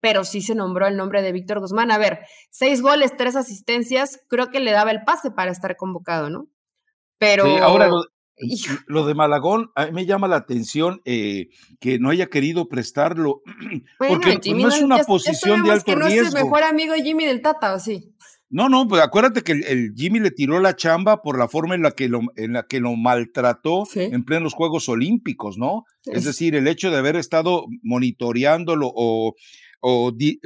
Pero 0.01 0.25
sí 0.25 0.43
se 0.43 0.57
nombró 0.57 0.89
el 0.89 0.97
nombre 0.97 1.23
de 1.23 1.31
Víctor 1.31 1.61
Guzmán. 1.61 1.93
A 1.93 1.99
ver, 1.99 2.27
seis 2.51 2.83
goles, 2.83 3.17
tres 3.17 3.37
asistencias, 3.37 4.19
creo 4.29 4.51
que 4.51 4.59
le 4.59 4.73
daba 4.73 4.91
el 4.91 5.05
pase 5.05 5.31
para 5.31 5.53
estar 5.53 5.77
convocado, 5.77 6.31
¿no? 6.31 6.49
Pero 7.19 7.45
ahora 7.63 7.89
Lo 8.87 9.07
de 9.07 9.15
Malagón, 9.15 9.71
a 9.75 9.87
mí 9.87 9.93
me 9.93 10.07
llama 10.07 10.27
la 10.27 10.37
atención 10.37 11.01
eh, 11.05 11.49
que 11.81 11.99
no 11.99 12.11
haya 12.11 12.27
querido 12.27 12.69
prestarlo, 12.69 13.43
porque 13.99 14.39
pues, 14.43 14.57
no 14.57 14.69
es 14.69 14.83
una 14.83 14.99
posición 14.99 15.63
de 15.63 15.73
alto 15.73 15.85
que 15.85 15.97
no 15.97 16.07
riesgo. 16.07 16.29
es 16.29 16.35
el 16.35 16.45
mejor 16.45 16.63
amigo 16.63 16.95
Jimmy 16.95 17.25
del 17.25 17.43
Tata, 17.43 17.75
¿o 17.75 17.79
sí? 17.79 18.15
No, 18.53 18.69
no, 18.69 18.87
pues 18.87 19.01
acuérdate 19.01 19.41
que 19.41 19.53
el, 19.53 19.95
Jimmy 19.97 20.21
le 20.21 20.31
tiró 20.31 20.61
la 20.61 20.77
chamba 20.77 21.23
por 21.23 21.39
la 21.39 21.49
forma 21.49 21.75
en 21.75 21.81
la 21.81 21.93
que 21.93 22.11
lo, 22.11 22.21
en 22.37 22.53
la 22.53 22.65
que 22.65 22.81
lo 22.81 22.95
maltrató 22.97 23.85
en 23.95 24.25
plenos 24.25 24.53
Juegos 24.53 24.91
Olímpicos, 24.91 25.57
¿no? 25.57 25.85
Es 26.05 26.25
decir, 26.25 26.55
el 26.55 26.69
hecho 26.69 26.91
de 26.91 26.99
haber 26.99 27.17
estado 27.17 27.65
monitoreándolo 27.83 28.93
o, 28.95 29.35
o 29.81 30.13
eh, 30.21 30.39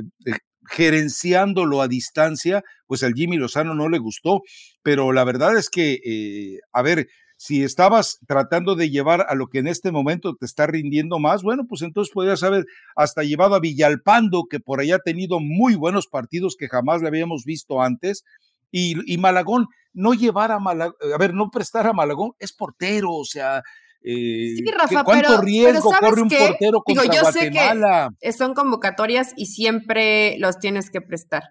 gerenciándolo 0.71 1.83
a 1.83 1.89
distancia, 1.89 2.63
pues 2.87 3.03
al 3.03 3.15
Jimmy 3.15 3.39
Lozano 3.39 3.75
no 3.75 3.89
le 3.89 3.99
gustó. 3.99 4.43
Pero 4.85 5.13
la 5.13 5.25
verdad 5.25 5.57
es 5.57 5.69
que, 5.69 5.99
eh, 6.05 6.61
a 6.73 6.83
ver, 6.83 7.09
si 7.37 7.63
estabas 7.63 8.19
tratando 8.27 8.75
de 8.75 8.91
llevar 8.91 9.27
a 9.29 9.35
lo 9.35 9.49
que 9.49 9.59
en 9.59 9.69
este 9.69 9.93
momento 9.93 10.35
te 10.35 10.47
está 10.47 10.67
rindiendo 10.67 11.19
más, 11.19 11.43
bueno, 11.43 11.65
pues 11.69 11.83
entonces 11.83 12.13
podrías 12.13 12.43
haber 12.43 12.65
hasta 12.97 13.23
llevado 13.23 13.55
a 13.55 13.61
Villalpando, 13.61 14.45
que 14.49 14.59
por 14.59 14.81
allá 14.81 14.97
ha 14.97 15.01
tenido 15.01 15.39
muy 15.41 15.75
buenos 15.75 16.07
partidos 16.07 16.57
que 16.59 16.69
jamás 16.69 17.03
le 17.03 17.09
habíamos 17.09 17.45
visto 17.45 17.83
antes, 17.83 18.25
y, 18.73 19.17
Malagón, 19.19 19.69
no 19.95 20.13
llevar 20.13 20.53
a 20.53 20.59
Malagón, 20.59 20.97
a 21.15 21.19
ver, 21.19 21.33
no 21.35 21.51
prestar 21.51 21.87
a 21.87 21.93
Malagón, 21.93 22.33
es 22.39 22.53
portero, 22.53 23.13
o 23.13 23.25
sea, 23.25 23.63
eh, 24.03 24.55
sí, 24.57 24.65
Rafa, 24.71 25.03
¿Cuánto 25.03 25.41
riesgo 25.41 25.91
corre 25.99 26.23
un 26.23 26.29
portero 26.29 26.81
contra 26.83 27.03
Digo, 27.03 27.15
yo 27.15 27.23
Guatemala? 27.23 28.11
Sé 28.11 28.17
que 28.21 28.33
son 28.33 28.55
convocatorias 28.55 29.33
y 29.37 29.47
siempre 29.47 30.37
los 30.39 30.59
tienes 30.59 30.91
que 30.91 31.01
prestar. 31.01 31.43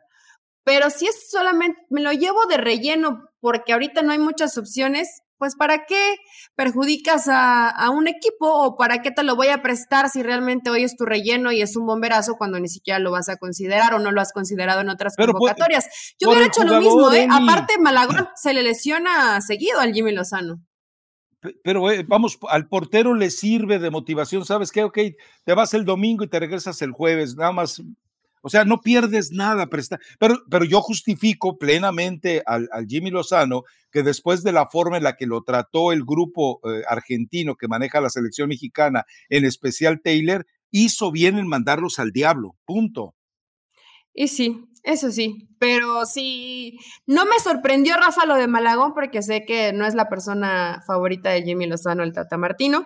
Pero 0.63 0.89
si 0.89 1.05
es 1.05 1.29
solamente, 1.29 1.79
me 1.89 2.01
lo 2.01 2.11
llevo 2.13 2.45
de 2.47 2.57
relleno 2.57 3.25
porque 3.39 3.73
ahorita 3.73 4.03
no 4.03 4.13
hay 4.13 4.19
muchas 4.19 4.57
opciones, 4.57 5.21
pues 5.37 5.55
¿para 5.55 5.85
qué 5.85 6.15
perjudicas 6.55 7.27
a, 7.27 7.89
un 7.91 8.07
equipo 8.07 8.47
o 8.47 8.75
para 8.77 9.01
qué 9.01 9.11
te 9.11 9.23
lo 9.23 9.35
voy 9.35 9.47
a 9.47 9.61
prestar 9.61 10.09
si 10.09 10.23
realmente 10.23 10.69
hoy 10.69 10.83
es 10.83 10.95
tu 10.95 11.05
relleno 11.05 11.51
y 11.51 11.61
es 11.61 11.75
un 11.75 11.85
bomberazo 11.85 12.35
cuando 12.37 12.59
ni 12.59 12.67
siquiera 12.67 12.99
lo 12.99 13.11
vas 13.11 13.29
a 13.29 13.37
considerar 13.37 13.93
o 13.93 13.99
no 13.99 14.11
lo 14.11 14.21
has 14.21 14.33
considerado 14.33 14.81
en 14.81 14.89
otras 14.89 15.15
convocatorias? 15.15 16.15
Yo 16.19 16.29
hubiera 16.29 16.47
hecho 16.47 16.63
lo 16.63 16.79
mismo, 16.79 17.11
¿eh? 17.11 17.27
Aparte, 17.29 17.77
Malagón 17.79 18.27
se 18.35 18.53
le 18.53 18.63
lesiona 18.63 19.39
seguido 19.41 19.79
al 19.79 19.93
Jimmy 19.93 20.11
Lozano. 20.11 20.61
Pero 21.63 21.91
eh, 21.91 22.03
vamos, 22.07 22.39
al 22.49 22.67
portero 22.67 23.13
le 23.13 23.29
sirve 23.29 23.77
de 23.77 23.91
motivación, 23.91 24.45
¿sabes 24.45 24.71
qué? 24.71 24.83
Ok, 24.83 24.97
te 25.43 25.53
vas 25.53 25.73
el 25.73 25.85
domingo 25.85 26.23
y 26.23 26.27
te 26.27 26.39
regresas 26.39 26.81
el 26.81 26.91
jueves, 26.91 27.35
nada 27.35 27.51
más 27.51 27.81
o 28.45 28.49
sea, 28.49 28.63
no 28.63 28.79
pierdes 28.79 29.31
nada. 29.31 29.67
Pero, 30.19 30.35
pero 30.51 30.65
yo 30.65 30.79
justifico 30.79 31.57
plenamente 31.57 32.43
al, 32.45 32.69
Jimmy 32.87 33.09
Lozano 33.09 33.63
que 33.91 34.03
después 34.03 34.43
de 34.43 34.51
la 34.51 34.67
forma 34.67 34.97
en 34.97 35.03
la 35.03 35.15
que 35.15 35.25
lo 35.25 35.41
trató 35.41 35.91
el 35.91 36.05
grupo 36.05 36.59
eh, 36.63 36.83
argentino 36.87 37.55
que 37.55 37.67
maneja 37.67 38.01
la 38.01 38.11
selección 38.11 38.49
mexicana, 38.49 39.05
en 39.29 39.45
especial 39.45 39.99
Taylor, 40.03 40.45
hizo 40.69 41.11
bien 41.11 41.39
en 41.39 41.47
mandarlos 41.47 41.97
al 41.97 42.11
diablo. 42.11 42.55
Punto. 42.65 43.15
Y 44.13 44.27
sí, 44.27 44.69
eso 44.83 45.09
sí, 45.09 45.49
pero 45.57 46.05
sí, 46.05 46.77
no 47.07 47.25
me 47.25 47.39
sorprendió 47.39 47.95
Rafa 47.95 48.27
lo 48.27 48.35
de 48.35 48.45
Malagón 48.47 48.93
porque 48.93 49.23
sé 49.23 49.43
que 49.43 49.73
no 49.73 49.87
es 49.87 49.95
la 49.95 50.07
persona 50.07 50.83
favorita 50.85 51.31
de 51.31 51.41
Jimmy 51.41 51.65
Lozano, 51.65 52.03
el 52.03 52.13
Tata 52.13 52.37
Martino, 52.37 52.85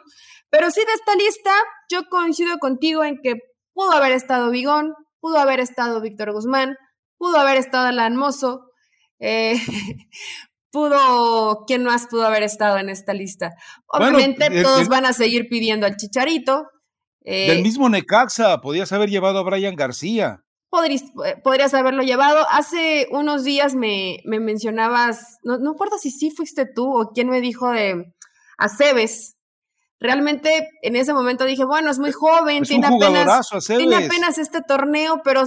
pero 0.49 0.72
sí 0.72 0.80
de 0.80 0.93
esta 0.93 1.16
lista 1.16 1.51
yo 1.91 2.03
coincido 2.10 2.60
contigo 2.60 3.03
en 3.03 3.18
que 3.22 3.34
pudo 3.74 3.91
haber 3.91 4.14
estado 4.14 4.51
Bigón, 4.51 4.93
pudo 5.20 5.38
haber 5.38 5.59
estado 5.59 6.01
Víctor 6.01 6.32
Guzmán, 6.32 6.76
pudo 7.17 7.38
haber 7.38 7.57
estado 7.57 7.88
Alan 7.88 8.15
Mozo, 8.15 8.72
eh, 9.20 9.55
pudo, 10.72 11.65
¿quién 11.67 11.84
más 11.84 12.07
pudo 12.07 12.26
haber 12.26 12.43
estado 12.43 12.78
en 12.78 12.89
esta 12.89 13.13
lista? 13.13 13.51
Obviamente 13.88 14.47
eh, 14.47 14.63
todos 14.63 14.88
van 14.88 15.05
a 15.05 15.13
seguir 15.13 15.47
pidiendo 15.49 15.86
al 15.86 15.97
Chicharito. 15.97 16.67
del 17.22 17.59
eh, 17.59 17.61
mismo 17.61 17.89
Necaxa, 17.89 18.61
podías 18.61 18.91
haber 18.91 19.09
llevado 19.09 19.39
a 19.39 19.43
Brian 19.43 19.76
García. 19.76 20.43
Podrías, 20.70 21.74
haberlo 21.74 22.03
llevado. 22.03 22.45
Hace 22.51 23.07
unos 23.09 23.43
días 23.43 23.74
me, 23.74 24.20
me 24.24 24.39
mencionabas, 24.39 25.39
no, 25.43 25.57
no 25.57 25.72
acuerdo 25.72 25.97
si 25.97 26.11
sí 26.11 26.30
fuiste 26.30 26.67
tú 26.67 26.95
o 26.95 27.11
quién 27.11 27.28
me 27.28 27.41
dijo 27.41 27.72
de 27.72 28.13
a 28.59 28.70
Cebes, 28.70 29.38
realmente 30.00 30.70
en 30.82 30.95
ese 30.95 31.14
momento 31.14 31.45
dije, 31.45 31.66
bueno, 31.66 31.91
es 31.91 32.00
muy 32.00 32.12
joven, 32.12 32.64
tiene, 32.64 32.88
apenas, 32.88 33.50
tiene 33.68 34.06
apenas 34.06 34.38
este 34.38 34.62
torneo, 34.62 35.22
pero 35.24 35.43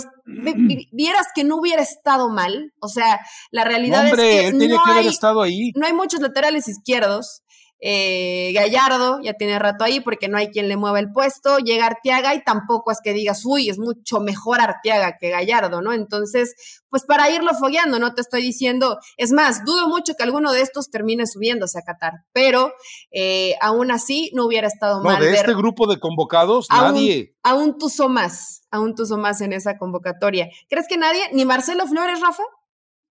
vieras 0.93 1.29
que 1.35 1.45
no 1.45 1.57
hubiera 1.57 1.83
estado 1.83 2.29
mal. 2.29 2.73
O 2.81 2.89
sea, 2.89 3.21
la 3.51 3.65
realidad 3.65 4.07
es 4.07 4.15
que, 4.15 4.53
no, 4.53 4.85
hay, 4.85 5.07
estado 5.07 5.43
ahí. 5.43 5.73
no 5.75 5.87
hay 5.87 5.93
muchos 5.93 6.21
laterales 6.21 6.69
izquierdos. 6.69 7.43
Eh, 7.85 8.53
Gallardo 8.55 9.19
ya 9.25 9.35
tiene 9.35 9.59
rato 9.59 9.83
ahí 9.83 9.99
porque 9.99 10.29
no 10.29 10.39
hay 10.39 10.51
quien 10.51 10.69
le 10.69 10.77
mueva 10.77 11.01
el 11.01 11.11
puesto, 11.11 11.59
llega 11.59 11.87
Arteaga 11.87 12.33
y 12.33 12.45
tampoco 12.45 12.93
es 12.93 13.01
que 13.03 13.13
digas, 13.13 13.45
uy, 13.45 13.69
es 13.69 13.81
mucho 13.81 14.21
mejor 14.21 14.61
Arteaga 14.61 15.19
que 15.19 15.31
Gallardo, 15.31 15.83
¿no? 15.83 15.93
Entonces, 15.93 16.55
pues 16.89 17.05
para 17.05 17.29
irlo 17.29 17.51
fogueando, 17.55 17.99
no 17.99 18.15
te 18.15 18.21
estoy 18.21 18.41
diciendo, 18.41 18.99
es 19.17 19.33
más, 19.33 19.65
dudo 19.65 19.89
mucho 19.89 20.15
que 20.15 20.23
alguno 20.23 20.53
de 20.53 20.61
estos 20.61 20.91
termine 20.91 21.27
subiéndose 21.27 21.77
a 21.81 21.83
Qatar, 21.83 22.25
pero 22.33 22.73
eh, 23.11 23.57
aún 23.61 23.91
así 23.91 24.31
no 24.33 24.47
hubiera 24.47 24.69
estado 24.69 25.03
mal. 25.03 25.19
No, 25.19 25.25
de 25.25 25.35
este 25.35 25.55
grupo 25.55 25.89
de 25.89 25.99
convocados, 25.99 26.69
nadie. 26.71 27.35
Aún 27.43 27.79
tuso 27.79 28.09
más, 28.09 28.63
aún 28.71 28.95
tuso 28.95 29.19
más 29.19 29.41
en 29.41 29.53
esa 29.53 29.77
convocatoria. 29.77 30.49
¿Crees 30.69 30.87
que 30.87 30.99
nadie? 30.99 31.21
¿Ni 31.33 31.45
Marcelo 31.45 31.89
Flores, 31.89 32.21
Rafa? 32.21 32.45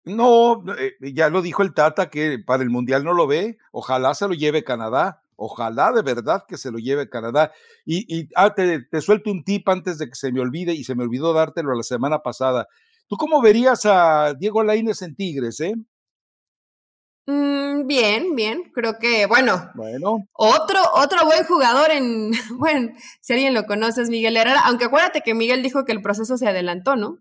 No, 0.06 0.64
eh, 0.78 0.95
ya 1.14 1.30
lo 1.30 1.41
dijo 1.41 1.64
el 1.64 1.74
Tata 1.74 2.10
que 2.10 2.38
para 2.39 2.64
el 2.64 2.70
Mundial 2.70 3.04
no 3.04 3.14
lo 3.14 3.26
ve. 3.28 3.58
Ojalá 3.72 4.14
se 4.14 4.28
lo 4.28 4.34
lleve 4.34 4.64
Canadá. 4.64 5.22
Ojalá 5.36 5.91
de 5.91 6.01
verdad 6.01 6.45
que 6.47 6.58
se 6.58 6.72
lo 6.72 6.78
lleve 6.78 7.10
Canadá. 7.10 7.51
Y, 7.86 8.30
ah, 8.36 8.54
te, 8.54 8.86
suelto 9.01 9.32
un 9.32 9.43
tip 9.43 9.68
antes 9.70 9.97
de 9.97 10.08
que 10.08 10.16
se 10.16 10.32
me 10.32 10.41
olvide 10.41 10.74
y 10.74 10.84
se 10.84 10.95
me 10.95 11.04
olvidó 11.04 11.34
dártelo 11.34 11.74
la 11.74 11.84
semana 11.84 12.20
pasada. 12.20 12.68
¿Tú 13.08 13.18
cómo 13.18 13.41
verías 13.41 13.86
a 13.86 14.34
Diego 14.34 14.64
Lainez 14.64 15.01
en 15.01 15.16
Tigres, 15.16 15.60
eh? 15.62 15.74
Mm, 17.26 17.88
bien, 17.88 18.36
bien. 18.36 18.72
Creo 18.74 18.99
que, 18.99 19.26
bueno, 19.26 19.70
bueno. 19.76 20.28
Otro, 20.34 20.80
otro 20.95 21.26
buen 21.26 21.45
jugador 21.45 21.91
en, 21.91 22.32
bueno, 22.58 22.91
si 23.22 23.34
alguien 23.34 23.54
lo 23.54 23.66
conoce 23.66 24.01
es 24.01 24.10
Miguel 24.10 24.36
Herrera, 24.36 24.62
aunque 24.66 24.86
acuérdate 24.86 25.22
que 25.22 25.34
Miguel 25.34 25.64
dijo 25.64 25.86
que 25.86 25.93
el 25.93 26.01
proceso 26.01 26.38
se 26.38 26.47
adelantó, 26.47 26.97
¿no? 26.97 27.20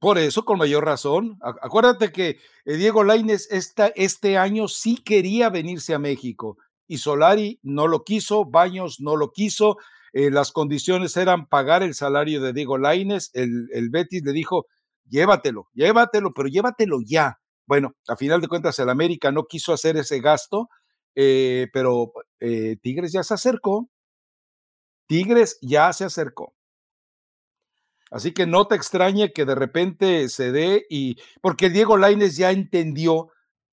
Por 0.00 0.18
eso, 0.18 0.44
con 0.44 0.58
mayor 0.58 0.84
razón. 0.84 1.38
Acuérdate 1.40 2.12
que 2.12 2.38
eh, 2.64 2.76
Diego 2.76 3.04
Laines 3.04 3.48
este 3.50 4.38
año 4.38 4.68
sí 4.68 4.96
quería 4.96 5.50
venirse 5.50 5.94
a 5.94 5.98
México 5.98 6.58
y 6.86 6.98
Solari 6.98 7.60
no 7.62 7.86
lo 7.86 8.04
quiso, 8.04 8.44
Baños 8.44 9.00
no 9.00 9.16
lo 9.16 9.30
quiso. 9.32 9.76
Eh, 10.12 10.30
las 10.30 10.52
condiciones 10.52 11.16
eran 11.16 11.46
pagar 11.48 11.82
el 11.82 11.94
salario 11.94 12.40
de 12.40 12.52
Diego 12.52 12.78
Laines. 12.78 13.30
El, 13.34 13.68
el, 13.72 13.90
Betis 13.90 14.22
le 14.24 14.32
dijo: 14.32 14.66
llévatelo, 15.08 15.68
llévatelo, 15.74 16.32
pero 16.32 16.48
llévatelo 16.48 16.98
ya. 17.04 17.38
Bueno, 17.66 17.94
a 18.08 18.16
final 18.16 18.40
de 18.40 18.48
cuentas, 18.48 18.78
el 18.78 18.90
América 18.90 19.32
no 19.32 19.44
quiso 19.44 19.72
hacer 19.72 19.96
ese 19.96 20.20
gasto, 20.20 20.68
eh, 21.14 21.68
pero 21.72 22.12
Tigres 22.82 23.12
ya 23.12 23.22
se 23.22 23.34
acercó. 23.34 23.88
Tigres 25.06 25.58
ya 25.62 25.92
se 25.92 26.04
acercó. 26.04 26.54
Así 28.10 28.32
que 28.32 28.46
no 28.46 28.66
te 28.66 28.76
extrañe 28.76 29.32
que 29.32 29.44
de 29.44 29.54
repente 29.54 30.28
se 30.28 30.52
dé 30.52 30.86
y 30.88 31.16
porque 31.40 31.70
Diego 31.70 31.96
Laines 31.96 32.36
ya 32.36 32.50
entendió 32.50 33.28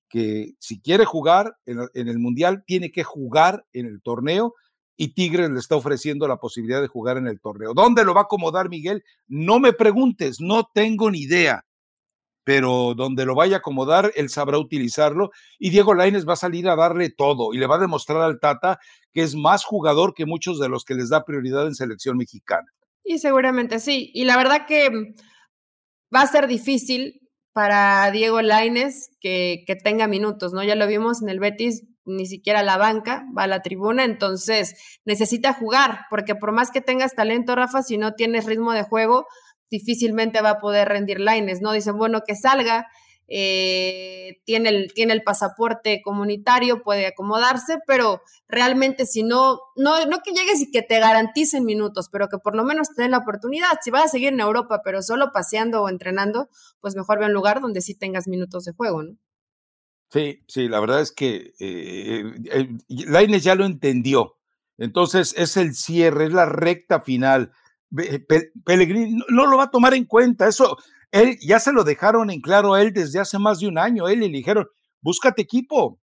que 0.08 0.52
si 0.58 0.80
quiere 0.80 1.06
jugar 1.06 1.56
en, 1.64 1.78
el 1.94 2.18
Mundial, 2.18 2.64
tiene 2.66 2.90
que 2.92 3.02
jugar 3.02 3.64
en 3.72 3.86
el 3.86 4.02
torneo 4.02 4.54
y 4.94 5.14
Tigres 5.14 5.48
le 5.50 5.58
está 5.58 5.76
ofreciendo 5.76 6.28
la 6.28 6.36
posibilidad 6.36 6.82
de 6.82 6.88
jugar 6.88 7.16
en 7.16 7.26
el 7.26 7.40
torneo. 7.40 7.72
¿Dónde 7.72 8.04
lo 8.04 8.12
va 8.12 8.20
a 8.20 8.24
acomodar 8.24 8.68
Miguel? 8.68 9.04
No 9.26 9.58
me 9.58 9.72
preguntes, 9.72 10.38
no 10.38 10.68
tengo 10.74 11.10
ni 11.10 11.20
idea, 11.20 11.64
pero 12.44 12.92
donde 12.94 13.24
lo 13.24 13.34
vaya 13.34 13.56
a 13.56 13.58
acomodar, 13.60 14.12
él 14.14 14.28
sabrá 14.28 14.58
utilizarlo 14.58 15.30
y 15.58 15.70
Diego 15.70 15.94
Laines 15.94 16.28
va 16.28 16.34
a 16.34 16.36
salir 16.36 16.68
a 16.68 16.76
darle 16.76 17.08
todo 17.08 17.54
y 17.54 17.58
le 17.58 17.66
va 17.66 17.76
a 17.76 17.80
demostrar 17.80 18.20
al 18.20 18.38
Tata 18.38 18.78
que 19.12 19.22
es 19.22 19.34
más 19.34 19.64
jugador 19.64 20.12
que 20.12 20.26
muchos 20.26 20.58
de 20.58 20.68
los 20.68 20.84
que 20.84 20.94
les 20.94 21.08
da 21.08 21.24
prioridad 21.24 21.66
en 21.66 21.74
selección 21.74 22.18
mexicana. 22.18 22.68
Y 23.04 23.18
seguramente 23.18 23.80
sí. 23.80 24.10
Y 24.14 24.24
la 24.24 24.36
verdad 24.36 24.66
que 24.66 24.90
mm, 24.90 25.14
va 26.14 26.22
a 26.22 26.26
ser 26.26 26.46
difícil 26.46 27.20
para 27.52 28.10
Diego 28.10 28.40
Laines 28.40 29.10
que, 29.20 29.64
que, 29.66 29.76
tenga 29.76 30.06
minutos, 30.06 30.52
¿no? 30.52 30.62
Ya 30.62 30.74
lo 30.74 30.86
vimos 30.86 31.22
en 31.22 31.28
el 31.28 31.40
Betis, 31.40 31.84
ni 32.04 32.26
siquiera 32.26 32.62
la 32.62 32.78
banca, 32.78 33.24
va 33.36 33.44
a 33.44 33.46
la 33.46 33.60
tribuna, 33.60 34.04
entonces 34.04 34.74
necesita 35.04 35.52
jugar, 35.52 36.00
porque 36.10 36.34
por 36.34 36.52
más 36.52 36.70
que 36.70 36.80
tengas 36.80 37.14
talento, 37.14 37.54
Rafa, 37.54 37.82
si 37.82 37.98
no 37.98 38.14
tienes 38.14 38.46
ritmo 38.46 38.72
de 38.72 38.82
juego, 38.82 39.26
difícilmente 39.70 40.40
va 40.40 40.50
a 40.50 40.58
poder 40.58 40.88
rendir 40.88 41.20
Laines, 41.20 41.60
¿no? 41.60 41.72
Dicen, 41.72 41.96
bueno, 41.96 42.22
que 42.26 42.34
salga, 42.34 42.86
eh, 43.28 44.40
tiene, 44.44 44.68
el, 44.68 44.92
tiene 44.92 45.12
el 45.12 45.22
pasaporte 45.22 46.02
comunitario, 46.02 46.82
puede 46.82 47.06
acomodarse, 47.06 47.78
pero 47.86 48.22
realmente 48.48 49.06
si 49.06 49.22
no, 49.22 49.60
no, 49.76 50.04
no 50.06 50.20
que 50.24 50.32
llegues 50.32 50.60
y 50.60 50.70
que 50.70 50.82
te 50.82 51.00
garanticen 51.00 51.64
minutos, 51.64 52.08
pero 52.10 52.28
que 52.28 52.38
por 52.38 52.54
lo 52.54 52.64
menos 52.64 52.88
te 52.94 53.02
den 53.02 53.12
la 53.12 53.18
oportunidad. 53.18 53.78
Si 53.82 53.90
vas 53.90 54.04
a 54.04 54.08
seguir 54.08 54.32
en 54.32 54.40
Europa, 54.40 54.82
pero 54.84 55.02
solo 55.02 55.32
paseando 55.32 55.82
o 55.82 55.88
entrenando, 55.88 56.48
pues 56.80 56.94
mejor 56.94 57.20
ve 57.20 57.26
un 57.26 57.32
lugar 57.32 57.60
donde 57.60 57.80
sí 57.80 57.94
tengas 57.94 58.28
minutos 58.28 58.64
de 58.64 58.72
juego, 58.72 59.02
¿no? 59.02 59.16
Sí, 60.12 60.42
sí, 60.46 60.68
la 60.68 60.78
verdad 60.80 61.00
es 61.00 61.10
que 61.10 61.54
eh, 61.58 62.34
eh, 62.50 62.68
Laines 62.88 63.42
ya 63.42 63.54
lo 63.54 63.64
entendió. 63.64 64.36
Entonces 64.76 65.34
es 65.38 65.56
el 65.56 65.74
cierre, 65.74 66.26
es 66.26 66.32
la 66.34 66.44
recta 66.44 67.00
final. 67.00 67.52
Pellegrini 68.64 69.22
no, 69.28 69.46
lo 69.46 69.56
va 69.56 69.64
a 69.64 69.70
tomar 69.70 69.94
en 69.94 70.04
cuenta. 70.04 70.48
Eso, 70.48 70.76
él 71.12 71.38
ya 71.40 71.60
se 71.60 71.72
lo 71.72 71.84
dejaron 71.84 72.30
en 72.30 72.40
claro 72.40 72.74
a 72.74 72.82
él 72.82 72.92
desde 72.92 73.20
hace 73.20 73.38
más 73.38 73.60
de 73.60 73.68
un 73.68 73.78
año. 73.78 74.08
Él 74.08 74.20
le 74.20 74.28
dijeron, 74.28 74.66
búscate 75.02 75.42
equipo. 75.42 76.00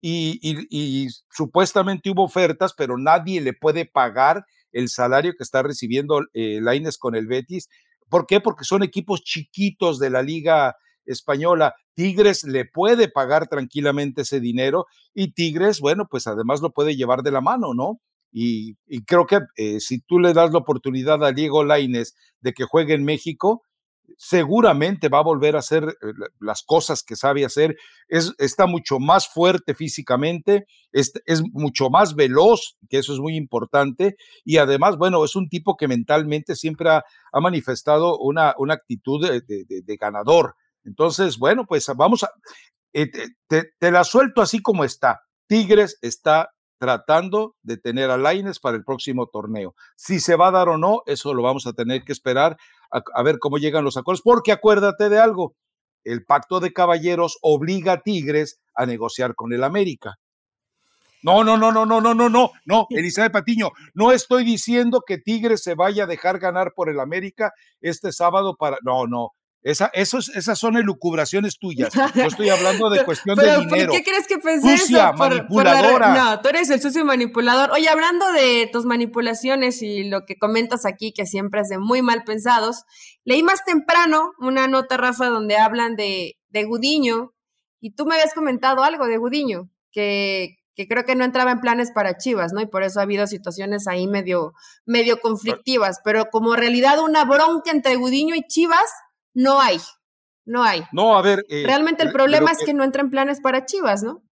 Y, 0.00 1.08
supuestamente 1.30 2.10
hubo 2.10 2.24
ofertas, 2.24 2.74
pero 2.76 2.98
nadie 2.98 3.40
le 3.40 3.52
puede 3.52 3.86
pagar 3.86 4.44
el 4.72 4.88
salario 4.88 5.32
que 5.36 5.42
está 5.42 5.62
recibiendo 5.62 6.20
eh, 6.34 6.60
Laines 6.60 6.98
con 6.98 7.14
el 7.14 7.26
Betis. 7.26 7.68
¿Por 8.08 8.26
qué? 8.26 8.40
Porque 8.40 8.64
son 8.64 8.82
equipos 8.82 9.22
chiquitos 9.22 9.98
de 9.98 10.10
la 10.10 10.22
liga 10.22 10.76
española. 11.04 11.74
Tigres 11.94 12.44
le 12.44 12.64
puede 12.64 13.08
pagar 13.08 13.48
tranquilamente 13.48 14.22
ese 14.22 14.40
dinero 14.40 14.86
y 15.14 15.32
Tigres, 15.32 15.80
bueno, 15.80 16.06
pues 16.08 16.26
además 16.26 16.60
lo 16.60 16.70
puede 16.70 16.96
llevar 16.96 17.22
de 17.22 17.32
la 17.32 17.40
mano, 17.40 17.74
¿no? 17.74 18.00
Y, 18.30 18.76
creo 19.06 19.26
que 19.26 19.40
eh, 19.56 19.80
si 19.80 20.00
tú 20.00 20.18
le 20.18 20.32
das 20.32 20.52
la 20.52 20.58
oportunidad 20.58 21.24
a 21.24 21.32
Diego 21.32 21.64
Laines 21.64 22.14
de 22.40 22.52
que 22.52 22.64
juegue 22.64 22.94
en 22.94 23.04
México, 23.04 23.62
seguramente 24.16 25.08
va 25.08 25.18
a 25.18 25.24
volver 25.24 25.56
a 25.56 25.60
hacer 25.60 25.84
eh, 25.84 26.12
las 26.40 26.62
cosas 26.62 27.02
que 27.02 27.16
sabe 27.16 27.44
hacer. 27.44 27.76
Es, 28.08 28.32
está 28.38 28.66
mucho 28.66 28.98
más 28.98 29.28
fuerte 29.28 29.74
físicamente, 29.74 30.66
es, 30.92 31.12
es, 31.26 31.42
mucho 31.52 31.90
más 31.90 32.14
veloz, 32.14 32.76
que 32.88 32.98
eso 32.98 33.12
es 33.12 33.20
muy 33.20 33.36
importante. 33.36 34.16
Y 34.44 34.58
además, 34.58 34.96
bueno, 34.96 35.24
es 35.24 35.36
un 35.36 35.48
tipo 35.48 35.76
que 35.76 35.88
mentalmente 35.88 36.56
siempre 36.56 36.90
ha, 36.90 37.04
manifestado 37.40 38.18
una, 38.18 38.54
una 38.58 38.74
actitud 38.74 39.26
de, 39.26 39.96
ganador. 40.00 40.54
Entonces, 40.84 41.38
bueno, 41.38 41.64
pues 41.66 41.86
vamos 41.96 42.24
a... 42.24 42.30
Eh, 42.94 43.10
te, 43.46 43.64
te 43.78 43.90
la 43.90 44.04
suelto 44.04 44.40
así 44.40 44.60
como 44.60 44.84
está. 44.84 45.20
Tigres 45.46 45.98
está 46.00 46.50
tratando 46.78 47.56
de 47.62 47.76
tener 47.76 48.10
a 48.10 48.16
Laines 48.16 48.60
para 48.60 48.76
el 48.76 48.84
próximo 48.84 49.26
torneo. 49.26 49.74
Si 49.96 50.20
se 50.20 50.36
va 50.36 50.48
a 50.48 50.52
dar 50.52 50.68
o 50.68 50.78
no, 50.78 51.02
eso 51.06 51.34
lo 51.34 51.42
vamos 51.42 51.66
a 51.66 51.72
tener 51.72 52.04
que 52.04 52.12
esperar 52.12 52.56
a, 52.90 53.22
ver 53.22 53.38
cómo 53.38 53.58
llegan 53.58 53.84
los 53.84 53.96
acuerdos, 53.96 54.22
porque 54.22 54.52
acuérdate 54.52 55.08
de 55.08 55.18
algo, 55.18 55.54
el 56.04 56.24
pacto 56.24 56.60
de 56.60 56.72
caballeros 56.72 57.38
obliga 57.42 57.94
a 57.94 58.00
Tigres 58.00 58.60
a 58.74 58.86
negociar 58.86 59.34
con 59.34 59.52
el 59.52 59.64
América. 59.64 60.18
No, 61.22 61.42
no, 61.42 61.58
no, 61.58 61.72
no, 61.72 61.84
no, 61.84 62.00
no, 62.00 62.14
no, 62.14 62.28
no, 62.28 62.50
no, 62.64 62.86
Elizabeth 62.90 63.32
Patiño, 63.32 63.70
no 63.94 64.12
estoy 64.12 64.44
diciendo 64.44 65.02
que 65.06 65.18
Tigres 65.18 65.62
se 65.62 65.74
vaya 65.74 66.04
a 66.04 66.06
dejar 66.06 66.38
ganar 66.38 66.72
por 66.74 66.88
el 66.88 67.00
América 67.00 67.52
este 67.80 68.12
sábado 68.12 68.56
para, 68.56 68.78
no, 68.82 69.06
no, 69.06 69.32
esa, 69.70 69.90
esos, 69.92 70.30
esas 70.30 70.58
son 70.58 70.78
elucubraciones 70.78 71.58
tuyas. 71.58 71.92
Yo 72.14 72.24
estoy 72.24 72.48
hablando 72.48 72.88
de 72.88 73.04
cuestión 73.04 73.36
de 73.36 73.58
dinero. 73.58 73.92
¿Por 73.92 73.98
qué 73.98 74.02
crees 74.02 74.26
que 74.26 74.38
pensé 74.38 74.74
eso? 74.74 75.12
manipuladora. 75.12 76.14
no, 76.14 76.40
tú 76.40 76.48
eres 76.48 76.70
el 76.70 76.80
sucio 76.80 77.04
manipulador. 77.04 77.70
Oye, 77.72 77.86
hablando 77.88 78.32
de 78.32 78.70
tus 78.72 78.86
manipulaciones 78.86 79.82
y 79.82 80.04
lo 80.04 80.24
que 80.24 80.38
comentas 80.38 80.86
aquí, 80.86 81.12
que 81.12 81.26
siempre 81.26 81.60
es 81.60 81.68
de 81.68 81.78
muy 81.78 82.00
mal 82.00 82.24
pensados, 82.24 82.84
leí 83.24 83.42
más 83.42 83.62
temprano 83.66 84.32
una 84.38 84.68
nota, 84.68 84.96
Rafa, 84.96 85.26
donde 85.26 85.58
hablan 85.58 85.96
de, 85.96 86.38
de 86.48 86.64
Gudiño 86.64 87.34
y 87.78 87.94
tú 87.94 88.06
me 88.06 88.14
habías 88.14 88.32
comentado 88.32 88.84
algo 88.84 89.06
de 89.06 89.18
Gudiño, 89.18 89.68
que, 89.92 90.56
que 90.74 90.88
creo 90.88 91.04
que 91.04 91.14
no 91.14 91.24
entraba 91.24 91.50
en 91.50 91.60
planes 91.60 91.90
para 91.92 92.16
Chivas, 92.16 92.54
¿no? 92.54 92.62
Y 92.62 92.66
por 92.66 92.84
eso 92.84 93.00
ha 93.00 93.02
habido 93.02 93.26
situaciones 93.26 93.86
ahí 93.86 94.06
medio, 94.06 94.54
medio 94.86 95.20
conflictivas, 95.20 96.00
pero 96.02 96.30
como 96.30 96.56
realidad 96.56 97.00
una 97.00 97.26
bronca 97.26 97.70
entre 97.70 97.96
Gudiño 97.96 98.34
y 98.34 98.46
Chivas 98.46 98.86
no 99.38 99.60
hay, 99.60 99.78
no 100.46 100.64
hay. 100.64 100.82
No, 100.92 101.16
a 101.16 101.22
ver. 101.22 101.46
Eh, 101.48 101.62
Realmente 101.64 102.02
el 102.02 102.10
problema 102.10 102.50
es 102.50 102.58
que 102.58 102.74
no 102.74 102.82
entra 102.82 103.02
en 103.02 103.10
planes 103.10 103.40
para 103.40 103.66
Chivas, 103.66 104.02
¿no? 104.02 104.24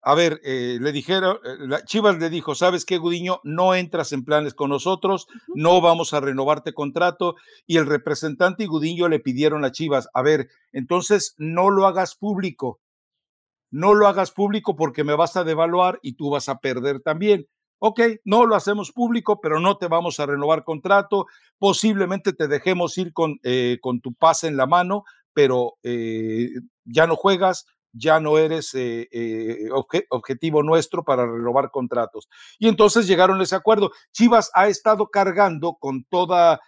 A 0.00 0.14
ver, 0.14 0.40
eh, 0.42 0.78
le 0.80 0.90
dijeron, 0.90 1.38
eh, 1.44 1.82
Chivas 1.84 2.18
le 2.18 2.30
dijo, 2.30 2.54
¿sabes 2.54 2.86
qué, 2.86 2.96
Gudiño? 2.96 3.40
No 3.44 3.74
entras 3.74 4.10
en 4.12 4.24
planes 4.24 4.54
con 4.54 4.70
nosotros, 4.70 5.26
no 5.54 5.82
vamos 5.82 6.14
a 6.14 6.20
renovarte 6.20 6.72
contrato. 6.72 7.36
Y 7.66 7.76
el 7.76 7.84
representante 7.84 8.64
y 8.64 8.68
Gudiño 8.68 9.08
le 9.08 9.20
pidieron 9.20 9.66
a 9.66 9.72
Chivas, 9.72 10.08
a 10.14 10.22
ver, 10.22 10.48
entonces 10.72 11.34
no 11.36 11.68
lo 11.68 11.86
hagas 11.86 12.14
público, 12.14 12.80
no 13.70 13.92
lo 13.92 14.08
hagas 14.08 14.30
público 14.30 14.76
porque 14.76 15.04
me 15.04 15.14
vas 15.14 15.36
a 15.36 15.44
devaluar 15.44 15.98
y 16.00 16.14
tú 16.14 16.30
vas 16.30 16.48
a 16.48 16.58
perder 16.58 17.00
también 17.00 17.48
ok, 17.78 18.00
no 18.24 18.46
lo 18.46 18.54
hacemos 18.54 18.92
público, 18.92 19.40
pero 19.40 19.60
no 19.60 19.76
te 19.76 19.88
vamos 19.88 20.20
a 20.20 20.26
renovar 20.26 20.64
contrato, 20.64 21.26
posiblemente 21.58 22.32
te 22.32 22.48
dejemos 22.48 22.96
ir 22.98 23.12
con, 23.12 23.38
eh, 23.42 23.78
con 23.80 24.00
tu 24.00 24.14
pase 24.14 24.48
en 24.48 24.56
la 24.56 24.66
mano, 24.66 25.04
pero 25.32 25.74
eh, 25.82 26.50
ya 26.84 27.06
no 27.06 27.16
juegas, 27.16 27.66
ya 27.92 28.20
no 28.20 28.38
eres 28.38 28.72
eh, 28.74 29.68
objetivo 30.10 30.62
nuestro 30.62 31.04
para 31.04 31.26
renovar 31.26 31.70
contratos. 31.70 32.28
Y 32.58 32.68
entonces 32.68 33.06
llegaron 33.06 33.40
a 33.40 33.42
ese 33.42 33.56
acuerdo. 33.56 33.90
Chivas 34.12 34.50
ha 34.54 34.68
estado 34.68 35.08
cargando 35.08 35.76
con 35.80 36.04
toda, 36.04 36.60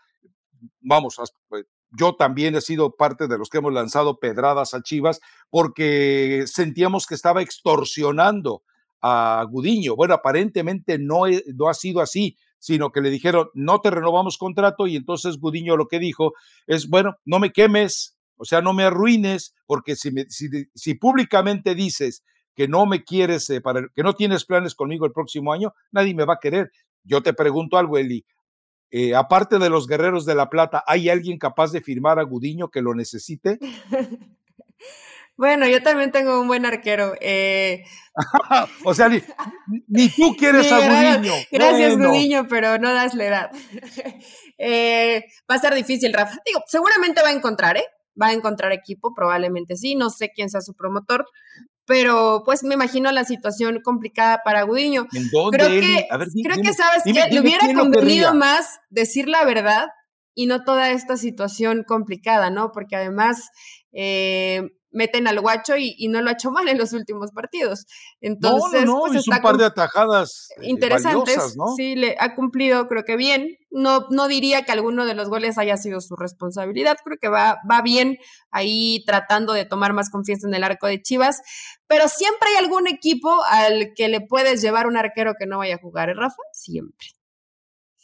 vamos, 0.80 1.16
pues, 1.48 1.66
yo 1.92 2.14
también 2.14 2.54
he 2.54 2.60
sido 2.60 2.94
parte 2.94 3.26
de 3.26 3.36
los 3.36 3.48
que 3.48 3.58
hemos 3.58 3.72
lanzado 3.72 4.18
pedradas 4.18 4.74
a 4.74 4.82
Chivas 4.82 5.20
porque 5.48 6.44
sentíamos 6.46 7.06
que 7.06 7.14
estaba 7.14 7.42
extorsionando 7.42 8.62
a 9.00 9.44
Gudiño. 9.48 9.96
Bueno, 9.96 10.14
aparentemente 10.14 10.98
no, 10.98 11.22
no 11.54 11.68
ha 11.68 11.74
sido 11.74 12.00
así, 12.00 12.36
sino 12.58 12.92
que 12.92 13.00
le 13.00 13.10
dijeron, 13.10 13.48
no 13.54 13.80
te 13.80 13.90
renovamos 13.90 14.38
contrato 14.38 14.86
y 14.86 14.96
entonces 14.96 15.38
Gudiño 15.38 15.76
lo 15.76 15.88
que 15.88 15.98
dijo 15.98 16.34
es, 16.66 16.88
bueno, 16.88 17.16
no 17.24 17.38
me 17.38 17.52
quemes, 17.52 18.16
o 18.36 18.44
sea, 18.44 18.60
no 18.60 18.72
me 18.72 18.84
arruines, 18.84 19.54
porque 19.66 19.96
si, 19.96 20.10
si, 20.74 20.94
públicamente 20.94 21.74
dices 21.74 22.22
que 22.54 22.68
no 22.68 22.86
me 22.86 23.02
quieres, 23.02 23.48
eh, 23.50 23.60
para, 23.60 23.88
que 23.94 24.02
no 24.02 24.14
tienes 24.14 24.44
planes 24.44 24.74
conmigo 24.74 25.06
el 25.06 25.12
próximo 25.12 25.52
año, 25.52 25.72
nadie 25.90 26.14
me 26.14 26.24
va 26.26 26.34
a 26.34 26.40
querer. 26.40 26.70
Yo 27.02 27.22
te 27.22 27.32
pregunto 27.32 27.78
algo, 27.78 27.96
Eli. 27.96 28.24
Eh, 28.90 29.14
aparte 29.14 29.58
de 29.58 29.70
los 29.70 29.86
Guerreros 29.86 30.26
de 30.26 30.34
la 30.34 30.50
Plata, 30.50 30.84
¿hay 30.86 31.08
alguien 31.08 31.38
capaz 31.38 31.72
de 31.72 31.80
firmar 31.80 32.18
a 32.18 32.24
Gudiño 32.24 32.70
que 32.70 32.82
lo 32.82 32.94
necesite? 32.94 33.58
Bueno, 35.40 35.66
yo 35.66 35.82
también 35.82 36.12
tengo 36.12 36.38
un 36.38 36.48
buen 36.48 36.66
arquero. 36.66 37.14
Eh. 37.18 37.82
o 38.84 38.92
sea, 38.92 39.08
ni, 39.08 39.20
tú 40.10 40.36
quieres 40.38 40.70
a 40.70 41.16
Gudiño. 41.16 41.32
Gracias, 41.50 41.96
Gudiño, 41.96 42.46
pero 42.46 42.76
no 42.76 42.92
das 42.92 43.14
la 43.14 43.24
edad. 43.24 43.50
Eh, 44.62 45.24
va 45.50 45.54
a 45.54 45.58
ser 45.58 45.74
difícil, 45.74 46.12
Rafa. 46.12 46.36
Digo, 46.44 46.60
seguramente 46.66 47.22
va 47.22 47.30
a 47.30 47.32
encontrar, 47.32 47.78
¿eh? 47.78 47.84
Va 48.20 48.26
a 48.26 48.32
encontrar 48.34 48.72
equipo, 48.72 49.14
probablemente 49.14 49.74
sí. 49.74 49.94
No 49.94 50.10
sé 50.10 50.32
quién 50.34 50.50
sea 50.50 50.60
su 50.60 50.74
promotor, 50.74 51.24
pero 51.86 52.42
pues 52.44 52.62
me 52.62 52.74
imagino 52.74 53.10
la 53.10 53.24
situación 53.24 53.80
complicada 53.82 54.42
para 54.44 54.64
Gudiño. 54.64 55.06
¿En 55.14 55.30
dónde, 55.30 55.56
creo 55.56 55.70
que, 55.70 56.06
creo 56.44 56.62
que 56.62 56.74
sabes 56.74 57.04
que 57.04 57.34
le 57.34 57.40
hubiera 57.40 57.72
convenido 57.72 58.34
más 58.34 58.80
decir 58.90 59.30
la 59.30 59.46
verdad 59.46 59.88
y 60.34 60.44
no 60.44 60.62
toda 60.62 60.90
esta 60.90 61.16
situación 61.16 61.82
complicada, 61.82 62.50
¿no? 62.50 62.70
Porque 62.70 62.96
además 62.96 63.48
eh, 63.92 64.68
meten 64.90 65.26
al 65.28 65.40
guacho 65.40 65.76
y, 65.76 66.08
no 66.08 66.20
lo 66.20 66.30
ha 66.30 66.32
hecho 66.32 66.50
mal 66.50 66.68
en 66.68 66.78
los 66.78 66.92
últimos 66.92 67.30
partidos. 67.32 67.86
Entonces, 68.20 68.84
no, 68.84 69.06
no, 69.06 69.12
pues 69.12 69.26
un 69.26 69.40
par 69.40 69.56
de 69.56 69.64
atajadas 69.64 70.48
eh, 70.56 70.68
interesantes. 70.68 71.56
¿no? 71.56 71.74
Sí, 71.76 71.94
le 71.94 72.16
ha 72.18 72.34
cumplido, 72.34 72.86
creo 72.88 73.04
que 73.04 73.16
bien. 73.16 73.56
No, 73.70 74.06
no 74.10 74.26
diría 74.26 74.64
que 74.64 74.72
alguno 74.72 75.06
de 75.06 75.14
los 75.14 75.28
goles 75.28 75.56
haya 75.58 75.76
sido 75.76 76.00
su 76.00 76.16
responsabilidad. 76.16 76.96
Creo 77.04 77.18
que 77.20 77.28
va, 77.28 77.58
va 77.70 77.82
bien 77.82 78.18
ahí 78.50 79.04
tratando 79.06 79.52
de 79.52 79.64
tomar 79.64 79.92
más 79.92 80.10
confianza 80.10 80.48
en 80.48 80.54
el 80.54 80.64
arco 80.64 80.88
de 80.88 81.00
Chivas. 81.00 81.40
Pero 81.86 82.08
siempre 82.08 82.48
hay 82.50 82.64
algún 82.64 82.88
equipo 82.88 83.44
al 83.44 83.92
que 83.94 84.08
le 84.08 84.20
puedes 84.20 84.60
llevar 84.60 84.86
un 84.86 84.96
arquero 84.96 85.34
que 85.38 85.46
no 85.46 85.58
vaya 85.58 85.76
a 85.76 85.78
jugar, 85.78 86.10
¿eh, 86.10 86.14
Rafa? 86.14 86.42
Siempre. 86.52 87.19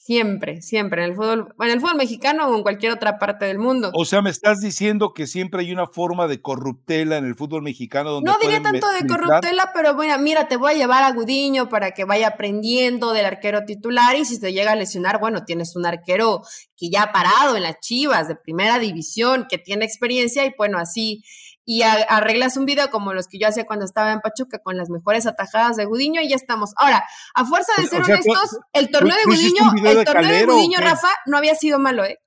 Siempre, 0.06 0.62
siempre, 0.62 1.02
en 1.02 1.10
el 1.10 1.16
fútbol, 1.16 1.52
en 1.58 1.68
el 1.68 1.80
fútbol 1.80 1.96
mexicano 1.96 2.46
o 2.46 2.56
en 2.56 2.62
cualquier 2.62 2.92
otra 2.92 3.18
parte 3.18 3.46
del 3.46 3.58
mundo. 3.58 3.90
O 3.92 4.04
sea, 4.04 4.22
me 4.22 4.30
estás 4.30 4.60
diciendo 4.60 5.12
que 5.12 5.26
siempre 5.26 5.62
hay 5.62 5.72
una 5.72 5.88
forma 5.88 6.28
de 6.28 6.40
corruptela 6.40 7.16
en 7.16 7.24
el 7.24 7.34
fútbol 7.34 7.62
mexicano 7.62 8.12
donde 8.12 8.30
No 8.30 8.38
diría 8.38 8.62
tanto 8.62 8.86
de 8.92 9.04
corruptela, 9.04 9.72
pero 9.74 9.96
bueno, 9.96 10.16
mira, 10.20 10.46
te 10.46 10.58
voy 10.58 10.74
a 10.74 10.76
llevar 10.76 11.02
a 11.02 11.10
Gudiño 11.10 11.68
para 11.68 11.90
que 11.90 12.04
vaya 12.04 12.28
aprendiendo 12.28 13.12
del 13.12 13.24
arquero 13.24 13.64
titular 13.64 14.14
y 14.14 14.24
si 14.24 14.38
te 14.38 14.52
llega 14.52 14.70
a 14.70 14.76
lesionar, 14.76 15.18
bueno, 15.18 15.44
tienes 15.44 15.74
un 15.74 15.84
arquero 15.86 16.42
que 16.76 16.88
ya 16.88 17.02
ha 17.02 17.12
parado 17.12 17.56
en 17.56 17.64
las 17.64 17.80
Chivas 17.80 18.28
de 18.28 18.36
primera 18.36 18.78
división, 18.78 19.46
que 19.50 19.58
tiene 19.58 19.84
experiencia 19.84 20.46
y 20.46 20.54
bueno, 20.56 20.78
así 20.78 21.24
y 21.68 21.82
arreglas 21.82 22.56
un 22.56 22.64
video 22.64 22.90
como 22.90 23.12
los 23.12 23.26
que 23.26 23.40
yo 23.40 23.48
hacía 23.48 23.66
cuando 23.66 23.84
estaba 23.84 24.12
en 24.12 24.20
Pachuca 24.20 24.60
con 24.60 24.76
las 24.76 24.88
mejores 24.88 25.26
atajadas 25.26 25.76
de 25.76 25.84
Gudiño 25.84 26.22
y 26.22 26.28
ya 26.28 26.36
estamos. 26.36 26.72
Ahora, 26.76 27.04
a 27.34 27.44
fuerza 27.44 27.72
de 27.76 27.88
ser 27.88 28.02
honestos, 28.02 28.60
el 28.72 28.88
torneo 28.88 29.16
de 29.16 29.24
Gudiño, 29.24 29.72
el 29.84 30.04
torneo 30.04 30.30
de 30.30 30.46
Gudiño, 30.46 30.78
Rafa, 30.78 31.08
no 31.26 31.36
había 31.36 31.56
sido 31.56 31.80
malo, 31.80 32.04
¿eh? 32.04 32.20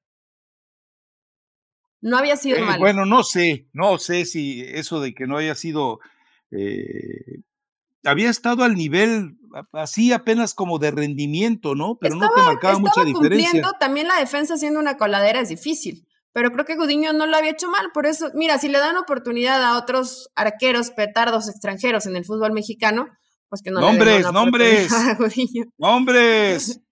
No 2.01 2.17
había 2.17 2.35
sido 2.35 2.57
eh, 2.57 2.61
malo. 2.61 2.79
Bueno, 2.79 3.05
no 3.05 3.23
sé, 3.23 3.69
no 3.71 3.97
sé 3.97 4.25
si 4.25 4.61
eso 4.61 4.99
de 4.99 5.13
que 5.13 5.25
no 5.25 5.37
haya 5.37 5.55
sido, 5.55 5.99
eh, 6.51 7.41
había 8.03 8.29
estado 8.29 8.65
al 8.65 8.75
nivel 8.75 9.37
así 9.71 10.11
apenas 10.11 10.53
como 10.53 10.79
de 10.79 10.91
rendimiento, 10.91 11.75
¿no? 11.75 11.97
Pero 11.97 12.17
no 12.17 12.29
te 12.29 12.41
marcaba 12.41 12.77
mucha 12.77 13.05
diferencia. 13.05 13.63
También 13.79 14.09
la 14.09 14.19
defensa 14.19 14.57
siendo 14.57 14.81
una 14.81 14.97
coladera 14.97 15.39
es 15.39 15.47
difícil 15.47 16.08
pero 16.33 16.51
creo 16.51 16.65
que 16.65 16.75
Gudiño 16.75 17.13
no 17.13 17.25
lo 17.25 17.37
había 17.37 17.51
hecho 17.51 17.69
mal, 17.69 17.91
por 17.93 18.05
eso, 18.05 18.29
mira, 18.33 18.57
si 18.59 18.69
le 18.69 18.79
dan 18.79 18.97
oportunidad 18.97 19.63
a 19.63 19.77
otros 19.77 20.29
arqueros 20.35 20.91
petardos 20.91 21.49
extranjeros 21.49 22.05
en 22.05 22.15
el 22.15 22.25
fútbol 22.25 22.53
mexicano, 22.53 23.07
pues 23.49 23.61
que 23.61 23.71
no 23.71 23.81
nombres, 23.81 24.25
le 24.25 24.31
nombres, 24.31 24.91
nombres. 25.77 26.81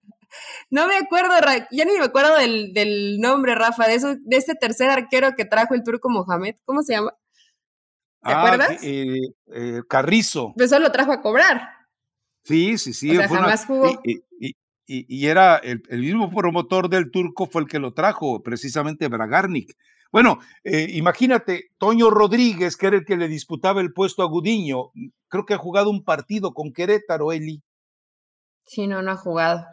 No 0.70 0.86
me 0.86 0.96
acuerdo, 0.96 1.32
ya 1.70 1.84
ni 1.86 1.92
me 1.96 2.04
acuerdo 2.04 2.36
del, 2.36 3.18
nombre, 3.18 3.54
Rafa, 3.54 3.86
de 3.88 3.94
eso, 3.94 4.14
de 4.20 4.36
este 4.36 4.54
tercer 4.54 4.90
arquero 4.90 5.32
que 5.34 5.46
trajo 5.46 5.74
el 5.74 5.82
turco 5.82 6.10
Mohamed, 6.10 6.56
¿cómo 6.64 6.82
se 6.82 6.92
llama? 6.92 7.12
¿Te 8.22 8.32
ah, 8.32 8.42
acuerdas? 8.42 8.78
Eh, 8.82 9.20
eh, 9.54 9.80
Carrizo. 9.88 10.52
Eso 10.56 10.78
lo 10.80 10.92
trajo 10.92 11.12
a 11.12 11.22
cobrar. 11.22 11.70
Sí, 12.44 12.76
sí, 12.76 12.92
sí. 12.92 13.16
jamás 13.16 13.64
jugó. 13.64 14.00
Y, 14.04 14.54
era 14.88 15.56
el, 15.56 15.82
mismo 15.90 16.30
promotor 16.30 16.88
del 16.88 17.10
turco 17.10 17.46
fue 17.46 17.62
el 17.62 17.68
que 17.68 17.78
lo 17.78 17.92
trajo, 17.92 18.42
precisamente 18.42 19.08
Bragarnik. 19.08 19.76
Bueno, 20.10 20.38
eh, 20.64 20.86
imagínate, 20.92 21.70
Toño 21.76 22.08
Rodríguez, 22.08 22.76
que 22.76 22.86
era 22.86 22.96
el 22.96 23.04
que 23.04 23.18
le 23.18 23.28
disputaba 23.28 23.82
el 23.82 23.92
puesto 23.92 24.22
a 24.22 24.26
Gudiño, 24.26 24.90
creo 25.28 25.44
que 25.44 25.54
ha 25.54 25.58
jugado 25.58 25.90
un 25.90 26.02
partido 26.02 26.54
con 26.54 26.72
Querétaro, 26.72 27.32
Eli. 27.32 27.62
Sí, 28.64 28.86
no, 28.86 29.02
no 29.02 29.12
ha 29.12 29.16
jugado. 29.16 29.66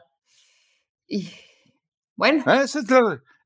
Y 1.08 1.30
bueno. 2.16 2.44
Ah, 2.46 2.64
esas 2.64 2.86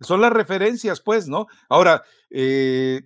son 0.02 0.22
las 0.22 0.32
referencias, 0.32 1.02
pues, 1.02 1.28
¿no? 1.28 1.48
Ahora, 1.68 2.04
eh, 2.30 3.02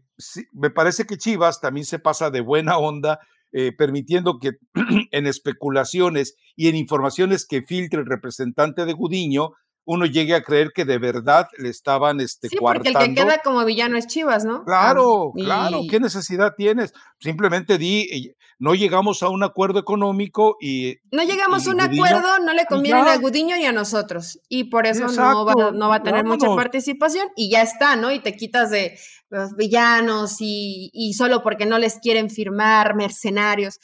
me 0.53 0.70
parece 0.70 1.05
que 1.05 1.18
Chivas 1.18 1.59
también 1.59 1.86
se 1.86 1.99
pasa 1.99 2.30
de 2.30 2.41
buena 2.41 2.78
onda, 2.78 3.20
eh, 3.53 3.71
permitiendo 3.71 4.39
que 4.39 4.53
en 5.11 5.27
especulaciones 5.27 6.35
y 6.55 6.67
en 6.69 6.75
informaciones 6.75 7.45
que 7.47 7.61
filtre 7.61 7.99
el 7.99 8.07
representante 8.07 8.85
de 8.85 8.93
Gudiño, 8.93 9.51
uno 9.86 10.05
llegue 10.05 10.36
a 10.36 10.43
creer 10.43 10.71
que 10.73 10.86
de 10.86 10.97
verdad 10.97 11.47
le 11.57 11.69
estaban 11.69 12.19
este, 12.21 12.49
sí, 12.49 12.57
porque 12.57 12.89
el 12.89 12.97
que 12.97 13.13
queda 13.13 13.39
como 13.43 13.63
villano 13.65 13.97
es 13.97 14.07
Chivas, 14.07 14.45
¿no? 14.45 14.63
Claro, 14.63 15.31
claro, 15.36 15.81
¿qué 15.89 15.99
necesidad 15.99 16.53
tienes? 16.55 16.93
Simplemente 17.19 17.77
di, 17.77 18.34
no 18.59 18.75
llegamos 18.75 19.23
a 19.23 19.29
un 19.29 19.43
acuerdo 19.43 19.79
económico 19.79 20.55
y... 20.61 20.97
No 21.11 21.23
llegamos 21.23 21.67
a 21.67 21.71
un 21.71 21.81
acuerdo, 21.81 22.39
no 22.39 22.53
le 22.53 22.65
conviene 22.65 23.09
a 23.09 23.17
Gudiño 23.17 23.57
y 23.57 23.65
a 23.65 23.71
nosotros, 23.71 24.39
y 24.47 24.65
por 24.65 24.86
eso 24.88 25.07
no, 25.07 25.45
va, 25.45 25.71
no 25.71 25.89
va 25.89 25.95
a 25.95 26.03
tener 26.03 26.23
mucha 26.23 26.47
participación 26.55 27.27
y 27.36 27.49
ya 27.49 27.61
está, 27.61 27.95
¿no? 27.95 28.11
Y 28.11 28.19
te 28.19 28.36
quitas 28.36 28.69
de 28.69 28.97
los 29.29 29.55
villanos 29.55 30.38
y, 30.39 30.91
y 30.93 31.13
solo 31.13 31.43
porque 31.43 31.65
no 31.65 31.77
les 31.77 31.99
quieren 31.99 32.29
firmar 32.29 32.95
mercenarios. 32.95 33.79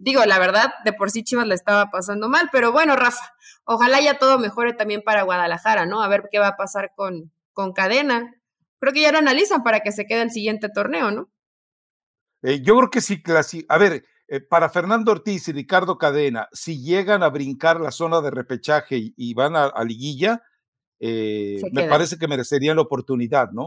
Digo, 0.00 0.24
la 0.24 0.38
verdad, 0.38 0.72
de 0.84 0.92
por 0.92 1.10
sí 1.10 1.24
Chivas 1.24 1.46
le 1.46 1.56
estaba 1.56 1.90
pasando 1.90 2.28
mal, 2.28 2.48
pero 2.52 2.70
bueno, 2.70 2.94
Rafa, 2.94 3.34
ojalá 3.64 4.00
ya 4.00 4.16
todo 4.16 4.38
mejore 4.38 4.72
también 4.72 5.02
para 5.04 5.24
Guadalajara, 5.24 5.86
¿no? 5.86 6.02
A 6.02 6.08
ver 6.08 6.28
qué 6.30 6.38
va 6.38 6.48
a 6.48 6.56
pasar 6.56 6.92
con, 6.94 7.32
con 7.52 7.72
Cadena. 7.72 8.32
Creo 8.78 8.92
que 8.92 9.00
ya 9.00 9.10
lo 9.10 9.18
analizan 9.18 9.64
para 9.64 9.80
que 9.80 9.90
se 9.90 10.06
quede 10.06 10.22
el 10.22 10.30
siguiente 10.30 10.68
torneo, 10.68 11.10
¿no? 11.10 11.28
Eh, 12.42 12.62
yo 12.62 12.76
creo 12.76 12.90
que 12.90 13.00
sí, 13.00 13.20
a 13.68 13.76
ver, 13.76 14.04
eh, 14.28 14.40
para 14.40 14.68
Fernando 14.68 15.10
Ortiz 15.10 15.48
y 15.48 15.52
Ricardo 15.52 15.98
Cadena, 15.98 16.48
si 16.52 16.80
llegan 16.80 17.24
a 17.24 17.28
brincar 17.28 17.80
la 17.80 17.90
zona 17.90 18.20
de 18.20 18.30
repechaje 18.30 19.12
y, 19.16 19.34
van 19.34 19.56
a, 19.56 19.72
liguilla, 19.82 20.44
eh, 21.00 21.60
me 21.72 21.88
parece 21.88 22.18
que 22.18 22.28
merecerían 22.28 22.76
la 22.76 22.82
oportunidad, 22.82 23.50
¿no? 23.50 23.66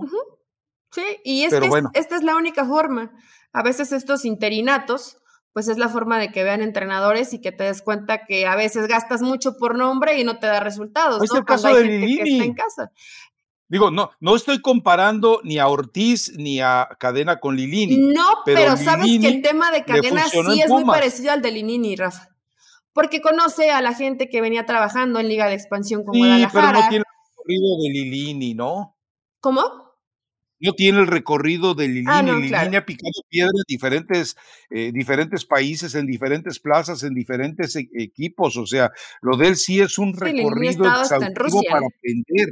Sí, 0.92 1.04
y 1.26 1.44
es 1.44 1.54
que 1.54 1.70
esta 1.94 2.16
es 2.16 2.24
la 2.24 2.38
única 2.38 2.66
forma. 2.66 3.12
A 3.52 3.64
veces 3.64 3.92
estos 3.92 4.24
interinatos 4.24 5.21
pues 5.54 5.68
es 5.68 5.78
la 5.78 5.90
forma 5.90 6.18
de 6.18 6.32
que 6.32 6.44
vean 6.44 6.62
entrenadores 6.62 7.34
y 7.34 7.42
que 7.42 7.52
te 7.52 7.66
des 7.66 7.82
cuenta 7.82 8.26
que 8.26 8.46
a 8.46 8.56
veces 8.56 8.88
gastas 8.88 9.22
mucho 9.22 9.58
por 9.58 9.78
nombre 9.78 10.20
y 10.20 10.24
no 10.24 10.40
te 10.40 10.48
da 10.48 10.60
resultados. 10.60 11.22
Es 11.24 11.32
el 11.34 11.44
caso 11.44 11.74
de 11.74 11.84
Lilini. 11.84 12.42
en 12.42 12.54
casa. 12.54 12.92
Digo, 13.68 13.90
no, 13.90 14.12
no 14.20 14.36
estoy 14.36 14.62
comparando 14.62 15.40
ni 15.44 15.58
a 15.58 15.68
Ortiz 15.68 16.34
ni 16.38 16.60
a 16.60 16.90
Cadena 17.00 17.40
con 17.40 17.56
Lilini. 17.56 18.14
No, 18.14 18.26
pero, 18.46 18.76
sabes 18.76 19.08
que 19.20 19.28
el 19.28 19.42
tema 19.42 19.72
de 19.72 19.86
Cadena 19.86 20.26
sí 20.28 20.62
es 20.62 20.70
muy 20.70 20.84
parecido 20.84 21.32
al 21.32 21.42
de 21.42 21.52
Lilini, 21.52 21.96
Rafa. 21.96 22.30
Porque 22.94 23.22
conoce 23.22 23.72
a 23.72 23.82
la 23.82 23.94
gente 23.94 24.30
que 24.30 24.42
venía 24.42 24.66
trabajando 24.66 25.20
en 25.20 25.30
Liga 25.30 25.48
de 25.48 25.54
Expansión 25.54 26.04
con 26.04 26.14
sí, 26.14 26.20
Guadalajara. 26.20 26.68
pero 26.68 26.80
no 26.82 26.90
tiene 26.90 27.04
el 27.08 27.30
recorrido 27.30 27.82
de 27.82 27.90
Lilini, 27.90 28.54
¿no? 28.54 28.98
¿Cómo? 29.40 29.91
No 30.62 30.74
tiene 30.74 31.00
el 31.00 31.08
recorrido 31.08 31.74
de 31.74 31.88
Lilini. 31.88 32.08
Ah, 32.08 32.22
Lilini 32.22 32.76
ha 32.76 32.86
picado 32.86 33.12
piedra 33.30 33.52
en 33.54 33.64
diferentes, 33.68 34.38
eh, 34.70 34.92
diferentes 34.94 35.46
países, 35.46 35.96
en 35.96 36.06
diferentes 36.06 36.60
plazas, 36.60 37.04
en 37.04 37.14
diferentes 37.14 37.76
e 37.76 37.90
equipos. 37.94 38.58
O 38.58 38.66
sea, 38.66 38.92
lo 39.22 39.38
de 39.38 39.50
él 39.50 39.56
sí 39.56 39.82
es 39.82 39.98
un 39.98 40.16
recorrido 40.16 40.86
exhaustivo 40.86 41.62
para 41.70 41.88
aprender. 41.88 42.50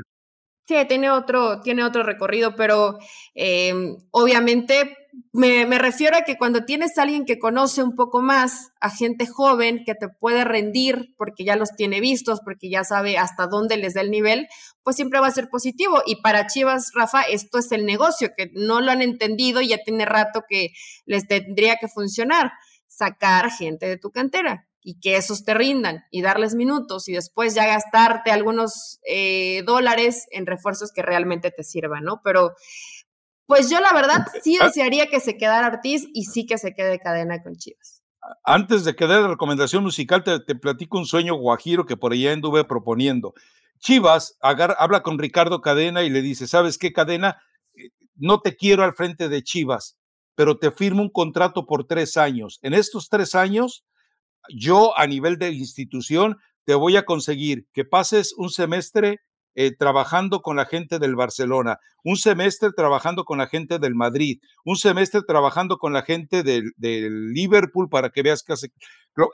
Sí, 0.68 0.76
tiene 0.88 1.10
otro, 1.10 1.62
tiene 1.62 1.84
otro 1.84 2.04
recorrido, 2.04 2.56
pero 2.56 3.00
em, 3.34 3.98
obviamente 4.12 4.99
me, 5.32 5.66
me, 5.66 5.80
refiero 5.80 6.18
a 6.18 6.22
que 6.22 6.38
cuando 6.38 6.66
tienes 6.66 6.98
a 6.98 7.04
alguien 7.04 7.26
que 7.26 7.40
conoce 7.40 7.84
un 7.84 7.96
poco 7.96 8.22
más, 8.22 8.72
a 8.80 8.90
gente 8.90 9.26
joven 9.28 9.84
que 9.86 9.96
te 9.96 10.08
puede 10.10 10.44
rendir 10.44 11.16
porque 11.18 11.44
ya 11.44 11.56
los 11.56 11.76
tiene 11.76 12.00
vistos, 12.00 12.42
porque 12.44 12.70
ya 12.70 12.84
sabe 12.84 13.18
hasta 13.18 13.48
dónde 13.48 13.78
les 13.78 13.94
da 13.94 14.02
el 14.02 14.12
nivel, 14.12 14.48
pues 14.84 14.96
siempre 14.96 15.20
va 15.20 15.28
a 15.28 15.32
ser 15.32 15.50
positivo. 15.50 16.02
Y 16.06 16.22
para 16.22 16.48
Chivas, 16.48 16.92
Rafa, 16.94 17.24
esto 17.24 17.58
es 17.58 17.72
el 17.72 17.86
negocio, 17.86 18.30
que 18.36 18.52
no 18.54 18.82
lo 18.82 18.92
han 18.92 19.02
entendido 19.02 19.62
y 19.62 19.70
ya 19.70 19.78
tiene 19.84 20.06
rato 20.06 20.44
que 20.48 20.70
les 21.06 21.28
tendría 21.28 21.78
que 21.78 21.88
funcionar, 21.88 22.52
sacar 22.88 23.52
gente 23.52 23.88
de 23.88 23.98
tu 23.98 24.12
cantera 24.12 24.68
y 24.82 25.00
que 25.00 25.18
esos 25.18 25.44
te 25.44 25.54
rindan 25.54 26.06
y 26.10 26.22
darles 26.22 26.56
minutos 26.56 27.10
y 27.10 27.14
después 27.14 27.54
ya 27.54 27.68
gastarte 27.68 28.32
algunos 28.32 29.00
eh, 29.06 29.64
dólares 29.66 30.26
en 30.32 30.46
refuerzos 30.46 30.92
que 30.92 31.02
realmente 31.02 31.52
te 31.52 31.64
sirvan, 31.64 32.04
¿no? 32.04 32.22
Pero 32.24 32.54
pues 33.50 33.68
yo 33.70 33.80
la 33.82 33.92
verdad 33.94 34.28
sí 34.44 34.58
ah. 34.62 34.68
desearía 34.68 35.08
que 35.08 35.20
se 35.20 35.36
quedara 35.36 35.68
Ortiz 35.68 36.08
y 36.14 36.26
sí 36.26 36.46
que 36.46 36.60
se 36.60 36.74
quede 36.74 37.00
cadena 37.00 37.42
con 37.42 37.56
Chivas. 37.56 38.04
Antes 38.44 38.86
de 38.86 38.96
que 38.96 39.08
dé 39.08 39.20
la 39.20 39.28
recomendación 39.28 39.82
musical, 39.82 40.24
te, 40.24 40.40
te, 40.40 40.54
platico 40.54 41.00
un 41.00 41.08
sueño 41.08 41.34
guajiro 41.34 41.88
que 41.88 41.98
por 41.98 42.14
allá 42.14 42.32
anduve 42.32 42.64
proponiendo. 42.64 43.34
Chivas 43.80 44.38
habla 44.42 45.02
con 45.02 45.18
Ricardo 45.18 45.62
Cadena 45.62 46.04
y 46.04 46.10
le 46.12 46.22
dice, 46.22 46.48
¿sabes 46.48 46.78
qué, 46.78 46.94
Cadena? 46.94 47.42
Eh, 47.74 47.90
no 48.16 48.40
te 48.40 48.56
quiero 48.56 48.84
al 48.84 48.94
frente 48.94 49.30
de 49.30 49.42
Chivas, 49.42 49.98
pero 50.36 50.60
te 50.60 50.70
firmo 50.70 51.02
un 51.02 51.10
contrato 51.10 51.66
por 51.66 51.88
tres 51.88 52.18
años. 52.18 52.60
En 52.62 52.76
estos 52.76 53.10
tres 53.10 53.34
años 53.34 53.84
yo 54.56 54.96
a 54.96 55.08
nivel 55.08 55.40
de 55.40 55.52
institución 55.52 56.38
te 56.66 56.76
voy 56.76 56.98
a 56.98 57.06
conseguir 57.06 57.68
que 57.74 57.84
pases 57.84 58.34
un 58.38 58.52
semestre 58.52 59.22
eh, 59.56 59.76
trabajando 59.76 60.42
con 60.42 60.56
la 60.56 60.66
gente 60.66 61.00
del 61.00 61.16
Barcelona, 61.16 61.80
un 62.04 62.18
semestre 62.18 62.72
trabajando 62.76 63.26
con 63.26 63.38
la 63.38 63.48
gente 63.48 63.80
del 63.80 63.96
Madrid, 63.96 64.40
un 64.64 64.76
semestre 64.76 65.22
trabajando 65.28 65.78
con 65.78 65.94
la 65.94 66.04
gente 66.04 66.44
del, 66.44 66.74
Liverpool 67.34 67.90
para 67.90 68.10
que 68.10 68.22
veas 68.22 68.44
que 68.44 68.54
hace... 68.54 68.72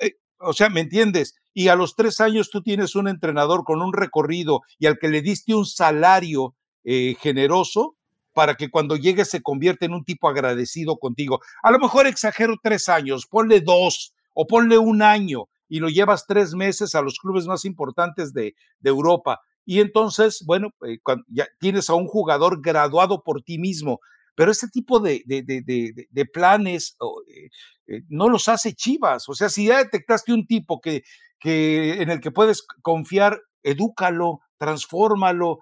Eh, 0.02 0.14
o 0.38 0.54
sea, 0.54 0.70
¿me 0.70 0.82
entiendes? 0.82 1.36
Y 1.54 1.70
a 1.70 1.76
los 1.76 1.96
tres 1.96 2.20
años 2.20 2.50
tú 2.50 2.62
tienes 2.62 2.96
un 2.96 3.08
entrenador 3.08 3.64
con 3.64 3.82
un 3.82 3.94
recorrido 3.94 4.62
y 4.78 4.88
al 4.88 4.98
que 5.00 5.08
le 5.08 5.22
diste 5.22 5.56
un 5.56 5.66
salario 5.66 6.56
eh, 6.84 7.16
generoso 7.20 7.96
para 8.34 8.56
que 8.56 8.70
cuando 8.70 8.98
llegue 8.98 9.24
se 9.24 9.42
convierta 9.42 9.86
en 9.86 9.94
un 9.94 10.04
tipo 10.04 10.28
agradecido 10.28 10.98
contigo. 10.98 11.40
A 11.64 11.72
lo 11.72 11.80
mejor 11.80 12.06
exagero 12.06 12.56
tres 12.62 12.90
años, 12.90 13.28
ponle 13.28 13.62
dos, 13.62 14.14
o 14.36 14.46
ponle 14.46 14.78
un 14.78 15.02
año 15.02 15.48
y 15.68 15.80
lo 15.80 15.90
llevas 15.90 16.28
tres 16.28 16.54
meses 16.54 16.94
a 16.94 17.02
los 17.02 17.18
clubes 17.18 17.48
más 17.48 17.66
importantes 17.66 18.34
de, 18.34 18.54
Europa. 18.84 19.42
Y 19.66 19.80
entonces, 19.82 20.44
bueno, 20.46 20.70
eh, 20.88 21.00
ya 21.28 21.48
tienes 21.60 21.90
a 21.90 21.96
un 21.96 22.08
jugador 22.08 22.62
graduado 22.62 23.24
por 23.24 23.42
ti 23.42 23.58
mismo. 23.58 24.00
Pero 24.36 24.52
este 24.52 24.68
tipo 24.68 25.00
de, 25.00 25.24
de, 25.26 26.26
planes 26.26 26.98
eh, 27.28 27.50
eh, 27.88 28.02
no 28.10 28.30
los 28.30 28.48
hace 28.48 28.74
Chivas. 28.74 29.28
O 29.30 29.34
sea, 29.34 29.50
si 29.50 29.68
ya 29.68 29.78
detectaste 29.78 30.34
un 30.34 30.46
tipo 30.46 30.82
que, 30.82 31.04
que 31.40 32.02
en 32.02 32.10
el 32.10 32.20
que 32.20 32.32
puedes 32.32 32.66
confiar, 32.82 33.42
edúcalo, 33.64 34.42
transfórmalo, 34.58 35.60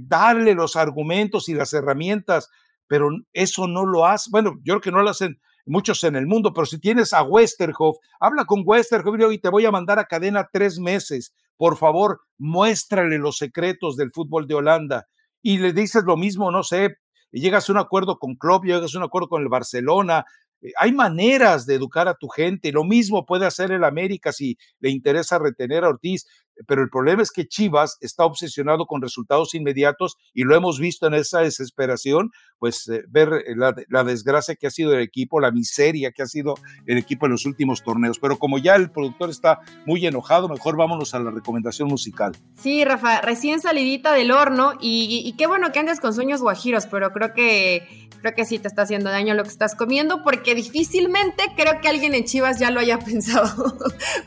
darle 0.00 0.54
los 0.54 0.74
argumentos 0.74 1.48
y 1.48 1.54
las 1.54 1.72
herramientas, 1.72 2.50
pero 2.88 3.10
eso 3.32 3.68
no 3.68 3.86
lo 3.86 4.06
hace. 4.06 4.28
Bueno, 4.32 4.54
yo 4.64 4.74
creo 4.74 4.80
que 4.80 4.90
no 4.90 5.02
lo 5.02 5.10
hacen 5.10 5.38
muchos 5.66 6.02
en 6.04 6.16
el 6.16 6.26
mundo, 6.26 6.52
pero 6.52 6.66
si 6.66 6.80
tienes 6.80 7.12
a 7.12 7.22
Westerhoff, 7.22 7.98
habla 8.18 8.44
con 8.44 8.62
Westerhoff 8.64 9.32
y 9.32 9.38
te 9.38 9.48
voy 9.48 9.66
a 9.66 9.70
mandar 9.70 9.98
a 10.00 10.06
cadena 10.06 10.48
tres 10.52 10.78
meses. 10.78 11.32
Por 11.56 11.76
favor, 11.76 12.20
muéstrale 12.38 13.18
los 13.18 13.38
secretos 13.38 13.96
del 13.96 14.10
fútbol 14.12 14.46
de 14.46 14.54
Holanda. 14.54 15.06
Y 15.42 15.58
le 15.58 15.72
dices 15.72 16.04
lo 16.04 16.16
mismo, 16.16 16.50
no 16.50 16.62
sé, 16.62 16.96
llegas 17.30 17.68
a 17.68 17.72
un 17.72 17.78
acuerdo 17.78 18.18
con 18.18 18.36
Klopp, 18.36 18.64
llegas 18.64 18.94
a 18.94 18.98
un 18.98 19.04
acuerdo 19.04 19.28
con 19.28 19.42
el 19.42 19.48
Barcelona. 19.48 20.24
Eh, 20.60 20.72
hay 20.78 20.92
maneras 20.92 21.66
de 21.66 21.74
educar 21.74 22.08
a 22.08 22.14
tu 22.14 22.28
gente. 22.28 22.72
Lo 22.72 22.84
mismo 22.84 23.26
puede 23.26 23.46
hacer 23.46 23.72
el 23.72 23.84
América 23.84 24.32
si 24.32 24.56
le 24.80 24.90
interesa 24.90 25.38
retener 25.38 25.84
a 25.84 25.90
Ortiz. 25.90 26.26
Pero 26.66 26.82
el 26.82 26.88
problema 26.88 27.22
es 27.22 27.30
que 27.30 27.46
Chivas 27.46 27.98
está 28.00 28.24
obsesionado 28.24 28.86
con 28.86 29.02
resultados 29.02 29.54
inmediatos 29.54 30.16
y 30.32 30.44
lo 30.44 30.54
hemos 30.54 30.78
visto 30.78 31.06
en 31.06 31.14
esa 31.14 31.40
desesperación, 31.40 32.30
pues 32.58 32.88
eh, 32.88 33.02
ver 33.08 33.44
eh, 33.46 33.54
la, 33.56 34.04
desgracia 34.04 34.54
que 34.54 34.66
ha 34.66 34.70
sido 34.70 34.92
el 34.94 35.00
equipo, 35.00 35.40
la 35.40 35.50
miseria 35.50 36.12
que 36.12 36.22
ha 36.22 36.26
sido 36.26 36.54
el 36.86 36.98
equipo 36.98 37.26
en 37.26 37.32
los 37.32 37.46
últimos 37.46 37.82
torneos. 37.82 38.18
Pero 38.18 38.38
como 38.38 38.58
ya 38.58 38.76
el 38.76 38.90
productor 38.90 39.30
está 39.30 39.60
muy 39.86 40.06
enojado, 40.06 40.48
mejor 40.48 40.76
vámonos 40.76 41.14
a 41.14 41.18
la 41.18 41.30
recomendación 41.30 41.88
musical. 41.88 42.36
Sí, 42.56 42.84
Rafa, 42.84 43.20
recién 43.20 43.60
salidita 43.60 44.12
del 44.12 44.30
horno 44.30 44.74
y, 44.80 45.22
y 45.24 45.32
qué 45.36 45.46
bueno 45.46 45.72
que 45.72 45.80
andes 45.80 46.00
con 46.00 46.14
sueños 46.14 46.40
guajiros, 46.40 46.86
pero 46.86 47.12
creo 47.12 47.34
que 47.34 48.08
creo 48.24 48.34
que 48.34 48.46
sí 48.46 48.58
te 48.58 48.68
está 48.68 48.82
haciendo 48.82 49.10
daño 49.10 49.34
lo 49.34 49.42
que 49.42 49.50
estás 49.50 49.74
comiendo, 49.74 50.22
porque 50.22 50.54
difícilmente 50.54 51.42
creo 51.58 51.82
que 51.82 51.88
alguien 51.88 52.14
en 52.14 52.24
Chivas 52.24 52.58
ya 52.58 52.70
lo 52.70 52.80
haya 52.80 52.98
pensado. 53.04 53.76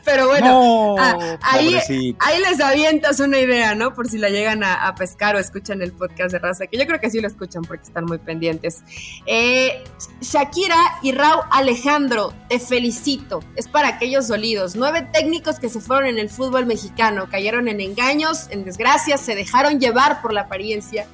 Pero 0.04 0.28
bueno, 0.28 0.94
ahí, 1.42 1.80
ahí, 2.20 2.40
les 2.40 2.60
avientas 2.60 3.20
una 3.20 3.38
idea, 3.38 3.74
¿no? 3.74 3.94
Por 3.94 4.08
si 4.08 4.18
la 4.18 4.28
llegan 4.28 4.62
a, 4.64 4.94
pescar 4.94 5.36
o 5.36 5.38
escuchan 5.38 5.82
el 5.82 5.92
podcast 5.92 6.32
de 6.32 6.38
Raza, 6.38 6.66
que 6.66 6.76
yo 6.76 6.86
creo 6.86 7.00
que 7.00 7.10
sí 7.10 7.20
lo 7.20 7.28
escuchan 7.28 7.62
porque 7.62 7.84
están 7.84 8.04
muy 8.04 8.18
pendientes. 8.18 8.82
Eh, 9.26 9.84
Shakira 10.20 10.76
y 11.02 11.12
Raúl 11.12 11.42
Alejandro, 11.50 12.32
te 12.48 12.58
felicito. 12.58 13.40
Es 13.56 13.68
para 13.68 13.88
aquellos 13.88 14.28
dolidos. 14.28 14.76
Nueve 14.76 15.08
técnicos 15.12 15.58
que 15.58 15.68
se 15.68 15.80
fueron 15.80 16.08
en 16.08 16.18
el 16.18 16.30
fútbol 16.30 16.66
mexicano, 16.66 17.28
cayeron 17.30 17.68
en 17.68 17.80
engaños, 17.80 18.48
en 18.50 18.64
desgracias, 18.64 19.20
se 19.20 19.34
dejaron 19.34 19.80
llevar 19.80 20.20
por 20.20 20.32
la 20.32 20.42
apariencia 20.42 21.06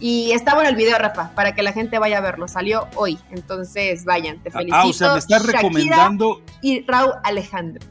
y 0.00 0.30
está 0.32 0.54
bueno 0.54 0.70
el 0.70 0.76
video, 0.76 0.96
Rafa, 0.96 1.30
para 1.34 1.54
que 1.54 1.62
la 1.62 1.72
gente 1.72 1.98
vaya 1.98 2.18
a 2.18 2.20
verlo. 2.20 2.46
Salió 2.46 2.86
hoy, 2.94 3.18
entonces 3.30 4.04
vayan, 4.04 4.40
te 4.42 4.50
felicito. 4.50 4.76
Ah, 4.76 4.86
o 4.86 4.92
sea, 4.92 5.12
me 5.14 5.18
estás 5.18 5.44
recomendando. 5.44 6.42
Y 6.62 6.84
Raúl 6.86 7.14
Alejandro. 7.24 7.84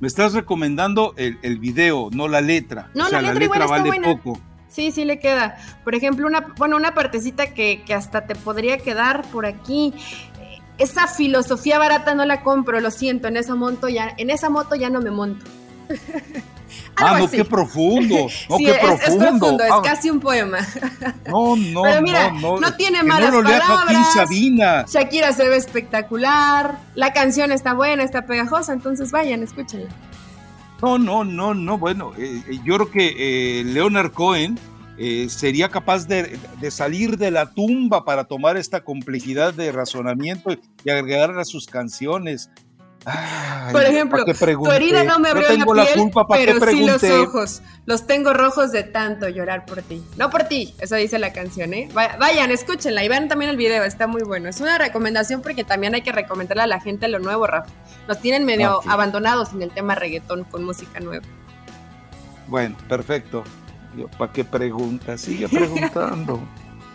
Me 0.00 0.08
estás 0.08 0.32
recomendando 0.32 1.14
el, 1.16 1.38
el, 1.42 1.58
video, 1.58 2.08
no 2.12 2.28
la 2.28 2.40
letra. 2.40 2.90
No, 2.94 3.06
o 3.06 3.08
sea, 3.08 3.20
la 3.20 3.34
letra, 3.34 3.66
vale 3.66 4.00
poco. 4.00 4.40
Sí, 4.68 4.92
sí 4.92 5.04
le 5.04 5.18
queda. 5.18 5.56
Por 5.82 5.94
ejemplo, 5.94 6.26
una, 6.26 6.54
bueno, 6.56 6.76
una 6.76 6.94
partecita 6.94 7.52
que, 7.52 7.82
que 7.84 7.94
hasta 7.94 8.26
te 8.26 8.34
podría 8.34 8.78
quedar 8.78 9.22
por 9.30 9.46
aquí 9.46 9.94
esa 10.78 11.08
filosofía 11.08 11.78
barata 11.78 12.14
no 12.14 12.24
la 12.24 12.42
compro, 12.42 12.80
lo 12.80 12.90
siento, 12.90 13.28
en 13.28 13.36
esa 13.36 13.54
moto 13.54 13.88
ya, 13.88 14.14
en 14.16 14.30
esa 14.30 14.48
moto 14.48 14.76
ya 14.76 14.90
no 14.90 15.00
me 15.00 15.10
monto. 15.10 15.44
ah, 16.96 17.18
no, 17.18 17.30
qué 17.30 17.44
profundo. 17.44 18.28
No, 18.48 18.56
qué 18.58 18.74
profundo. 18.74 19.04
Es 19.06 19.16
profundo, 19.16 19.64
es 19.64 19.70
ah. 19.72 19.80
casi 19.82 20.10
un 20.10 20.20
poema. 20.20 20.58
No, 21.26 21.56
no, 21.56 21.82
Pero 21.82 22.02
mira, 22.02 22.30
no, 22.32 22.58
no, 22.58 22.74
tiene 22.74 23.02
malas 23.02 23.32
no 23.32 23.42
palabras. 23.42 24.14
Sabina. 24.14 24.84
Shakira 24.88 25.32
se 25.32 25.48
ve 25.48 25.56
espectacular. 25.56 26.78
La 26.94 27.12
canción 27.12 27.52
está 27.52 27.74
buena, 27.74 28.02
está 28.02 28.26
pegajosa, 28.26 28.72
entonces 28.72 29.10
vayan, 29.10 29.42
escúchenla. 29.42 29.90
No, 30.80 30.98
no, 30.98 31.24
no, 31.24 31.54
no. 31.54 31.78
Bueno, 31.78 32.12
eh, 32.16 32.42
eh, 32.48 32.58
yo 32.64 32.74
creo 32.76 32.90
que 32.90 33.60
eh, 33.60 33.64
Leonard 33.64 34.12
Cohen 34.12 34.58
sería 35.28 35.68
capaz 35.68 36.08
de, 36.08 36.40
de, 36.60 36.70
salir 36.72 37.18
de 37.18 37.30
la 37.30 37.52
tumba 37.52 38.04
para 38.04 38.24
tomar 38.24 38.56
esta 38.56 38.80
complejidad 38.80 39.54
de 39.54 39.70
razonamiento 39.70 40.50
y 40.84 40.90
agregar 40.90 41.38
a 41.38 41.44
sus 41.44 41.66
canciones. 41.66 42.50
Por 43.72 43.84
ejemplo, 43.84 44.24
tu 44.24 44.70
herida 44.70 45.04
no 45.04 45.18
me 45.18 45.28
abrió 45.28 45.48
la 45.48 45.64
piel, 45.64 46.10
pero 46.28 46.70
sí 46.70 46.86
los 46.86 47.02
ojos. 47.04 47.62
Los 47.86 48.06
tengo 48.06 48.32
rojos 48.32 48.72
de 48.72 48.82
tanto 48.82 49.28
llorar 49.28 49.66
por 49.66 49.82
ti. 49.82 50.02
No 50.16 50.30
por 50.30 50.44
ti, 50.44 50.74
eso 50.78 50.96
dice 50.96 51.18
la 51.18 51.32
canción, 51.32 51.74
¿eh? 51.74 51.88
Vayan, 51.92 52.50
escúchenla 52.50 53.04
y 53.04 53.08
vean 53.08 53.28
también 53.28 53.50
el 53.50 53.56
video, 53.56 53.84
está 53.84 54.06
muy 54.06 54.22
bueno. 54.22 54.48
Es 54.48 54.60
una 54.60 54.78
recomendación 54.78 55.42
porque 55.42 55.64
también 55.64 55.94
hay 55.94 56.02
que 56.02 56.12
recomendarle 56.12 56.62
a 56.62 56.66
la 56.66 56.80
gente 56.80 57.08
lo 57.08 57.18
nuevo, 57.18 57.46
Rafa. 57.46 57.70
Nos 58.06 58.20
tienen 58.20 58.44
medio 58.44 58.80
abandonados 58.88 59.52
en 59.52 59.62
el 59.62 59.70
tema 59.70 59.94
reggaetón 59.94 60.44
con 60.44 60.64
música 60.64 61.00
nueva. 61.00 61.26
Bueno, 62.46 62.76
perfecto. 62.88 63.44
¿Para 64.18 64.32
qué 64.32 64.44
preguntas? 64.44 65.20
Sigue 65.20 65.48
preguntando. 65.48 66.40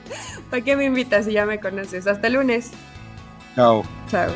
¿Para 0.50 0.64
qué 0.64 0.76
me 0.76 0.86
invitas 0.86 1.26
si 1.26 1.34
ya 1.34 1.46
me 1.46 1.60
conoces? 1.60 2.08
Hasta 2.08 2.28
el 2.28 2.34
lunes. 2.34 2.72
Chao. 3.56 3.84
Chao. 4.10 4.32